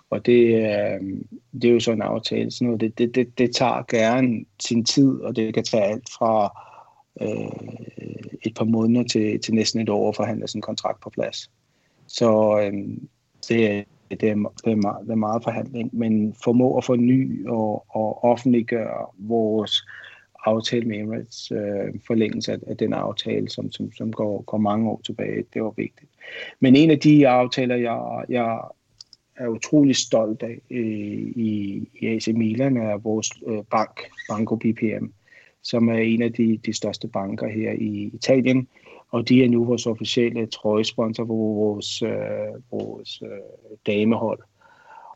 Og 0.09 0.25
det, 0.25 0.45
øh, 0.45 1.23
det 1.53 1.65
er 1.65 1.73
jo 1.73 1.79
så 1.79 1.91
en 1.91 2.01
aftale. 2.01 2.51
Sådan 2.51 2.65
noget. 2.65 2.81
Det, 2.81 2.97
det, 2.97 3.15
det, 3.15 3.37
det 3.37 3.55
tager 3.55 3.85
gerne 3.89 4.45
sin 4.59 4.85
tid, 4.85 5.21
og 5.21 5.35
det 5.35 5.53
kan 5.53 5.63
tage 5.63 5.83
alt 5.83 6.09
fra 6.17 6.61
øh, 7.21 8.27
et 8.41 8.55
par 8.55 8.65
måneder 8.65 9.03
til, 9.03 9.39
til 9.39 9.53
næsten 9.53 9.81
et 9.81 9.89
år 9.89 10.09
at 10.09 10.15
forhandle 10.15 10.47
sådan 10.47 10.57
en 10.57 10.61
kontrakt 10.61 11.01
på 11.01 11.09
plads. 11.09 11.51
Så 12.07 12.59
øh, 12.59 12.73
det, 13.49 13.85
det 14.11 14.29
er, 14.29 14.35
det, 14.65 14.71
er 14.71 14.75
meget, 14.75 15.05
det 15.05 15.11
er 15.11 15.15
meget 15.15 15.43
forhandling, 15.43 15.89
men 15.93 16.35
formå 16.43 16.77
at 16.77 16.83
forny 16.83 17.47
og, 17.47 17.85
og 17.89 18.23
offentliggøre 18.23 19.07
vores 19.17 19.83
aftale 20.45 20.85
med 20.85 20.97
Emirates, 20.97 21.51
øh, 21.51 21.99
forlængelse 22.07 22.51
af, 22.53 22.57
af 22.67 22.77
den 22.77 22.93
aftale, 22.93 23.49
som, 23.49 23.71
som, 23.71 23.91
som 23.91 24.13
går, 24.13 24.41
går 24.41 24.57
mange 24.57 24.89
år 24.89 25.01
tilbage, 25.05 25.43
det 25.53 25.63
var 25.63 25.73
vigtigt. 25.77 26.11
Men 26.59 26.75
en 26.75 26.91
af 26.91 26.99
de 26.99 27.27
aftaler, 27.27 27.75
jeg, 27.75 28.25
jeg 28.29 28.61
er 29.35 29.47
utrolig 29.47 29.95
stolt 29.95 30.43
af 30.43 30.61
øh, 30.71 31.31
i, 31.35 31.89
i 31.99 32.07
AC 32.07 32.27
Milan, 32.27 32.77
er 32.77 32.97
vores 32.97 33.29
øh, 33.47 33.63
bank, 33.71 34.01
Banco 34.29 34.55
BPM, 34.55 35.05
som 35.65 35.89
er 35.89 35.97
en 35.97 36.21
af 36.21 36.33
de, 36.33 36.57
de 36.65 36.73
største 36.73 37.07
banker 37.07 37.47
her 37.47 37.71
i 37.71 38.11
Italien, 38.13 38.67
og 39.11 39.29
de 39.29 39.43
er 39.43 39.49
nu 39.49 39.65
vores 39.65 39.85
officielle 39.85 40.45
trøjesponsor 40.45 41.25
på 41.25 41.33
vores, 41.33 42.01
øh, 42.01 42.71
vores 42.71 43.21
øh, 43.21 43.77
damehold. 43.87 44.39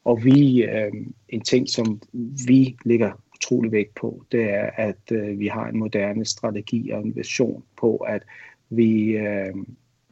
Og 0.03 0.23
vi, 0.23 0.63
øh, 0.63 0.91
en 1.29 1.41
ting, 1.41 1.69
som 1.69 2.01
vi 2.47 2.75
ligger 2.85 3.11
utrolig 3.35 3.71
vægt 3.71 3.95
på, 3.95 4.23
det 4.31 4.43
er, 4.43 4.69
at 4.75 5.11
øh, 5.11 5.39
vi 5.39 5.47
har 5.47 5.67
en 5.67 5.77
moderne 5.79 6.25
strategi 6.25 6.89
og 6.89 7.01
en 7.01 7.15
vision 7.15 7.63
på, 7.77 7.97
at 7.97 8.23
vi 8.69 9.17
øh, 9.17 9.53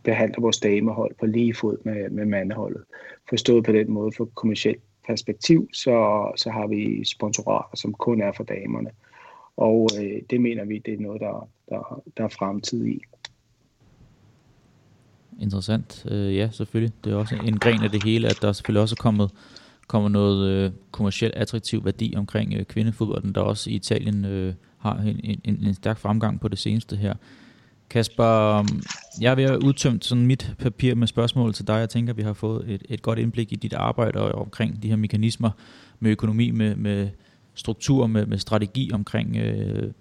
behandler 0.03 0.41
vores 0.41 0.59
damehold 0.59 1.15
på 1.19 1.25
lige 1.25 1.53
fod 1.53 1.77
med, 1.85 2.09
med 2.09 2.25
mandeholdet. 2.25 2.83
Forstået 3.29 3.63
på 3.63 3.71
den 3.71 3.91
måde 3.91 4.11
for 4.17 4.25
kommersielt 4.25 4.81
perspektiv, 5.07 5.69
så, 5.73 6.27
så 6.35 6.49
har 6.49 6.67
vi 6.67 7.05
sponsorater, 7.05 7.77
som 7.77 7.93
kun 7.93 8.21
er 8.21 8.31
for 8.31 8.43
damerne. 8.43 8.89
Og 9.57 9.89
øh, 9.99 10.21
det 10.29 10.41
mener 10.41 10.65
vi, 10.65 10.77
det 10.85 10.93
er 10.93 10.99
noget, 10.99 11.21
der, 11.21 11.49
der, 11.69 12.03
der 12.17 12.23
er 12.23 12.29
fremtid 12.29 12.85
i. 12.85 13.01
Interessant. 15.39 16.05
Øh, 16.11 16.35
ja, 16.35 16.49
selvfølgelig. 16.51 16.93
Det 17.03 17.13
er 17.13 17.15
også 17.15 17.35
en 17.45 17.59
gren 17.59 17.83
af 17.83 17.89
det 17.89 18.03
hele, 18.03 18.27
at 18.27 18.39
der 18.41 18.51
selvfølgelig 18.51 18.81
også 18.81 18.95
er 18.99 19.01
kommet, 19.01 19.31
kommer 19.87 20.09
noget 20.09 20.49
øh, 20.49 20.71
kommersielt 20.91 21.35
attraktiv 21.35 21.85
værdi 21.85 22.13
omkring 22.17 22.53
øh, 22.53 22.65
kvindefodbolden, 22.65 23.35
der 23.35 23.41
også 23.41 23.69
i 23.69 23.73
Italien 23.73 24.25
øh, 24.25 24.53
har 24.77 24.97
en, 24.97 25.39
en, 25.43 25.65
en 25.65 25.73
stærk 25.73 25.97
fremgang 25.97 26.39
på 26.39 26.47
det 26.47 26.59
seneste 26.59 26.95
her. 26.95 27.13
Kasper, 27.89 28.53
øhm, 28.53 28.81
jeg 29.21 29.31
er 29.31 29.35
ved 29.35 29.43
at 29.43 29.63
udtømt 29.63 30.05
sådan 30.05 30.25
mit 30.25 30.55
papir 30.59 30.95
med 30.95 31.07
spørgsmål 31.07 31.53
til 31.53 31.67
dig. 31.67 31.73
Jeg 31.73 31.89
tænker, 31.89 32.13
at 32.13 32.17
vi 32.17 32.21
har 32.21 32.33
fået 32.33 32.69
et, 32.69 32.83
et 32.89 33.01
godt 33.01 33.19
indblik 33.19 33.51
i 33.51 33.55
dit 33.55 33.73
arbejde 33.73 34.21
og 34.21 34.41
omkring 34.41 34.83
de 34.83 34.89
her 34.89 34.95
mekanismer 34.95 35.49
med 35.99 36.11
økonomi, 36.11 36.51
med, 36.51 36.75
med 36.75 37.09
struktur, 37.57 38.07
med, 38.07 38.25
med 38.25 38.37
strategi 38.37 38.91
omkring 38.93 39.37
øh, 39.37 39.91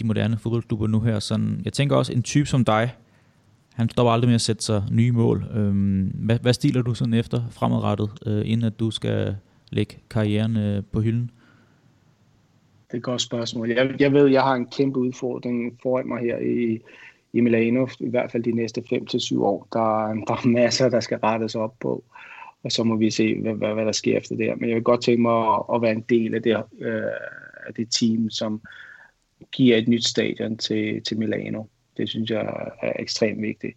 de 0.00 0.06
moderne 0.06 0.38
fodboldklubber 0.38 0.86
nu 0.86 1.00
her. 1.00 1.18
Sådan, 1.18 1.60
jeg 1.64 1.72
tænker 1.72 1.96
også, 1.96 2.12
en 2.12 2.22
type 2.22 2.46
som 2.46 2.64
dig, 2.64 2.94
han 3.74 3.88
stopper 3.88 4.10
aldrig 4.10 4.28
med 4.28 4.34
at 4.34 4.40
sætte 4.40 4.64
sig 4.64 4.82
nye 4.90 5.12
mål. 5.12 5.44
Øhm, 5.54 6.12
hvad, 6.14 6.38
hvad 6.38 6.52
stiler 6.52 6.82
du 6.82 6.94
sådan 6.94 7.14
efter 7.14 7.42
fremadrettet, 7.50 8.10
øh, 8.26 8.42
inden 8.44 8.66
at 8.66 8.80
du 8.80 8.90
skal 8.90 9.36
lægge 9.70 9.96
karrieren 10.10 10.56
øh, 10.56 10.82
på 10.92 11.00
hylden? 11.00 11.30
Det 12.86 12.92
er 12.92 12.96
et 12.96 13.02
godt 13.02 13.22
spørgsmål. 13.22 13.70
Jeg, 13.70 14.00
jeg 14.00 14.12
ved, 14.12 14.26
jeg 14.26 14.42
har 14.42 14.54
en 14.54 14.66
kæmpe 14.66 14.98
udfordring 14.98 15.78
foran 15.82 16.08
mig 16.08 16.20
her 16.20 16.38
i, 16.38 16.80
i 17.32 17.40
Milano, 17.40 17.86
i 18.00 18.08
hvert 18.08 18.32
fald 18.32 18.42
de 18.42 18.52
næste 18.52 18.82
5-7 18.92 19.40
år. 19.40 19.68
Der, 19.72 20.14
der 20.26 20.34
er 20.34 20.46
masser, 20.48 20.88
der 20.88 21.00
skal 21.00 21.18
rettes 21.18 21.54
op 21.54 21.74
på, 21.80 22.04
og 22.64 22.72
så 22.72 22.84
må 22.84 22.96
vi 22.96 23.10
se, 23.10 23.40
hvad, 23.40 23.54
hvad, 23.54 23.74
hvad 23.74 23.84
der 23.86 23.92
sker 23.92 24.16
efter 24.16 24.36
det 24.36 24.46
her. 24.46 24.56
Men 24.56 24.68
jeg 24.68 24.76
vil 24.76 24.84
godt 24.84 25.02
tænke 25.02 25.22
mig 25.22 25.54
at, 25.54 25.62
at 25.74 25.82
være 25.82 25.92
en 25.92 26.04
del 26.08 26.34
af 26.34 26.42
det, 26.42 26.62
øh, 26.78 27.02
af 27.66 27.74
det 27.76 27.88
team, 27.90 28.30
som 28.30 28.60
giver 29.52 29.76
et 29.76 29.88
nyt 29.88 30.04
stadion 30.04 30.56
til, 30.56 31.02
til 31.02 31.18
Milano. 31.18 31.64
Det 31.96 32.08
synes 32.08 32.30
jeg 32.30 32.72
er 32.82 32.92
ekstremt 32.98 33.42
vigtigt. 33.42 33.76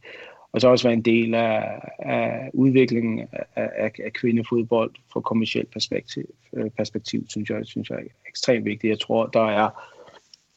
Og 0.51 0.61
så 0.61 0.67
også 0.67 0.87
være 0.87 0.93
en 0.93 1.01
del 1.01 1.33
af, 1.33 1.81
af 1.99 2.49
udviklingen 2.53 3.27
af, 3.31 3.45
af, 3.55 3.91
af 4.05 4.13
kvindefodbold 4.13 4.91
fra 5.13 5.21
kommersielt 5.21 5.71
perspektiv, 5.71 6.25
øh, 6.53 6.69
perspektiv 6.69 7.25
synes, 7.29 7.49
jeg, 7.49 7.65
synes 7.65 7.89
jeg 7.89 7.97
er 7.97 8.03
ekstremt 8.29 8.65
vigtigt. 8.65 8.91
Jeg 8.91 8.99
tror, 8.99 9.25
der 9.25 9.45
er 9.45 9.69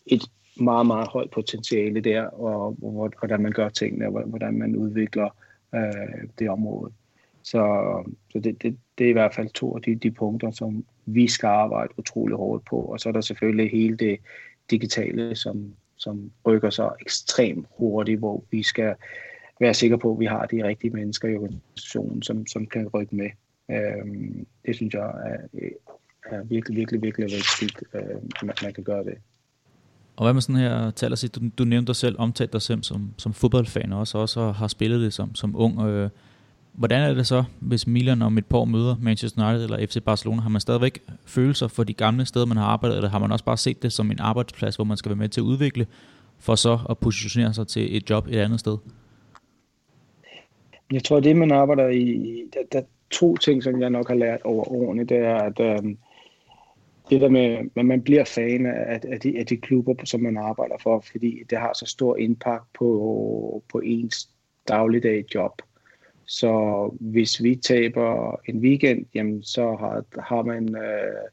et 0.07 0.23
meget, 0.57 0.87
meget 0.87 1.09
højt 1.09 1.31
potentiale 1.31 2.01
der, 2.01 2.23
og, 2.23 2.77
og 2.83 3.13
hvordan 3.19 3.43
man 3.43 3.53
gør 3.53 3.69
tingene, 3.69 4.07
og 4.07 4.23
hvordan 4.23 4.59
man 4.59 4.77
udvikler 4.77 5.29
øh, 5.75 6.29
det 6.39 6.51
område. 6.51 6.93
Så, 7.43 7.65
så 8.31 8.39
det, 8.39 8.63
det, 8.63 8.79
det 8.99 9.05
er 9.05 9.11
i 9.11 9.13
hvert 9.13 9.35
fald 9.35 9.49
to 9.49 9.77
af 9.77 9.83
de, 9.83 9.95
de 9.95 10.11
punkter, 10.11 10.51
som 10.51 10.85
vi 11.07 11.29
skal 11.29 11.47
arbejde 11.47 11.99
utrolig 11.99 12.37
hårdt 12.37 12.65
på. 12.65 12.77
Og 12.77 13.01
så 13.01 13.09
er 13.09 13.13
der 13.13 13.21
selvfølgelig 13.21 13.71
hele 13.71 13.97
det 13.97 14.19
digitale, 14.71 15.37
som, 15.37 15.75
som 15.97 16.31
rykker 16.47 16.71
sig 16.71 16.91
ekstremt 17.01 17.67
hurtigt, 17.79 18.19
hvor 18.19 18.45
vi 18.51 18.63
skal 18.63 18.95
være 19.61 19.75
sikre 19.75 19.99
på, 19.99 20.13
at 20.13 20.21
vi 20.21 20.27
har 20.27 20.47
de 20.47 20.65
rigtige 20.65 20.91
mennesker 20.91 21.29
i 21.29 21.37
organisationen, 21.37 22.23
som, 22.23 22.47
som 22.47 22.67
kan 22.67 22.89
rykke 22.89 23.17
med. 23.17 23.31
Øhm, 23.71 24.47
det 24.67 24.77
synes 24.77 24.95
jeg 24.95 25.03
er, 25.03 25.69
er 26.31 26.45
virkelig, 26.45 26.77
virkelig, 26.77 27.03
virkelig 27.03 27.25
vigtigt, 27.25 27.83
øh, 27.95 28.01
at 28.01 28.43
man, 28.43 28.55
man 28.63 28.75
kan 28.75 28.85
gøre 28.85 29.05
det. 29.05 29.15
Og 30.17 30.25
hvad 30.25 30.33
med 30.33 30.43
sådan 30.43 30.61
her 30.61 30.91
taler 30.91 31.17
sig, 31.17 31.35
du, 31.35 31.41
du 31.59 31.65
nævnte 31.65 31.87
dig 31.87 31.97
selv, 31.97 32.17
omtalt 32.19 32.53
dig 32.53 32.63
selv 32.63 32.83
som, 32.83 33.11
som 33.19 33.33
fodboldfan 33.33 33.93
også, 33.93 34.19
og 34.19 34.23
også 34.23 34.51
har 34.51 34.69
spillet 34.69 35.01
det 35.01 35.13
som, 35.13 35.35
som 35.35 35.57
ung. 35.57 35.81
Øh, 35.81 36.11
hvordan 36.73 37.11
er 37.11 37.15
det 37.15 37.27
så, 37.27 37.45
hvis 37.61 37.87
Milan 37.87 38.23
om 38.23 38.39
et 38.39 38.47
par 38.47 38.59
år 38.59 38.65
møder 38.65 38.97
Manchester 39.01 39.49
United 39.49 39.65
eller 39.65 39.87
FC 39.87 40.03
Barcelona? 40.05 40.41
Har 40.41 40.49
man 40.49 40.61
stadigvæk 40.61 41.03
følelser 41.27 41.69
for 41.69 41.85
de 41.85 41.95
gamle 41.95 42.27
steder, 42.27 42.47
man 42.47 42.57
har 42.57 42.65
arbejdet, 42.65 42.97
eller 42.97 43.11
har 43.11 43.19
man 43.19 43.33
også 43.33 43.45
bare 43.45 43.57
set 43.57 43.83
det 43.83 43.93
som 43.93 44.11
en 44.11 44.21
arbejdsplads, 44.21 44.77
hvor 44.77 44.85
man 44.85 44.97
skal 44.97 45.09
være 45.09 45.17
med 45.17 45.29
til 45.29 45.41
at 45.41 45.45
udvikle, 45.45 45.87
for 46.39 46.55
så 46.55 46.79
at 46.91 46.99
positionere 46.99 47.55
sig 47.55 47.67
til 47.67 47.97
et 47.97 48.11
job 48.11 48.27
et 48.27 48.37
andet 48.37 48.61
sted? 48.61 48.77
Jeg 50.93 51.05
tror, 51.05 51.21
det 51.21 51.37
man 51.37 51.53
arbejder 51.53 51.89
i, 51.89 52.43
der, 52.53 52.61
der 52.73 52.79
er 52.79 52.85
to 53.11 53.37
ting, 53.37 53.63
som 53.63 53.81
jeg 53.81 53.91
nok 53.91 54.09
har 54.09 54.15
lært 54.15 54.43
over 54.45 54.73
årene, 54.73 55.05
det 55.05 55.17
er, 55.17 55.37
at 55.37 55.61
øh, 55.61 55.95
det 57.11 57.21
der 57.21 57.29
med, 57.29 57.71
at 57.77 57.87
man 57.87 58.03
bliver 58.03 58.25
fan 58.25 58.67
af, 58.67 59.01
af, 59.09 59.21
de, 59.21 59.39
af 59.39 59.47
de 59.47 59.57
klubber, 59.57 59.95
som 60.05 60.21
man 60.21 60.37
arbejder 60.37 60.75
for, 60.83 61.05
fordi 61.13 61.43
det 61.51 61.59
har 61.59 61.73
så 61.75 61.87
stor 61.87 62.17
impact 62.17 62.65
på, 62.79 63.63
på 63.73 63.81
ens 63.85 64.29
dagligdag 64.69 65.25
job. 65.35 65.63
Så 66.27 66.91
hvis 67.01 67.43
vi 67.43 67.57
taber 67.57 68.41
en 68.49 68.59
weekend, 68.59 69.07
jamen, 69.15 69.43
så 69.43 69.77
har, 69.77 70.05
har 70.21 70.43
man 70.43 70.77
øh, 70.77 71.29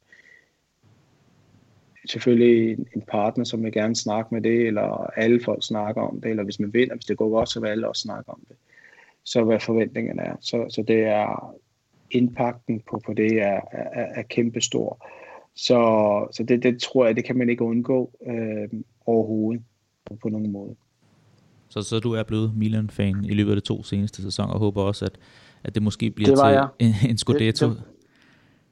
selvfølgelig 2.06 2.86
en 2.96 3.02
partner, 3.08 3.44
som 3.44 3.64
vil 3.64 3.72
gerne 3.72 3.96
snakke 3.96 4.34
med 4.34 4.42
det, 4.42 4.66
eller 4.66 5.10
alle 5.16 5.40
folk 5.44 5.66
snakker 5.66 6.02
om 6.02 6.20
det, 6.20 6.30
eller 6.30 6.44
hvis 6.44 6.60
man 6.60 6.74
vinder, 6.74 6.94
hvis 6.94 7.04
det 7.04 7.16
går 7.16 7.30
godt, 7.30 7.48
så 7.48 7.60
vil 7.60 7.68
alle 7.68 7.88
også 7.88 8.02
snakke 8.02 8.30
om 8.30 8.40
det. 8.48 8.56
Så 9.24 9.44
hvad 9.44 9.60
forventningerne 9.60 10.22
er. 10.22 10.36
Så, 10.40 10.66
så 10.68 10.82
det 10.82 11.02
er 11.02 11.54
impakten 12.10 12.80
på, 12.90 13.02
på 13.06 13.12
det 13.12 13.32
er, 13.42 13.60
er, 13.72 14.06
er 14.14 14.22
kæmpestor. 14.22 15.06
Så, 15.54 15.78
så 16.32 16.42
det, 16.42 16.62
det 16.62 16.80
tror 16.82 17.06
jeg, 17.06 17.16
det 17.16 17.24
kan 17.24 17.36
man 17.36 17.48
ikke 17.48 17.64
undgå 17.64 18.10
øh, 18.26 18.68
overhovedet 19.06 19.64
på 20.22 20.28
nogen 20.28 20.52
måde. 20.52 20.76
Så, 21.70 21.82
så 21.82 21.98
du 21.98 22.12
er 22.12 22.22
blevet 22.22 22.56
Milan-fan 22.56 23.24
i 23.24 23.34
løbet 23.34 23.50
af 23.50 23.56
de 23.56 23.60
to 23.60 23.82
seneste 23.82 24.22
sæsoner, 24.22 24.52
og 24.52 24.58
håber 24.58 24.82
også, 24.82 25.04
at, 25.04 25.18
at 25.64 25.74
det 25.74 25.82
måske 25.82 26.10
bliver 26.10 26.30
det 26.30 26.38
til 26.38 26.48
jeg. 26.48 26.68
en, 26.78 27.10
en 27.10 27.18
Scudetto? 27.18 27.68
Det, 27.68 27.76
det, 27.76 27.84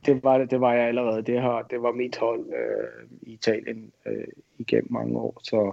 det, 0.07 0.25
var, 0.25 0.39
det 0.39 0.61
var 0.61 0.73
jeg 0.73 0.89
allerede. 0.89 1.23
Det, 1.23 1.41
har, 1.41 1.63
det 1.71 1.83
var 1.83 1.93
mit 1.93 2.17
hold 2.17 2.41
øh, 2.41 3.19
i 3.23 3.33
Italien 3.33 3.93
øh, 4.07 4.25
igennem 4.59 4.93
mange 4.93 5.19
år. 5.19 5.41
Så, 5.45 5.73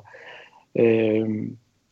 øh, 0.76 1.52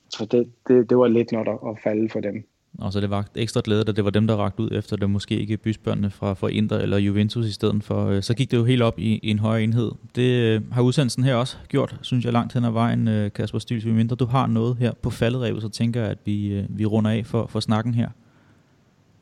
så 0.09 0.25
det, 0.25 0.51
det, 0.67 0.89
det 0.89 0.97
var 0.97 1.07
lidt 1.07 1.31
noget 1.31 1.47
at 1.47 1.79
falde 1.83 2.09
for 2.09 2.19
dem. 2.19 2.47
Og 2.79 2.93
så 2.93 2.99
det 2.99 3.09
var 3.09 3.25
ekstra 3.35 3.61
glæde, 3.63 3.83
at 3.87 3.95
det 3.95 4.05
var 4.05 4.11
dem, 4.11 4.27
der 4.27 4.35
rakte 4.35 4.63
ud 4.63 4.69
efter 4.71 4.95
det, 4.95 5.09
måske 5.09 5.39
ikke 5.39 5.57
bysbørnene 5.57 6.09
fra, 6.09 6.33
fra 6.33 6.47
Inter 6.47 6.77
eller 6.77 6.97
Juventus 6.97 7.45
i 7.45 7.51
stedet 7.51 7.83
for. 7.83 8.05
Øh, 8.05 8.21
så 8.21 8.35
gik 8.35 8.51
det 8.51 8.57
jo 8.57 8.63
helt 8.63 8.81
op 8.81 8.99
i, 8.99 9.19
i 9.23 9.29
en 9.29 9.39
højere 9.39 9.63
enhed. 9.63 9.91
Det 10.15 10.39
øh, 10.39 10.61
har 10.71 10.81
udsendelsen 10.81 11.23
her 11.23 11.35
også 11.35 11.57
gjort, 11.67 11.95
synes 12.01 12.25
jeg, 12.25 12.33
langt 12.33 12.53
hen 12.53 12.65
ad 12.65 12.71
vejen, 12.71 13.07
øh, 13.07 13.23
Kasper 13.23 13.31
Kasper 13.31 13.59
Styls. 13.59 13.85
Mindre 13.85 14.15
du 14.15 14.25
har 14.25 14.47
noget 14.47 14.77
her 14.77 14.91
på 15.01 15.09
falderevet, 15.09 15.61
så 15.61 15.69
tænker 15.69 16.01
jeg, 16.01 16.09
at 16.11 16.17
vi, 16.25 16.65
vi 16.69 16.85
runder 16.85 17.11
af 17.11 17.25
for, 17.25 17.47
for 17.47 17.59
snakken 17.59 17.93
her. 17.93 18.09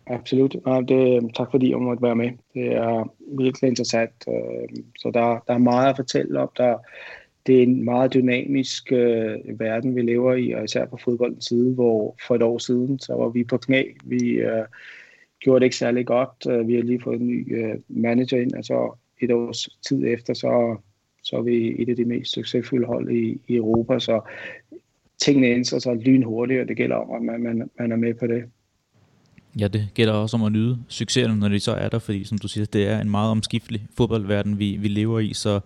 Absolut. 0.07 0.55
Ja, 0.67 0.81
det, 0.87 1.31
tak 1.35 1.47
fordi 1.51 1.69
jeg 1.69 1.79
måtte 1.79 2.03
være 2.03 2.15
med. 2.15 2.29
Det 2.53 2.73
er 2.73 3.11
virkelig 3.37 3.67
interessant. 3.67 4.11
Så 4.97 5.11
der, 5.13 5.43
der 5.47 5.53
er 5.53 5.57
meget 5.57 5.89
at 5.89 5.95
fortælle 5.95 6.39
om. 6.39 6.49
Der, 6.57 6.77
det 7.47 7.57
er 7.57 7.63
en 7.63 7.83
meget 7.83 8.13
dynamisk 8.13 8.91
øh, 8.91 9.59
verden, 9.59 9.95
vi 9.95 10.01
lever 10.01 10.33
i, 10.33 10.51
og 10.51 10.63
især 10.63 10.85
på 10.85 10.97
fodboldens 10.97 11.45
side, 11.45 11.73
hvor 11.73 12.15
for 12.27 12.35
et 12.35 12.43
år 12.43 12.57
siden, 12.57 12.99
så 12.99 13.13
var 13.13 13.29
vi 13.29 13.43
på 13.43 13.57
knæ. 13.57 13.83
Vi 14.03 14.29
øh, 14.29 14.65
gjorde 15.39 15.59
det 15.59 15.65
ikke 15.65 15.75
særlig 15.75 16.05
godt. 16.05 16.47
Øh, 16.49 16.67
vi 16.67 16.75
har 16.75 16.81
lige 16.81 17.01
fået 17.01 17.21
en 17.21 17.27
ny 17.27 17.57
øh, 17.57 17.75
manager 17.87 18.41
ind, 18.41 18.53
og 18.53 18.65
så 18.65 18.97
et 19.21 19.31
års 19.31 19.69
tid 19.87 20.07
efter, 20.07 20.33
så, 20.33 20.77
så 21.23 21.35
er 21.35 21.41
vi 21.41 21.81
et 21.81 21.89
af 21.89 21.95
de 21.95 22.05
mest 22.05 22.31
succesfulde 22.31 22.87
hold 22.87 23.11
i, 23.11 23.41
i 23.47 23.55
Europa, 23.55 23.99
så 23.99 24.21
tingene 25.21 25.47
ændrer 25.47 25.79
sig 25.79 25.95
lynhurtigt, 25.95 26.61
og 26.61 26.67
det 26.67 26.77
gælder 26.77 26.95
om, 26.95 27.15
at 27.15 27.21
man, 27.21 27.43
man, 27.43 27.69
man 27.79 27.91
er 27.91 27.95
med 27.95 28.13
på 28.13 28.27
det. 28.27 28.43
Ja, 29.59 29.67
det 29.67 29.87
gælder 29.93 30.13
også 30.13 30.37
om 30.37 30.43
at 30.43 30.51
nyde 30.51 30.77
succeserne, 30.87 31.39
når 31.39 31.49
de 31.49 31.59
så 31.59 31.71
er 31.71 31.89
der, 31.89 31.99
fordi 31.99 32.23
som 32.23 32.37
du 32.37 32.47
siger, 32.47 32.65
det 32.65 32.87
er 32.87 33.01
en 33.01 33.09
meget 33.09 33.31
omskiftelig 33.31 33.87
fodboldverden, 33.97 34.59
vi, 34.59 34.77
vi 34.77 34.87
lever 34.87 35.19
i, 35.19 35.33
så 35.33 35.59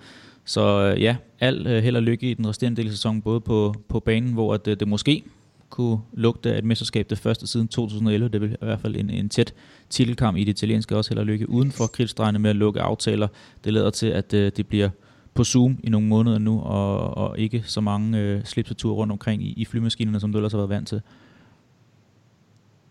så 0.45 0.93
øh, 0.95 1.01
ja, 1.01 1.15
al 1.39 1.67
øh, 1.67 1.83
held 1.83 1.95
og 1.95 2.03
lykke 2.03 2.31
i 2.31 2.33
den 2.33 2.47
resterende 2.47 2.77
del 2.77 2.87
af 2.87 2.91
sæsonen, 2.91 3.21
både 3.21 3.41
på, 3.41 3.73
på 3.87 3.99
banen, 3.99 4.33
hvor 4.33 4.57
det, 4.57 4.71
øh, 4.71 4.79
det 4.79 4.87
måske 4.87 5.23
kunne 5.69 5.99
lugte 6.13 6.53
af 6.53 6.57
et 6.57 6.63
mesterskab 6.63 7.09
det 7.09 7.17
første 7.17 7.47
siden 7.47 7.67
2011. 7.67 8.29
Det 8.29 8.41
vil 8.41 8.51
i 8.51 8.65
hvert 8.65 8.79
fald 8.79 8.95
en, 8.95 9.09
en 9.09 9.29
tæt 9.29 9.53
titelkamp 9.89 10.37
i 10.37 10.43
det 10.43 10.49
italienske 10.49 10.97
også 10.97 11.11
held 11.11 11.19
og 11.19 11.25
lykke 11.25 11.49
uden 11.49 11.71
for 11.71 11.87
kridtstregene 11.87 12.39
med 12.39 12.49
at 12.49 12.55
lukke 12.55 12.81
aftaler. 12.81 13.27
Det 13.63 13.73
lader 13.73 13.89
til, 13.89 14.07
at 14.07 14.33
øh, 14.33 14.51
det 14.57 14.67
bliver 14.67 14.89
på 15.33 15.43
Zoom 15.43 15.77
i 15.83 15.89
nogle 15.89 16.07
måneder 16.07 16.37
nu, 16.37 16.61
og, 16.61 17.17
og 17.17 17.39
ikke 17.39 17.63
så 17.65 17.81
mange 17.81 18.19
øh, 18.19 18.43
slipseture 18.43 18.93
rundt 18.93 19.11
omkring 19.11 19.43
i, 19.43 19.53
i 19.57 19.65
flymaskinerne, 19.65 20.19
som 20.19 20.31
du 20.31 20.37
ellers 20.37 20.51
har 20.51 20.59
været 20.59 20.69
vant 20.69 20.87
til. 20.87 21.01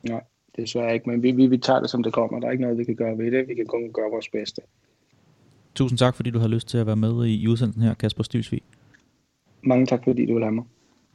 Nej, 0.03 0.23
desværre 0.57 0.95
ikke, 0.95 1.11
men 1.11 1.23
vi, 1.23 1.31
vi, 1.31 1.47
vi 1.47 1.59
tager 1.59 1.81
det, 1.81 1.91
som 1.91 2.03
det 2.03 2.13
kommer. 2.13 2.41
Der 2.41 2.47
er 2.47 2.51
ikke 2.51 2.63
noget, 2.63 2.79
vi 2.79 2.85
kan 2.85 2.95
gøre 2.95 3.19
ved 3.19 3.31
det. 3.31 3.49
Vi 3.49 3.55
kan 3.55 3.67
kun 3.67 3.93
gøre 3.93 4.11
vores 4.11 4.29
bedste. 4.29 4.63
Tusind 5.75 5.99
tak, 5.99 6.15
fordi 6.15 6.31
du 6.31 6.39
har 6.39 6.49
lyst 6.49 6.69
til 6.69 6.79
at 6.79 6.87
være 6.87 6.97
med 6.97 7.27
i 7.27 7.49
udsendelsen 7.49 7.83
her, 7.83 7.95
Kasper 7.95 8.23
Stylsvig. 8.23 8.63
Mange 9.63 9.87
tak, 9.87 10.01
fordi 10.05 10.27
du 10.27 10.35
vil 10.35 10.43
have 10.43 10.55
mig. 10.55 10.65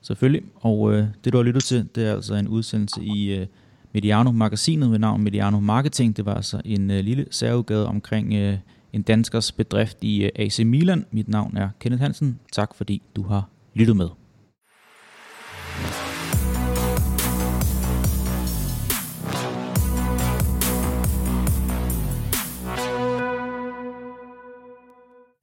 Selvfølgelig, 0.01 0.43
og 0.55 0.93
øh, 0.93 1.05
det 1.23 1.33
du 1.33 1.37
har 1.37 1.43
lyttet 1.43 1.63
til, 1.63 1.87
det 1.95 2.07
er 2.07 2.13
altså 2.13 2.35
en 2.35 2.47
udsendelse 2.47 3.03
i 3.03 3.33
øh, 3.35 3.47
Mediano-magasinet 3.93 4.89
med 4.89 4.99
navn 4.99 5.23
Mediano 5.23 5.59
Marketing. 5.59 6.17
Det 6.17 6.25
var 6.25 6.33
altså 6.33 6.61
en 6.65 6.91
øh, 6.91 6.99
lille 6.99 7.25
særudgave 7.31 7.85
omkring 7.85 8.33
øh, 8.33 8.57
en 8.93 9.01
danskers 9.01 9.51
bedrift 9.51 9.97
i 10.01 10.23
øh, 10.23 10.29
AC 10.35 10.59
Milan. 10.65 11.05
Mit 11.11 11.27
navn 11.27 11.57
er 11.57 11.69
Kenneth 11.79 12.01
Hansen. 12.01 12.39
Tak 12.51 12.75
fordi 12.75 13.01
du 13.15 13.23
har 13.23 13.49
lyttet 13.73 13.95
med. 13.95 14.09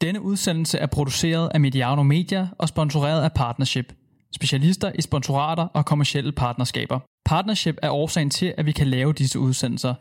Denne 0.00 0.20
udsendelse 0.22 0.78
er 0.78 0.86
produceret 0.86 1.50
af 1.54 1.60
Mediano 1.60 2.02
Media 2.02 2.48
og 2.58 2.68
sponsoreret 2.68 3.22
af 3.22 3.32
Partnership. 3.32 3.92
Specialister 4.34 4.92
i 4.94 5.02
sponsorater 5.02 5.62
og 5.62 5.86
kommersielle 5.86 6.32
partnerskaber. 6.32 7.00
Partnership 7.24 7.76
er 7.82 7.90
årsagen 7.90 8.30
til, 8.30 8.54
at 8.58 8.66
vi 8.66 8.72
kan 8.72 8.86
lave 8.86 9.12
disse 9.12 9.38
udsendelser. 9.38 9.94